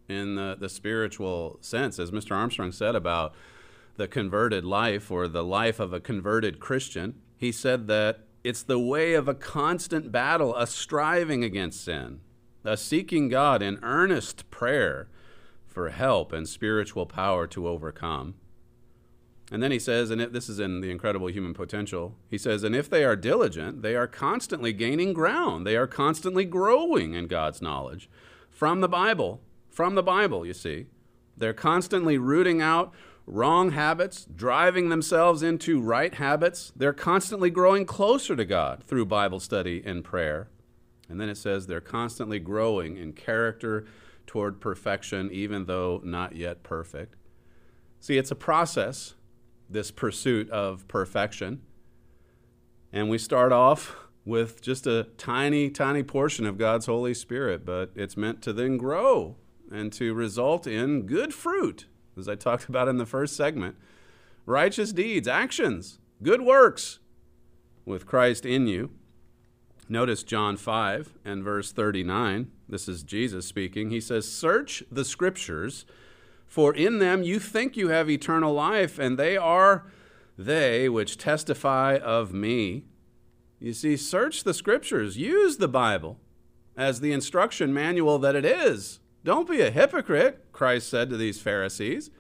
in 0.09 0.35
the, 0.35 0.57
the 0.59 0.69
spiritual 0.69 1.59
sense. 1.61 1.99
As 1.99 2.11
Mr. 2.11 2.37
Armstrong 2.37 2.73
said 2.73 2.95
about 2.95 3.35
the 3.97 4.09
converted 4.09 4.65
life 4.65 5.11
or 5.11 5.29
the 5.29 5.45
life 5.45 5.81
of 5.81 5.93
a 5.93 6.01
converted 6.01 6.61
Christian, 6.61 7.21
he 7.37 7.53
said 7.53 7.87
that 7.89 8.21
it's 8.45 8.63
the 8.63 8.79
way 8.79 9.15
of 9.15 9.29
a 9.29 9.35
constant 9.35 10.11
battle, 10.11 10.57
a 10.57 10.67
striving 10.67 11.45
against 11.45 11.85
sin, 11.85 12.21
a 12.65 12.77
seeking 12.77 13.29
God 13.29 13.63
in 13.63 13.79
earnest 13.83 14.51
prayer 14.51 15.09
for 15.67 15.91
help 15.91 16.33
and 16.33 16.49
spiritual 16.49 17.07
power 17.07 17.47
to 17.49 17.69
overcome. 17.69 18.35
And 19.53 19.63
then 19.63 19.71
he 19.71 19.79
says, 19.79 20.11
and 20.11 20.19
this 20.19 20.49
is 20.49 20.59
in 20.59 20.81
The 20.81 20.91
Incredible 20.91 21.27
Human 21.27 21.53
Potential, 21.53 22.17
he 22.31 22.39
says, 22.39 22.65
and 22.65 22.75
if 22.75 22.89
they 22.89 23.05
are 23.05 23.15
diligent, 23.15 23.83
they 23.83 23.95
are 23.95 24.07
constantly 24.07 24.73
gaining 24.73 25.13
ground. 25.13 25.67
They 25.67 25.77
are 25.77 25.87
constantly 25.87 26.47
growing 26.47 27.13
in 27.13 27.27
God's 27.27 27.61
knowledge 27.61 28.09
from 28.51 28.81
the 28.81 28.89
Bible. 28.89 29.43
From 29.69 29.95
the 29.95 30.03
Bible, 30.03 30.47
you 30.47 30.55
see. 30.55 30.87
They're 31.37 31.53
constantly 31.53 32.17
rooting 32.17 32.63
out 32.63 32.95
wrong 33.27 33.73
habits, 33.73 34.25
driving 34.35 34.89
themselves 34.89 35.43
into 35.43 35.83
right 35.83 36.15
habits. 36.15 36.73
They're 36.75 36.95
constantly 36.95 37.51
growing 37.51 37.85
closer 37.85 38.35
to 38.35 38.47
God 38.47 38.83
through 38.83 39.05
Bible 39.05 39.39
study 39.39 39.83
and 39.85 40.03
prayer. 40.03 40.49
And 41.11 41.21
then 41.21 41.29
it 41.29 41.37
says 41.37 41.67
they're 41.67 41.83
constantly 41.83 42.39
growing 42.39 42.97
in 42.97 43.13
character 43.13 43.85
toward 44.27 44.63
perfection, 44.63 45.31
even 45.31 45.67
though 45.67 46.01
not 46.05 46.37
yet 46.37 46.63
perfect. 46.63 47.17
See, 48.01 48.17
it's 48.17 48.31
a 48.31 48.35
process, 48.35 49.15
this 49.73 49.91
pursuit 49.91 50.51
of 50.51 50.87
perfection. 50.89 51.63
And 52.93 53.09
we 53.09 53.19
start 53.19 53.53
off 53.53 53.97
with 54.25 54.61
just 54.61 54.87
a 54.87 55.05
tiny, 55.17 55.71
tiny 55.71 56.03
portion 56.03 56.47
of 56.47 56.59
God's 56.59 56.87
Holy 56.87 57.15
Spirit, 57.15 57.65
but 57.65 57.91
it's 57.95 58.17
meant 58.17 58.43
to 58.43 58.53
then 58.53 58.77
grow 58.77 59.37
and 59.71 59.93
to 59.95 60.15
result 60.15 60.67
in 60.67 61.07
good 61.07 61.33
fruit, 61.33 61.87
as 62.17 62.29
I 62.29 62.35
talked 62.35 62.69
about 62.69 62.89
in 62.89 62.99
the 62.99 63.07
first 63.07 63.37
segment 63.37 63.77
righteous 64.45 64.93
deeds, 64.93 65.29
actions, 65.29 65.99
good 66.23 66.43
works 66.43 66.99
with 67.85 68.07
Christ 68.07 68.45
in 68.45 68.67
you. 68.67 68.91
Notice 69.89 70.23
John 70.23 70.57
5 70.57 71.15
and 71.25 71.45
verse 71.45 71.73
39. 71.73 72.51
This 72.69 72.89
is 72.89 73.03
Jesus 73.03 73.47
speaking. 73.47 73.91
He 73.91 74.01
says, 74.01 74.31
Search 74.31 74.83
the 74.91 75.05
scriptures, 75.05 75.85
for 76.53 76.75
in 76.75 76.99
them 76.99 77.23
you 77.23 77.39
think 77.39 77.79
you 77.79 77.89
have 77.89 78.11
eternal 78.11 78.53
life, 78.53 78.99
and 78.99 79.19
they 79.19 79.39
are 79.39 79.87
they 80.37 80.87
which 80.87 81.17
testify 81.17 81.97
of 81.97 82.35
me. 82.35 82.85
You 83.59 83.73
see, 83.73 83.97
search 83.97 84.45
the 84.45 84.53
scriptures, 84.53 85.17
use 85.17 85.57
the 85.57 85.67
Bible 85.67 86.21
as 86.77 87.01
the 87.01 87.11
instruction 87.11 87.73
manual 87.73 88.19
that 88.19 88.37
it 88.37 88.45
is. 88.45 89.01
Don't 89.25 89.49
be 89.49 89.63
a 89.63 89.71
hypocrite, 89.71 90.45
Christ 90.53 90.91
said 90.91 91.09
to 91.09 91.17
these 91.17 91.41
Pharisees. 91.41 92.11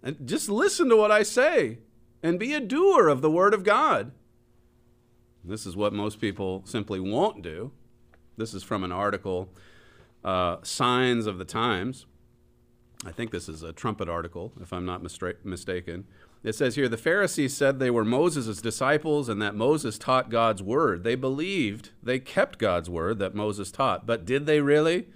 And 0.00 0.16
just 0.24 0.48
listen 0.48 0.88
to 0.88 0.96
what 0.96 1.10
I 1.10 1.24
say 1.24 1.78
and 2.22 2.38
be 2.38 2.54
a 2.54 2.60
doer 2.60 3.08
of 3.08 3.20
the 3.20 3.32
word 3.32 3.52
of 3.52 3.64
God. 3.64 4.12
This 5.42 5.66
is 5.66 5.74
what 5.74 5.92
most 5.92 6.20
people 6.20 6.62
simply 6.66 7.00
won't 7.00 7.42
do. 7.42 7.72
This 8.36 8.54
is 8.54 8.62
from 8.62 8.84
an 8.84 8.92
article, 8.92 9.52
uh, 10.22 10.58
Signs 10.62 11.26
of 11.26 11.38
the 11.38 11.44
Times. 11.44 12.06
I 13.04 13.10
think 13.10 13.30
this 13.30 13.48
is 13.48 13.62
a 13.62 13.72
trumpet 13.72 14.08
article, 14.08 14.52
if 14.60 14.72
I'm 14.72 14.84
not 14.84 15.02
mistaken. 15.02 16.04
It 16.44 16.54
says 16.54 16.74
here 16.74 16.88
the 16.88 16.96
Pharisees 16.96 17.56
said 17.56 17.78
they 17.78 17.90
were 17.90 18.04
Moses' 18.04 18.60
disciples 18.60 19.28
and 19.28 19.40
that 19.42 19.54
Moses 19.54 19.98
taught 19.98 20.30
God's 20.30 20.62
word. 20.62 21.02
They 21.02 21.14
believed 21.14 21.90
they 22.02 22.18
kept 22.18 22.58
God's 22.58 22.88
word 22.88 23.18
that 23.18 23.34
Moses 23.34 23.70
taught, 23.70 24.06
but 24.06 24.24
did 24.24 24.46
they 24.46 24.60
really? 24.60 25.08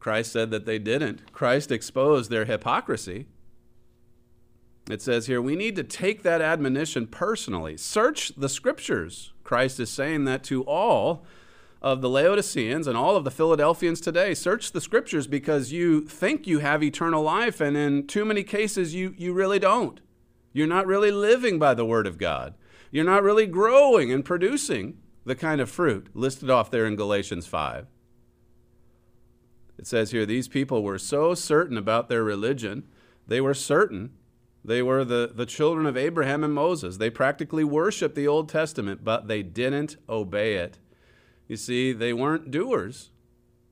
Christ 0.00 0.32
said 0.32 0.50
that 0.50 0.66
they 0.66 0.78
didn't. 0.78 1.32
Christ 1.32 1.72
exposed 1.72 2.30
their 2.30 2.44
hypocrisy. 2.44 3.26
It 4.90 5.00
says 5.00 5.26
here, 5.26 5.40
we 5.40 5.56
need 5.56 5.76
to 5.76 5.82
take 5.82 6.22
that 6.24 6.42
admonition 6.42 7.06
personally. 7.06 7.76
Search 7.76 8.32
the 8.36 8.48
scriptures. 8.50 9.32
Christ 9.42 9.80
is 9.80 9.90
saying 9.90 10.26
that 10.26 10.44
to 10.44 10.62
all 10.64 11.24
of 11.84 12.00
the 12.00 12.08
Laodiceans 12.08 12.86
and 12.86 12.96
all 12.96 13.14
of 13.14 13.24
the 13.24 13.30
Philadelphians 13.30 14.00
today. 14.00 14.32
Search 14.32 14.72
the 14.72 14.80
scriptures 14.80 15.26
because 15.26 15.70
you 15.70 16.00
think 16.00 16.46
you 16.46 16.60
have 16.60 16.82
eternal 16.82 17.22
life, 17.22 17.60
and 17.60 17.76
in 17.76 18.06
too 18.06 18.24
many 18.24 18.42
cases, 18.42 18.94
you, 18.94 19.14
you 19.18 19.34
really 19.34 19.58
don't. 19.58 20.00
You're 20.54 20.66
not 20.66 20.86
really 20.86 21.10
living 21.10 21.58
by 21.58 21.74
the 21.74 21.84
word 21.84 22.06
of 22.06 22.16
God. 22.16 22.54
You're 22.90 23.04
not 23.04 23.22
really 23.22 23.46
growing 23.46 24.10
and 24.10 24.24
producing 24.24 24.96
the 25.26 25.34
kind 25.34 25.60
of 25.60 25.70
fruit 25.70 26.08
listed 26.14 26.48
off 26.48 26.70
there 26.70 26.86
in 26.86 26.96
Galatians 26.96 27.46
5. 27.46 27.86
It 29.76 29.86
says 29.86 30.10
here, 30.10 30.24
these 30.24 30.48
people 30.48 30.82
were 30.82 30.98
so 30.98 31.34
certain 31.34 31.76
about 31.76 32.08
their 32.08 32.24
religion, 32.24 32.84
they 33.26 33.42
were 33.42 33.52
certain 33.52 34.12
they 34.66 34.80
were 34.80 35.04
the, 35.04 35.30
the 35.34 35.44
children 35.44 35.84
of 35.84 35.94
Abraham 35.94 36.42
and 36.42 36.54
Moses. 36.54 36.96
They 36.96 37.10
practically 37.10 37.64
worshiped 37.64 38.14
the 38.14 38.26
Old 38.26 38.48
Testament, 38.48 39.04
but 39.04 39.28
they 39.28 39.42
didn't 39.42 39.98
obey 40.08 40.54
it. 40.54 40.78
You 41.48 41.56
see, 41.56 41.92
they 41.92 42.12
weren't 42.12 42.50
doers. 42.50 43.10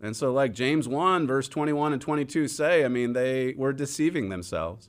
And 0.00 0.16
so, 0.16 0.32
like 0.32 0.52
James 0.52 0.88
1, 0.88 1.26
verse 1.26 1.48
21 1.48 1.92
and 1.92 2.02
22 2.02 2.48
say, 2.48 2.84
I 2.84 2.88
mean, 2.88 3.12
they 3.12 3.54
were 3.56 3.72
deceiving 3.72 4.28
themselves. 4.28 4.88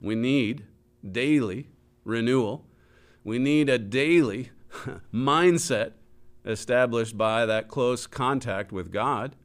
We 0.00 0.14
need 0.14 0.64
daily 1.08 1.68
renewal. 2.04 2.66
We 3.24 3.38
need 3.38 3.68
a 3.68 3.78
daily 3.78 4.50
mindset 5.14 5.92
established 6.44 7.16
by 7.16 7.46
that 7.46 7.68
close 7.68 8.06
contact 8.06 8.72
with 8.72 8.90
God. 8.90 9.36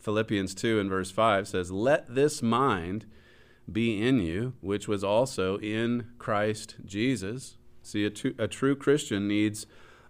Philippians 0.00 0.54
2 0.54 0.80
and 0.80 0.90
verse 0.90 1.10
5 1.10 1.48
says, 1.48 1.70
Let 1.70 2.14
this 2.14 2.42
mind 2.42 3.06
be 3.70 4.00
in 4.00 4.20
you, 4.20 4.54
which 4.60 4.88
was 4.88 5.04
also 5.04 5.58
in 5.58 6.08
Christ 6.18 6.76
Jesus. 6.84 7.56
See, 7.82 8.04
a, 8.04 8.12
a 8.42 8.48
true 8.48 8.74
Christian 8.74 9.28
needs 9.28 9.66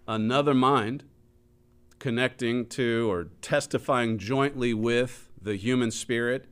another 0.07 0.53
mind 0.53 1.03
connecting 1.99 2.65
to 2.65 3.11
or 3.11 3.25
testifying 3.41 4.17
jointly 4.17 4.73
with 4.73 5.29
the 5.39 5.55
human 5.55 5.91
spirit. 5.91 6.45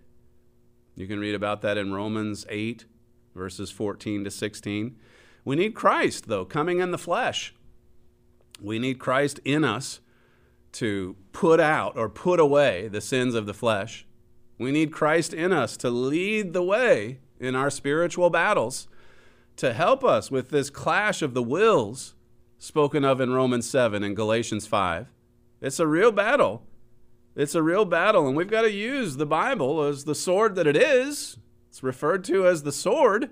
You 0.95 1.07
can 1.07 1.19
read 1.19 1.33
about 1.33 1.61
that 1.61 1.77
in 1.77 1.93
Romans 1.93 2.45
8, 2.49 2.85
verses 3.33 3.71
14 3.71 4.23
to 4.25 4.31
16. 4.31 4.95
We 5.43 5.55
need 5.55 5.73
Christ, 5.73 6.27
though, 6.27 6.45
coming 6.45 6.79
in 6.79 6.91
the 6.91 6.97
flesh. 6.97 7.55
We 8.61 8.77
need 8.77 8.99
Christ 8.99 9.39
in 9.43 9.63
us 9.63 10.01
to 10.73 11.15
put 11.31 11.59
out 11.59 11.97
or 11.97 12.09
put 12.09 12.39
away 12.39 12.87
the 12.87 13.01
sins 13.01 13.33
of 13.33 13.45
the 13.45 13.53
flesh. 13.53 14.05
We 14.57 14.71
need 14.71 14.91
Christ 14.91 15.33
in 15.33 15.51
us 15.51 15.77
to 15.77 15.89
lead 15.89 16.53
the 16.53 16.63
way 16.63 17.21
in 17.39 17.55
our 17.55 17.69
spiritual 17.69 18.29
battles, 18.29 18.87
to 19.55 19.73
help 19.73 20.03
us 20.03 20.29
with 20.29 20.49
this 20.49 20.69
clash 20.69 21.21
of 21.21 21.33
the 21.33 21.41
wills 21.41 22.13
spoken 22.59 23.05
of 23.05 23.19
in 23.19 23.31
Romans 23.31 23.67
7 23.67 24.03
and 24.03 24.15
Galatians 24.15 24.67
5. 24.67 25.07
It's 25.61 25.79
a 25.79 25.87
real 25.87 26.11
battle. 26.11 26.63
It's 27.35 27.55
a 27.55 27.63
real 27.63 27.85
battle, 27.85 28.27
and 28.27 28.35
we've 28.35 28.49
got 28.49 28.63
to 28.63 28.71
use 28.71 29.15
the 29.15 29.25
Bible 29.25 29.81
as 29.83 30.03
the 30.03 30.15
sword 30.15 30.55
that 30.55 30.67
it 30.67 30.75
is. 30.75 31.37
It's 31.69 31.81
referred 31.81 32.23
to 32.25 32.45
as 32.45 32.63
the 32.63 32.71
sword 32.71 33.29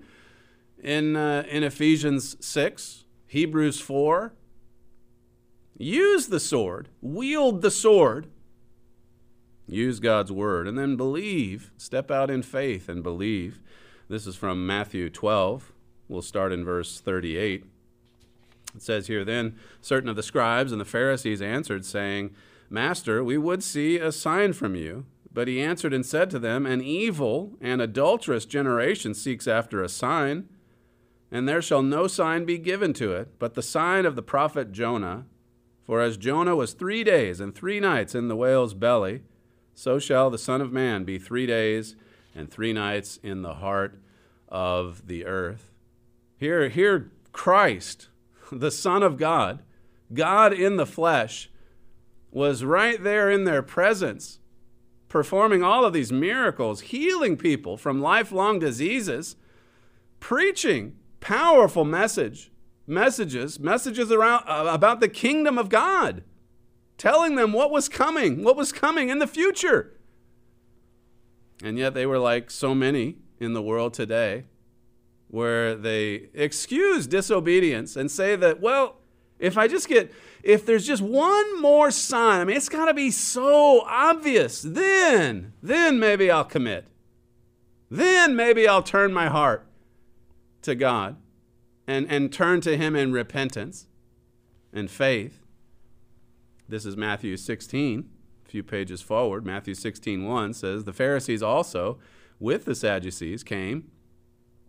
in, 0.81 1.15
uh, 1.15 1.43
in 1.49 1.63
Ephesians 1.63 2.37
6, 2.39 3.03
Hebrews 3.27 3.81
4. 3.81 4.33
Use 5.77 6.27
the 6.27 6.39
sword, 6.39 6.89
wield 7.01 7.61
the 7.61 7.69
sword, 7.69 8.27
use 9.67 9.99
God's 9.99 10.31
word, 10.31 10.67
and 10.67 10.77
then 10.77 10.95
believe. 10.95 11.71
Step 11.77 12.09
out 12.09 12.31
in 12.31 12.41
faith 12.41 12.89
and 12.89 13.03
believe. 13.03 13.59
This 14.07 14.25
is 14.25 14.35
from 14.35 14.65
Matthew 14.65 15.09
12. 15.09 15.73
We'll 16.07 16.21
start 16.21 16.53
in 16.53 16.63
verse 16.63 16.99
38. 16.99 17.65
It 18.77 18.83
says 18.83 19.07
here, 19.07 19.25
Then 19.25 19.55
certain 19.81 20.07
of 20.07 20.15
the 20.15 20.23
scribes 20.23 20.71
and 20.71 20.79
the 20.79 20.85
Pharisees 20.85 21.41
answered, 21.41 21.83
saying, 21.83 22.35
Master, 22.69 23.23
we 23.23 23.37
would 23.37 23.63
see 23.63 23.97
a 23.97 24.11
sign 24.11 24.53
from 24.53 24.75
you. 24.75 25.05
But 25.33 25.47
he 25.47 25.61
answered 25.61 25.93
and 25.93 26.05
said 26.05 26.29
to 26.29 26.39
them, 26.39 26.65
An 26.65 26.81
evil 26.81 27.57
and 27.59 27.81
adulterous 27.81 28.45
generation 28.45 29.15
seeks 29.15 29.47
after 29.47 29.81
a 29.81 29.89
sign, 29.89 30.47
and 31.31 31.49
there 31.49 31.61
shall 31.61 31.81
no 31.81 32.07
sign 32.07 32.45
be 32.45 32.57
given 32.57 32.93
to 32.93 33.13
it, 33.13 33.39
but 33.39 33.55
the 33.55 33.63
sign 33.63 34.05
of 34.05 34.15
the 34.15 34.21
prophet 34.21 34.71
Jonah. 34.71 35.25
For 35.83 36.01
as 36.01 36.17
Jonah 36.17 36.55
was 36.55 36.73
three 36.73 37.03
days 37.03 37.39
and 37.39 37.53
three 37.53 37.79
nights 37.79 38.13
in 38.13 38.27
the 38.27 38.35
whale's 38.35 38.73
belly, 38.73 39.23
so 39.73 39.97
shall 39.97 40.29
the 40.29 40.37
Son 40.37 40.61
of 40.61 40.71
Man 40.71 41.03
be 41.03 41.17
three 41.17 41.45
days 41.47 41.95
and 42.35 42.49
three 42.49 42.73
nights 42.73 43.19
in 43.23 43.41
the 43.41 43.55
heart 43.55 43.99
of 44.49 45.07
the 45.07 45.25
earth. 45.25 45.71
Here, 46.37 46.69
here 46.69 47.11
Christ, 47.31 48.09
the 48.51 48.71
Son 48.71 49.03
of 49.03 49.17
God, 49.17 49.63
God 50.13 50.53
in 50.53 50.77
the 50.77 50.85
flesh, 50.85 51.49
was 52.31 52.63
right 52.63 53.01
there 53.01 53.29
in 53.29 53.45
their 53.45 53.61
presence, 53.61 54.39
performing 55.09 55.63
all 55.63 55.85
of 55.85 55.93
these 55.93 56.11
miracles, 56.11 56.81
healing 56.81 57.37
people 57.37 57.77
from 57.77 58.01
lifelong 58.01 58.59
diseases, 58.59 59.35
preaching 60.19 60.95
powerful 61.19 61.85
message 61.85 62.51
messages, 62.87 63.59
messages 63.59 64.11
around 64.11 64.43
uh, 64.47 64.65
about 64.71 65.01
the 65.01 65.09
kingdom 65.09 65.57
of 65.57 65.69
God, 65.69 66.23
telling 66.97 67.35
them 67.35 67.51
what 67.51 67.69
was 67.69 67.89
coming, 67.89 68.43
what 68.43 68.55
was 68.55 68.71
coming 68.71 69.09
in 69.09 69.19
the 69.19 69.27
future. 69.27 69.93
And 71.61 71.77
yet 71.77 71.93
they 71.93 72.05
were 72.05 72.19
like 72.19 72.49
so 72.49 72.73
many 72.73 73.17
in 73.39 73.53
the 73.53 73.61
world 73.61 73.93
today, 73.93 74.45
where 75.29 75.75
they 75.75 76.29
excuse 76.33 77.07
disobedience 77.07 77.95
and 77.95 78.09
say 78.09 78.35
that, 78.35 78.61
well, 78.61 78.97
if 79.39 79.57
I 79.57 79.67
just 79.67 79.87
get, 79.87 80.11
if 80.41 80.65
there's 80.65 80.85
just 80.85 81.01
one 81.01 81.61
more 81.61 81.91
sign, 81.91 82.41
I 82.41 82.43
mean, 82.45 82.57
it's 82.57 82.69
got 82.69 82.85
to 82.85 82.93
be 82.93 83.11
so 83.11 83.81
obvious, 83.85 84.61
then, 84.61 85.53
then 85.61 85.99
maybe 85.99 86.31
I'll 86.31 86.45
commit. 86.45 86.87
Then 87.89 88.35
maybe 88.35 88.67
I'll 88.67 88.83
turn 88.83 89.13
my 89.13 89.27
heart 89.27 89.65
to 90.63 90.75
God 90.75 91.17
and, 91.85 92.09
and 92.09 92.31
turn 92.31 92.61
to 92.61 92.77
him 92.77 92.95
in 92.95 93.11
repentance 93.11 93.87
and 94.73 94.89
faith. 94.89 95.39
This 96.67 96.85
is 96.85 96.97
Matthew 96.97 97.37
16, 97.37 98.09
a 98.45 98.49
few 98.49 98.63
pages 98.63 99.01
forward. 99.01 99.45
Matthew 99.45 99.73
16, 99.73 100.25
1 100.25 100.53
says, 100.53 100.83
The 100.83 100.93
Pharisees 100.93 101.41
also, 101.41 101.99
with 102.39 102.65
the 102.65 102.75
Sadducees, 102.75 103.43
came 103.43 103.89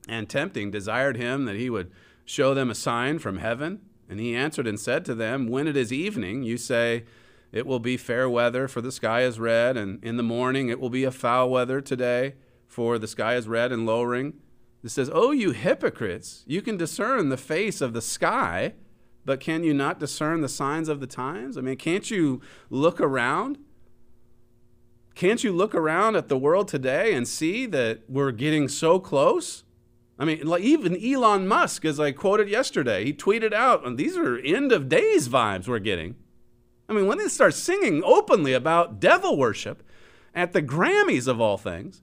and 0.09 0.29
tempting, 0.29 0.71
desired 0.71 1.17
him 1.17 1.45
that 1.45 1.57
he 1.57 1.71
would 1.71 1.91
show 2.25 2.55
them 2.55 2.71
a 2.71 2.75
sign 2.75 3.19
from 3.19 3.39
heaven. 3.39 3.81
And 4.09 4.21
he 4.21 4.35
answered 4.35 4.67
and 4.67 4.81
said 4.81 5.05
to 5.07 5.15
them, 5.15 5.49
When 5.49 5.67
it 5.67 5.77
is 5.77 5.93
evening, 5.93 6.43
you 6.43 6.57
say, 6.57 7.05
It 7.53 7.67
will 7.67 7.79
be 7.79 7.97
fair 7.97 8.29
weather, 8.29 8.69
for 8.69 8.81
the 8.81 8.93
sky 8.93 9.23
is 9.23 9.39
red, 9.39 9.77
and 9.77 10.03
in 10.03 10.17
the 10.17 10.23
morning 10.23 10.69
it 10.69 10.81
will 10.81 10.91
be 10.91 11.05
a 11.05 11.11
foul 11.11 11.51
weather 11.51 11.81
today, 11.81 12.35
for 12.67 12.99
the 12.99 13.09
sky 13.09 13.35
is 13.35 13.49
red 13.49 13.73
and 13.73 13.85
lowering. 13.85 14.35
It 14.83 14.91
says, 14.91 15.11
Oh, 15.13 15.33
you 15.33 15.51
hypocrites, 15.53 16.45
you 16.47 16.63
can 16.63 16.77
discern 16.77 17.29
the 17.29 17.37
face 17.37 17.81
of 17.81 17.93
the 17.93 18.03
sky, 18.03 18.75
but 19.25 19.41
can 19.41 19.63
you 19.63 19.75
not 19.75 20.01
discern 20.01 20.41
the 20.41 20.49
signs 20.49 20.89
of 20.89 21.01
the 21.01 21.07
times? 21.07 21.59
I 21.59 21.61
mean, 21.61 21.77
can't 21.77 22.11
you 22.11 22.41
look 22.71 23.01
around? 23.01 23.59
Can't 25.15 25.43
you 25.43 25.53
look 25.53 25.75
around 25.75 26.17
at 26.17 26.29
the 26.29 26.39
world 26.39 26.69
today 26.69 27.13
and 27.13 27.27
see 27.27 27.67
that 27.67 28.09
we're 28.09 28.31
getting 28.31 28.69
so 28.69 28.99
close? 29.01 29.65
I 30.19 30.25
mean, 30.25 30.47
like 30.47 30.63
even 30.63 30.97
Elon 31.03 31.47
Musk, 31.47 31.85
as 31.85 32.01
I 32.01 32.11
quoted 32.11 32.49
yesterday, 32.49 33.05
he 33.05 33.13
tweeted 33.13 33.53
out, 33.53 33.87
and 33.87 33.97
these 33.97 34.17
are 34.17 34.37
end 34.39 34.73
of 34.73 34.89
days 34.89 35.29
vibes 35.29 35.69
we're 35.69 35.79
getting. 35.79 36.17
I 36.89 36.93
mean, 36.93 37.07
when 37.07 37.19
they 37.19 37.29
start 37.29 37.55
singing 37.55 38.03
openly 38.05 38.53
about 38.53 38.99
devil 38.99 39.37
worship 39.37 39.83
at 40.35 40.53
the 40.53 40.63
Grammys 40.63 41.29
of 41.29 41.41
all 41.41 41.57
things, 41.57 42.03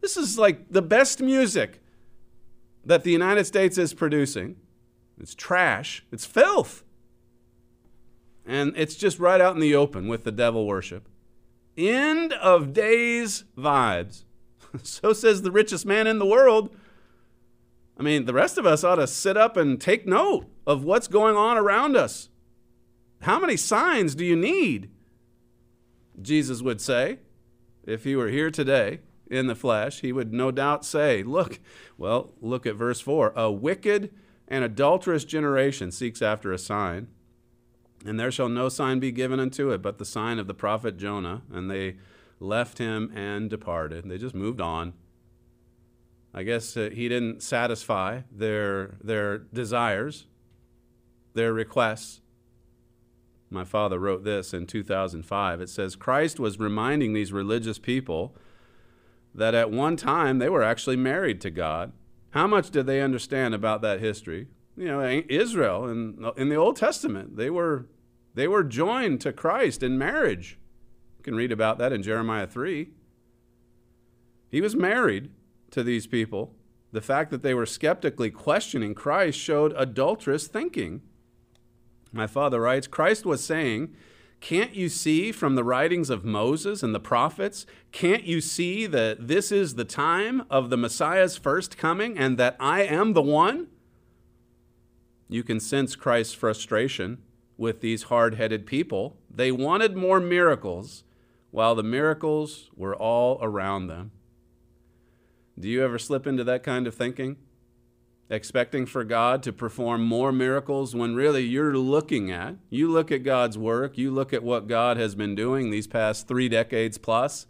this 0.00 0.16
is 0.16 0.38
like 0.38 0.70
the 0.70 0.82
best 0.82 1.20
music 1.20 1.80
that 2.84 3.04
the 3.04 3.10
United 3.10 3.44
States 3.44 3.78
is 3.78 3.94
producing. 3.94 4.56
It's 5.18 5.34
trash, 5.34 6.04
it's 6.10 6.26
filth. 6.26 6.84
And 8.44 8.72
it's 8.76 8.96
just 8.96 9.18
right 9.18 9.40
out 9.40 9.54
in 9.54 9.60
the 9.60 9.74
open 9.74 10.08
with 10.08 10.24
the 10.24 10.32
devil 10.32 10.66
worship. 10.66 11.08
End 11.76 12.32
of 12.34 12.72
days 12.72 13.44
vibes. 13.56 14.24
so 14.82 15.12
says 15.12 15.42
the 15.42 15.50
richest 15.50 15.86
man 15.86 16.06
in 16.06 16.18
the 16.18 16.26
world. 16.26 16.74
I 18.00 18.02
mean, 18.02 18.24
the 18.24 18.32
rest 18.32 18.56
of 18.56 18.64
us 18.64 18.82
ought 18.82 18.94
to 18.94 19.06
sit 19.06 19.36
up 19.36 19.58
and 19.58 19.78
take 19.78 20.06
note 20.06 20.46
of 20.66 20.84
what's 20.84 21.06
going 21.06 21.36
on 21.36 21.58
around 21.58 21.98
us. 21.98 22.30
How 23.20 23.38
many 23.38 23.58
signs 23.58 24.14
do 24.14 24.24
you 24.24 24.36
need? 24.36 24.90
Jesus 26.20 26.62
would 26.62 26.80
say, 26.80 27.18
if 27.84 28.04
he 28.04 28.16
were 28.16 28.28
here 28.28 28.50
today 28.50 29.00
in 29.30 29.48
the 29.48 29.54
flesh, 29.54 30.00
he 30.00 30.12
would 30.12 30.32
no 30.32 30.50
doubt 30.50 30.82
say, 30.82 31.22
Look, 31.22 31.60
well, 31.98 32.32
look 32.40 32.64
at 32.64 32.74
verse 32.74 33.02
4 33.02 33.34
a 33.36 33.52
wicked 33.52 34.10
and 34.48 34.64
adulterous 34.64 35.26
generation 35.26 35.92
seeks 35.92 36.22
after 36.22 36.52
a 36.52 36.58
sign, 36.58 37.08
and 38.06 38.18
there 38.18 38.30
shall 38.30 38.48
no 38.48 38.70
sign 38.70 38.98
be 38.98 39.12
given 39.12 39.38
unto 39.38 39.72
it 39.72 39.82
but 39.82 39.98
the 39.98 40.06
sign 40.06 40.38
of 40.38 40.46
the 40.46 40.54
prophet 40.54 40.96
Jonah. 40.96 41.42
And 41.52 41.70
they 41.70 41.96
left 42.38 42.78
him 42.78 43.12
and 43.14 43.50
departed. 43.50 44.08
They 44.08 44.16
just 44.16 44.34
moved 44.34 44.62
on. 44.62 44.94
I 46.32 46.42
guess 46.44 46.76
uh, 46.76 46.90
he 46.92 47.08
didn't 47.08 47.42
satisfy 47.42 48.20
their, 48.30 48.96
their 49.02 49.38
desires, 49.38 50.26
their 51.34 51.52
requests. 51.52 52.20
My 53.50 53.64
father 53.64 53.98
wrote 53.98 54.22
this 54.22 54.54
in 54.54 54.66
2005. 54.66 55.60
It 55.60 55.68
says 55.68 55.96
Christ 55.96 56.38
was 56.38 56.58
reminding 56.58 57.12
these 57.12 57.32
religious 57.32 57.78
people 57.78 58.36
that 59.34 59.54
at 59.54 59.72
one 59.72 59.96
time 59.96 60.38
they 60.38 60.48
were 60.48 60.62
actually 60.62 60.96
married 60.96 61.40
to 61.40 61.50
God. 61.50 61.92
How 62.30 62.46
much 62.46 62.70
did 62.70 62.86
they 62.86 63.00
understand 63.00 63.54
about 63.54 63.82
that 63.82 63.98
history? 63.98 64.46
You 64.76 64.86
know, 64.86 65.22
Israel 65.28 65.88
in, 65.88 66.30
in 66.36 66.48
the 66.48 66.54
Old 66.54 66.76
Testament, 66.76 67.36
they 67.36 67.50
were, 67.50 67.86
they 68.34 68.46
were 68.46 68.62
joined 68.62 69.20
to 69.22 69.32
Christ 69.32 69.82
in 69.82 69.98
marriage. 69.98 70.58
You 71.18 71.24
can 71.24 71.34
read 71.34 71.50
about 71.50 71.78
that 71.78 71.92
in 71.92 72.04
Jeremiah 72.04 72.46
3. 72.46 72.88
He 74.48 74.60
was 74.60 74.76
married 74.76 75.30
to 75.70 75.82
these 75.82 76.06
people. 76.06 76.54
The 76.92 77.00
fact 77.00 77.30
that 77.30 77.42
they 77.42 77.54
were 77.54 77.66
skeptically 77.66 78.30
questioning 78.30 78.94
Christ 78.94 79.38
showed 79.38 79.72
adulterous 79.76 80.48
thinking. 80.48 81.02
My 82.12 82.26
father 82.26 82.60
writes 82.60 82.86
Christ 82.86 83.24
was 83.24 83.44
saying 83.44 83.94
can't 84.40 84.74
you 84.74 84.88
see 84.88 85.32
from 85.32 85.54
the 85.54 85.64
writings 85.64 86.08
of 86.08 86.24
Moses 86.24 86.82
and 86.82 86.94
the 86.94 87.00
prophets? 87.00 87.66
Can't 87.92 88.24
you 88.24 88.40
see 88.40 88.86
that 88.86 89.28
this 89.28 89.52
is 89.52 89.74
the 89.74 89.84
time 89.84 90.44
of 90.48 90.70
the 90.70 90.78
Messiah's 90.78 91.36
first 91.36 91.76
coming 91.76 92.16
and 92.16 92.38
that 92.38 92.56
I 92.58 92.82
am 92.82 93.12
the 93.12 93.22
one? 93.22 93.68
You 95.28 95.42
can 95.44 95.60
sense 95.60 95.94
Christ's 95.94 96.34
frustration 96.34 97.18
with 97.58 97.82
these 97.82 98.04
hard 98.04 98.36
headed 98.36 98.66
people. 98.66 99.18
They 99.30 99.52
wanted 99.52 99.94
more 99.94 100.20
miracles 100.20 101.04
while 101.50 101.74
the 101.74 101.82
miracles 101.82 102.70
were 102.74 102.96
all 102.96 103.38
around 103.42 103.88
them. 103.88 104.10
Do 105.60 105.68
you 105.68 105.84
ever 105.84 105.98
slip 105.98 106.26
into 106.26 106.44
that 106.44 106.62
kind 106.62 106.86
of 106.86 106.94
thinking? 106.94 107.36
expecting 108.30 108.86
for 108.86 109.02
God 109.02 109.42
to 109.42 109.52
perform 109.52 110.04
more 110.04 110.30
miracles 110.30 110.94
when 110.94 111.16
really 111.16 111.42
you're 111.42 111.76
looking 111.76 112.30
at, 112.30 112.54
you 112.70 112.88
look 112.88 113.10
at 113.10 113.24
God's 113.24 113.58
work, 113.58 113.98
you 113.98 114.12
look 114.12 114.32
at 114.32 114.44
what 114.44 114.68
God 114.68 114.96
has 114.96 115.16
been 115.16 115.34
doing 115.34 115.70
these 115.70 115.88
past 115.88 116.28
three 116.28 116.48
decades 116.48 116.96
plus. 116.96 117.46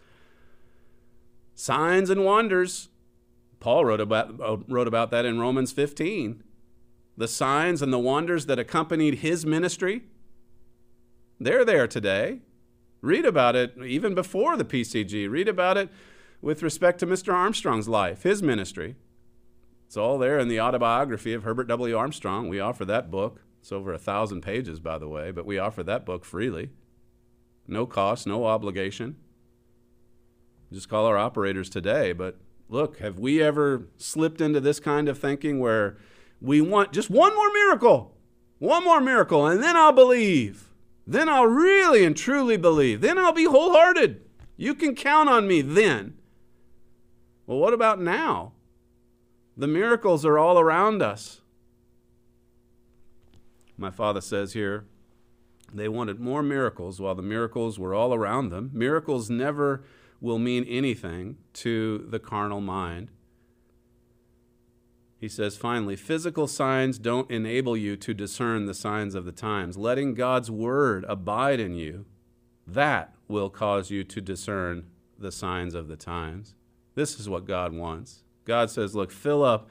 Signs 1.54 2.08
and 2.08 2.24
wonders. 2.24 2.88
Paul 3.60 3.84
wrote 3.84 4.00
about, 4.00 4.40
uh, 4.40 4.56
wrote 4.68 4.88
about 4.88 5.10
that 5.10 5.26
in 5.26 5.38
Romans 5.38 5.70
15. 5.70 6.42
the 7.16 7.28
signs 7.28 7.82
and 7.82 7.92
the 7.92 7.98
wonders 7.98 8.46
that 8.46 8.58
accompanied 8.58 9.16
his 9.16 9.44
ministry, 9.44 10.04
they're 11.38 11.66
there 11.66 11.86
today. 11.86 12.40
Read 13.02 13.26
about 13.26 13.54
it 13.54 13.74
even 13.84 14.14
before 14.14 14.56
the 14.56 14.64
PCG. 14.64 15.28
Read 15.28 15.46
about 15.46 15.76
it 15.76 15.90
with 16.40 16.62
respect 16.62 16.98
to 17.00 17.06
Mr. 17.06 17.32
Armstrong's 17.32 17.88
life, 17.88 18.22
his 18.22 18.42
ministry. 18.42 18.96
It's 19.86 19.96
all 19.96 20.18
there 20.18 20.38
in 20.38 20.48
the 20.48 20.60
autobiography 20.60 21.32
of 21.34 21.42
Herbert 21.42 21.66
W. 21.68 21.96
Armstrong. 21.96 22.48
We 22.48 22.60
offer 22.60 22.84
that 22.84 23.10
book. 23.10 23.42
It's 23.60 23.72
over 23.72 23.92
a 23.92 23.98
thousand 23.98 24.42
pages, 24.42 24.80
by 24.80 24.98
the 24.98 25.08
way, 25.08 25.30
but 25.32 25.44
we 25.44 25.58
offer 25.58 25.82
that 25.82 26.06
book 26.06 26.24
freely. 26.24 26.70
No 27.66 27.86
cost, 27.86 28.26
no 28.26 28.46
obligation. 28.46 29.16
Just 30.72 30.88
call 30.88 31.06
our 31.06 31.18
operators 31.18 31.68
today. 31.68 32.12
But 32.12 32.38
look, 32.68 32.98
have 32.98 33.18
we 33.18 33.42
ever 33.42 33.88
slipped 33.96 34.40
into 34.40 34.60
this 34.60 34.80
kind 34.80 35.08
of 35.08 35.18
thinking 35.18 35.58
where 35.58 35.98
we 36.40 36.60
want 36.60 36.92
just 36.92 37.10
one 37.10 37.34
more 37.34 37.52
miracle? 37.52 38.16
One 38.58 38.84
more 38.84 39.00
miracle, 39.00 39.46
and 39.46 39.62
then 39.62 39.76
I'll 39.76 39.92
believe. 39.92 40.68
Then 41.06 41.28
I'll 41.28 41.46
really 41.46 42.04
and 42.04 42.16
truly 42.16 42.56
believe. 42.56 43.00
Then 43.00 43.18
I'll 43.18 43.32
be 43.32 43.44
wholehearted. 43.44 44.22
You 44.56 44.74
can 44.74 44.94
count 44.94 45.28
on 45.28 45.48
me 45.48 45.62
then. 45.62 46.14
Well, 47.50 47.58
what 47.58 47.74
about 47.74 48.00
now? 48.00 48.52
The 49.56 49.66
miracles 49.66 50.24
are 50.24 50.38
all 50.38 50.60
around 50.60 51.02
us. 51.02 51.40
My 53.76 53.90
father 53.90 54.20
says 54.20 54.52
here, 54.52 54.84
they 55.74 55.88
wanted 55.88 56.20
more 56.20 56.44
miracles 56.44 57.00
while 57.00 57.16
the 57.16 57.22
miracles 57.22 57.76
were 57.76 57.92
all 57.92 58.14
around 58.14 58.50
them. 58.50 58.70
Miracles 58.72 59.30
never 59.30 59.82
will 60.20 60.38
mean 60.38 60.62
anything 60.62 61.38
to 61.54 62.06
the 62.08 62.20
carnal 62.20 62.60
mind. 62.60 63.08
He 65.18 65.28
says 65.28 65.56
finally, 65.56 65.96
physical 65.96 66.46
signs 66.46 67.00
don't 67.00 67.28
enable 67.32 67.76
you 67.76 67.96
to 67.96 68.14
discern 68.14 68.66
the 68.66 68.74
signs 68.74 69.16
of 69.16 69.24
the 69.24 69.32
times. 69.32 69.76
Letting 69.76 70.14
God's 70.14 70.52
word 70.52 71.04
abide 71.08 71.58
in 71.58 71.74
you, 71.74 72.04
that 72.64 73.12
will 73.26 73.50
cause 73.50 73.90
you 73.90 74.04
to 74.04 74.20
discern 74.20 74.86
the 75.18 75.32
signs 75.32 75.74
of 75.74 75.88
the 75.88 75.96
times. 75.96 76.54
This 76.94 77.18
is 77.18 77.28
what 77.28 77.46
God 77.46 77.72
wants. 77.72 78.22
God 78.44 78.70
says, 78.70 78.94
look, 78.94 79.10
fill 79.10 79.42
up 79.44 79.68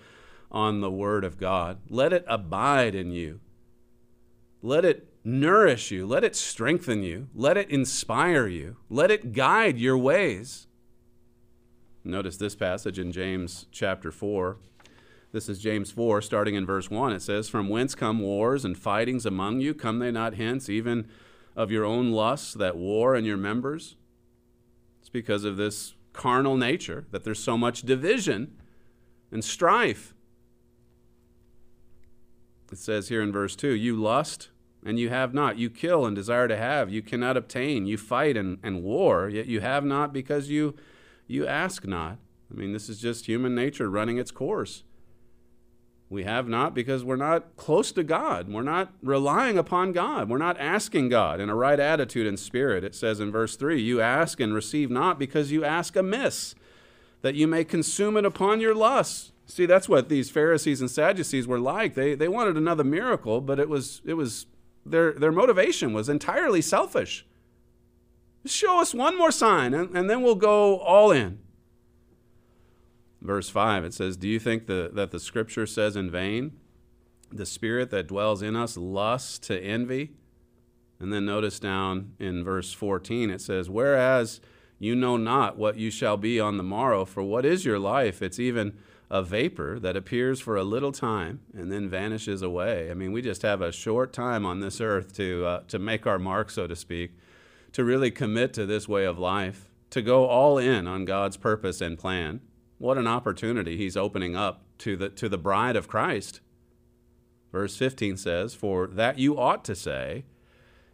on 0.51 0.81
the 0.81 0.91
word 0.91 1.23
of 1.23 1.37
God. 1.37 1.79
Let 1.89 2.13
it 2.13 2.25
abide 2.27 2.95
in 2.95 3.11
you. 3.11 3.39
Let 4.61 4.85
it 4.85 5.07
nourish 5.23 5.91
you. 5.91 6.05
Let 6.05 6.23
it 6.23 6.35
strengthen 6.35 7.03
you. 7.03 7.29
Let 7.33 7.57
it 7.57 7.69
inspire 7.69 8.47
you. 8.47 8.77
Let 8.89 9.11
it 9.11 9.33
guide 9.33 9.77
your 9.77 9.97
ways. 9.97 10.67
Notice 12.03 12.37
this 12.37 12.55
passage 12.55 12.97
in 12.97 13.11
James 13.11 13.65
chapter 13.71 14.11
4. 14.11 14.57
This 15.31 15.47
is 15.47 15.59
James 15.59 15.91
4, 15.91 16.21
starting 16.23 16.55
in 16.55 16.65
verse 16.65 16.89
1. 16.89 17.13
It 17.13 17.21
says, 17.21 17.49
From 17.49 17.69
whence 17.69 17.93
come 17.93 18.19
wars 18.19 18.65
and 18.65 18.77
fightings 18.77 19.25
among 19.25 19.61
you? 19.61 19.75
Come 19.75 19.99
they 19.99 20.11
not 20.11 20.33
hence, 20.35 20.69
even 20.69 21.07
of 21.55 21.69
your 21.69 21.85
own 21.85 22.11
lusts 22.11 22.53
that 22.55 22.77
war 22.77 23.15
in 23.15 23.25
your 23.25 23.37
members? 23.37 23.95
It's 24.99 25.09
because 25.09 25.43
of 25.43 25.57
this 25.57 25.93
carnal 26.13 26.57
nature 26.57 27.05
that 27.11 27.23
there's 27.23 27.41
so 27.41 27.57
much 27.57 27.83
division 27.83 28.55
and 29.31 29.43
strife. 29.43 30.13
It 32.71 32.77
says 32.77 33.09
here 33.09 33.21
in 33.21 33.31
verse 33.31 33.55
2 33.55 33.69
You 33.69 33.95
lust 33.95 34.49
and 34.85 34.99
you 34.99 35.09
have 35.09 35.33
not. 35.33 35.57
You 35.57 35.69
kill 35.69 36.05
and 36.05 36.15
desire 36.15 36.47
to 36.47 36.57
have. 36.57 36.89
You 36.89 37.01
cannot 37.01 37.37
obtain. 37.37 37.85
You 37.85 37.97
fight 37.97 38.37
and, 38.37 38.59
and 38.63 38.83
war, 38.83 39.29
yet 39.29 39.47
you 39.47 39.59
have 39.59 39.83
not 39.83 40.13
because 40.13 40.49
you, 40.49 40.75
you 41.27 41.45
ask 41.45 41.85
not. 41.85 42.17
I 42.51 42.55
mean, 42.55 42.73
this 42.73 42.89
is 42.89 42.99
just 42.99 43.27
human 43.27 43.53
nature 43.53 43.89
running 43.89 44.17
its 44.17 44.31
course. 44.31 44.83
We 46.09 46.23
have 46.23 46.47
not 46.47 46.73
because 46.73 47.03
we're 47.03 47.15
not 47.15 47.55
close 47.55 47.91
to 47.91 48.03
God. 48.03 48.51
We're 48.51 48.63
not 48.63 48.91
relying 49.03 49.59
upon 49.59 49.91
God. 49.91 50.27
We're 50.27 50.39
not 50.39 50.59
asking 50.59 51.09
God 51.09 51.39
in 51.39 51.49
a 51.49 51.55
right 51.55 51.79
attitude 51.79 52.25
and 52.25 52.39
spirit. 52.39 52.83
It 52.83 52.95
says 52.95 53.19
in 53.19 53.31
verse 53.31 53.55
3 53.55 53.79
You 53.79 54.01
ask 54.01 54.39
and 54.39 54.53
receive 54.53 54.89
not 54.89 55.19
because 55.19 55.51
you 55.51 55.63
ask 55.63 55.95
amiss, 55.95 56.55
that 57.21 57.35
you 57.35 57.45
may 57.47 57.63
consume 57.63 58.17
it 58.17 58.25
upon 58.25 58.59
your 58.59 58.73
lusts. 58.73 59.33
See, 59.45 59.67
that's 59.67 59.89
what 59.89 60.09
these 60.09 60.31
Pharisees 60.31 60.81
and 60.81 60.89
Sadducees 60.89 61.47
were 61.47 61.59
like. 61.59 61.93
They, 61.93 62.15
they 62.15 62.27
wanted 62.27 62.57
another 62.57 62.83
miracle, 62.83 63.39
but 63.39 63.59
it 63.59 63.69
was, 63.69 64.01
it 64.03 64.13
was 64.15 64.47
their, 64.85 65.13
their 65.13 65.31
motivation 65.31 65.93
was 65.93 66.09
entirely 66.09 66.61
selfish. 66.61 67.25
Show 68.45 68.79
us 68.79 68.93
one 68.93 69.17
more 69.17 69.31
sign, 69.31 69.73
and, 69.73 69.95
and 69.95 70.09
then 70.09 70.23
we'll 70.23 70.35
go 70.35 70.79
all 70.79 71.11
in 71.11 71.39
verse 73.21 73.49
5, 73.49 73.85
it 73.85 73.93
says, 73.93 74.17
Do 74.17 74.27
you 74.27 74.39
think 74.39 74.67
the, 74.67 74.89
that 74.93 75.11
the 75.11 75.19
scripture 75.19 75.65
says 75.65 75.95
in 75.95 76.09
vain, 76.09 76.53
the 77.31 77.45
spirit 77.45 77.91
that 77.91 78.07
dwells 78.07 78.41
in 78.41 78.55
us 78.55 78.77
lusts 78.77 79.39
to 79.47 79.59
envy? 79.59 80.11
And 80.99 81.13
then 81.13 81.25
notice 81.25 81.59
down 81.59 82.13
in 82.19 82.43
verse 82.43 82.73
14, 82.73 83.29
it 83.29 83.41
says, 83.41 83.69
Whereas 83.69 84.41
you 84.79 84.95
know 84.95 85.17
not 85.17 85.57
what 85.57 85.77
you 85.77 85.91
shall 85.91 86.17
be 86.17 86.39
on 86.39 86.57
the 86.57 86.63
morrow, 86.63 87.05
for 87.05 87.23
what 87.23 87.45
is 87.45 87.65
your 87.65 87.79
life? 87.79 88.21
It's 88.21 88.39
even 88.39 88.77
a 89.09 89.23
vapor 89.23 89.79
that 89.79 89.97
appears 89.97 90.39
for 90.39 90.55
a 90.55 90.63
little 90.63 90.91
time 90.91 91.39
and 91.53 91.71
then 91.71 91.89
vanishes 91.89 92.41
away. 92.41 92.91
I 92.91 92.93
mean, 92.93 93.11
we 93.11 93.21
just 93.21 93.41
have 93.41 93.61
a 93.61 93.71
short 93.71 94.13
time 94.13 94.45
on 94.45 94.59
this 94.59 94.79
earth 94.79 95.15
to, 95.15 95.45
uh, 95.45 95.59
to 95.67 95.79
make 95.79 96.05
our 96.05 96.19
mark, 96.19 96.51
so 96.51 96.67
to 96.67 96.75
speak, 96.75 97.11
to 97.73 97.83
really 97.83 98.11
commit 98.11 98.53
to 98.53 98.65
this 98.65 98.87
way 98.87 99.05
of 99.05 99.17
life, 99.17 99.69
to 99.89 100.01
go 100.01 100.27
all 100.27 100.57
in 100.57 100.87
on 100.87 101.05
God's 101.05 101.37
purpose 101.37 101.81
and 101.81 101.97
plan. 101.97 102.41
What 102.79 102.97
an 102.97 103.07
opportunity 103.07 103.77
he's 103.77 103.97
opening 103.97 104.35
up 104.35 104.63
to 104.79 104.95
the, 104.95 105.09
to 105.09 105.29
the 105.29 105.37
bride 105.37 105.75
of 105.75 105.87
Christ. 105.87 106.39
Verse 107.51 107.75
15 107.75 108.17
says, 108.17 108.55
For 108.55 108.87
that 108.87 109.19
you 109.19 109.37
ought 109.37 109.65
to 109.65 109.75
say, 109.75 110.23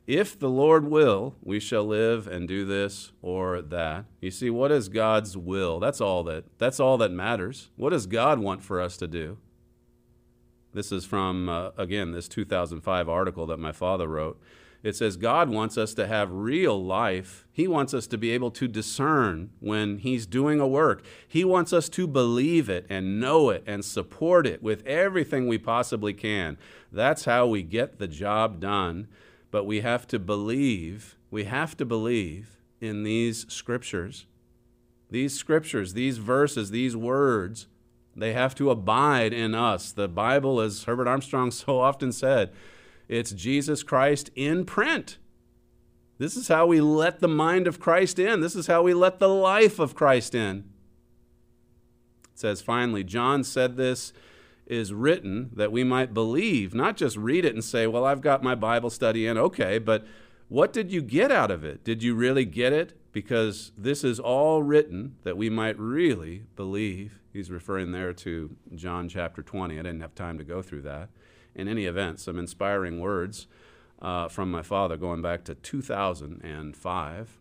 If 0.08 0.38
the 0.38 0.50
Lord 0.50 0.86
will, 0.90 1.36
we 1.42 1.60
shall 1.60 1.86
live 1.86 2.28
and 2.28 2.48
do 2.48 2.66
this 2.66 3.12
or 3.22 3.62
that. 3.62 4.06
You 4.20 4.32
see, 4.32 4.50
what 4.50 4.72
is 4.72 4.90
God's 4.90 5.38
will? 5.38 5.80
That's 5.80 6.02
all 6.02 6.24
that, 6.24 6.46
that's 6.58 6.80
all 6.80 6.98
that 6.98 7.12
matters. 7.12 7.70
What 7.76 7.92
does 7.92 8.08
God 8.08 8.40
want 8.40 8.64
for 8.64 8.82
us 8.82 8.98
to 8.98 9.08
do? 9.08 9.38
This 10.74 10.92
is 10.92 11.06
from, 11.06 11.48
uh, 11.48 11.70
again, 11.78 12.12
this 12.12 12.28
2005 12.28 13.08
article 13.08 13.46
that 13.46 13.60
my 13.60 13.72
father 13.72 14.08
wrote. 14.08 14.42
It 14.86 14.96
says 14.96 15.18
God 15.18 15.50
wants 15.50 15.80
us 15.80 15.96
to 15.96 16.06
have 16.06 16.32
real 16.32 16.82
life. 16.82 17.48
He 17.52 17.68
wants 17.68 17.92
us 17.92 18.06
to 18.06 18.20
be 18.20 18.30
able 18.30 18.52
to 18.52 18.68
discern 18.68 19.50
when 19.60 19.98
He's 19.98 20.28
doing 20.28 20.60
a 20.60 20.68
work. 20.68 21.04
He 21.28 21.44
wants 21.44 21.74
us 21.74 21.90
to 21.90 22.06
believe 22.06 22.70
it 22.70 22.86
and 22.88 23.20
know 23.20 23.50
it 23.50 23.64
and 23.66 23.84
support 23.84 24.46
it 24.46 24.62
with 24.62 24.86
everything 24.86 25.48
we 25.48 25.58
possibly 25.58 26.14
can. 26.14 26.60
That's 26.92 27.26
how 27.26 27.48
we 27.48 27.64
get 27.64 27.98
the 27.98 28.08
job 28.08 28.60
done. 28.60 29.08
But 29.50 29.64
we 29.64 29.82
have 29.82 30.06
to 30.10 30.20
believe, 30.20 31.18
we 31.32 31.46
have 31.46 31.76
to 31.78 31.86
believe 31.86 32.60
in 32.80 33.02
these 33.02 33.52
scriptures. 33.52 34.28
These 35.10 35.34
scriptures, 35.34 35.94
these 35.94 36.20
verses, 36.20 36.70
these 36.70 36.96
words, 36.96 37.66
they 38.16 38.34
have 38.34 38.54
to 38.56 38.70
abide 38.70 39.34
in 39.34 39.56
us. 39.56 39.92
The 39.92 40.08
Bible, 40.08 40.62
as 40.62 40.84
Herbert 40.84 41.08
Armstrong 41.08 41.50
so 41.50 41.80
often 41.80 42.12
said, 42.12 42.52
it's 43.08 43.32
Jesus 43.32 43.84
Christ 43.84 44.30
in 44.36 44.66
print. 44.66 45.18
This 46.18 46.38
is 46.38 46.48
how 46.48 46.66
we 46.66 46.80
let 46.80 47.20
the 47.20 47.28
mind 47.28 47.68
of 47.68 47.80
Christ 47.80 48.20
in. 48.20 48.40
This 48.40 48.56
is 48.56 48.68
how 48.68 48.84
we 48.84 48.94
let 48.94 49.20
the 49.20 49.30
life 49.30 49.80
of 49.80 49.96
Christ 49.96 50.34
in. 50.34 50.64
It 52.34 52.40
says 52.40 52.62
finally, 52.62 53.04
John 53.04 53.44
said 53.44 53.76
this 53.76 54.14
is 54.66 54.94
written 54.94 55.52
that 55.54 55.72
we 55.72 55.84
might 55.84 56.14
believe, 56.14 56.74
not 56.74 56.98
just 56.98 57.18
read 57.18 57.46
it 57.46 57.54
and 57.54 57.64
say, 57.64 57.86
Well, 57.86 58.06
I've 58.06 58.22
got 58.22 58.44
my 58.44 58.56
Bible 58.56 58.90
study 58.90 59.28
in, 59.28 59.38
okay, 59.38 59.78
but 59.78 60.06
what 60.48 60.72
did 60.72 60.92
you 60.92 61.02
get 61.02 61.32
out 61.32 61.52
of 61.52 61.64
it? 61.64 61.84
Did 61.84 62.02
you 62.02 62.16
really 62.16 62.46
get 62.46 62.72
it? 62.72 62.98
Because 63.12 63.72
this 63.78 64.04
is 64.04 64.20
all 64.20 64.64
written 64.64 65.16
that 65.24 65.38
we 65.38 65.50
might 65.50 65.80
really 65.80 66.44
believe. 66.56 67.20
He's 67.32 67.52
referring 67.52 67.92
there 67.92 68.14
to 68.14 68.56
John 68.74 69.10
chapter 69.10 69.42
20. 69.42 69.76
I 69.76 69.84
didn't 69.84 70.02
have 70.02 70.16
time 70.16 70.38
to 70.38 70.44
go 70.44 70.62
through 70.62 70.84
that 70.84 71.10
in 71.56 71.68
any 71.68 71.86
event, 71.86 72.20
some 72.20 72.38
inspiring 72.38 73.00
words 73.00 73.48
uh, 74.02 74.28
from 74.28 74.52
my 74.52 74.62
father 74.62 74.98
going 74.98 75.22
back 75.22 75.44
to 75.46 75.56
2005. 75.56 77.40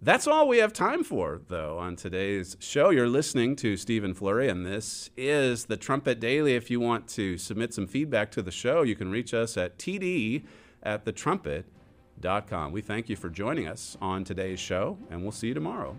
That's 0.00 0.28
all 0.28 0.46
we 0.46 0.58
have 0.58 0.72
time 0.72 1.02
for, 1.02 1.40
though, 1.48 1.78
on 1.78 1.96
today's 1.96 2.56
show. 2.60 2.90
You're 2.90 3.08
listening 3.08 3.56
to 3.56 3.76
Stephen 3.76 4.14
Flurry, 4.14 4.48
and 4.48 4.64
this 4.64 5.10
is 5.16 5.64
the 5.64 5.76
Trumpet 5.76 6.20
Daily. 6.20 6.54
If 6.54 6.70
you 6.70 6.78
want 6.78 7.08
to 7.08 7.36
submit 7.36 7.74
some 7.74 7.88
feedback 7.88 8.30
to 8.32 8.42
the 8.42 8.52
show, 8.52 8.82
you 8.82 8.94
can 8.94 9.10
reach 9.10 9.34
us 9.34 9.56
at 9.56 9.76
td 9.76 10.44
at 10.84 11.04
thetrumpet.com. 11.04 12.70
We 12.70 12.80
thank 12.80 13.08
you 13.08 13.16
for 13.16 13.28
joining 13.28 13.66
us 13.66 13.96
on 14.00 14.22
today's 14.22 14.60
show, 14.60 14.98
and 15.10 15.22
we'll 15.22 15.32
see 15.32 15.48
you 15.48 15.54
tomorrow. 15.54 15.96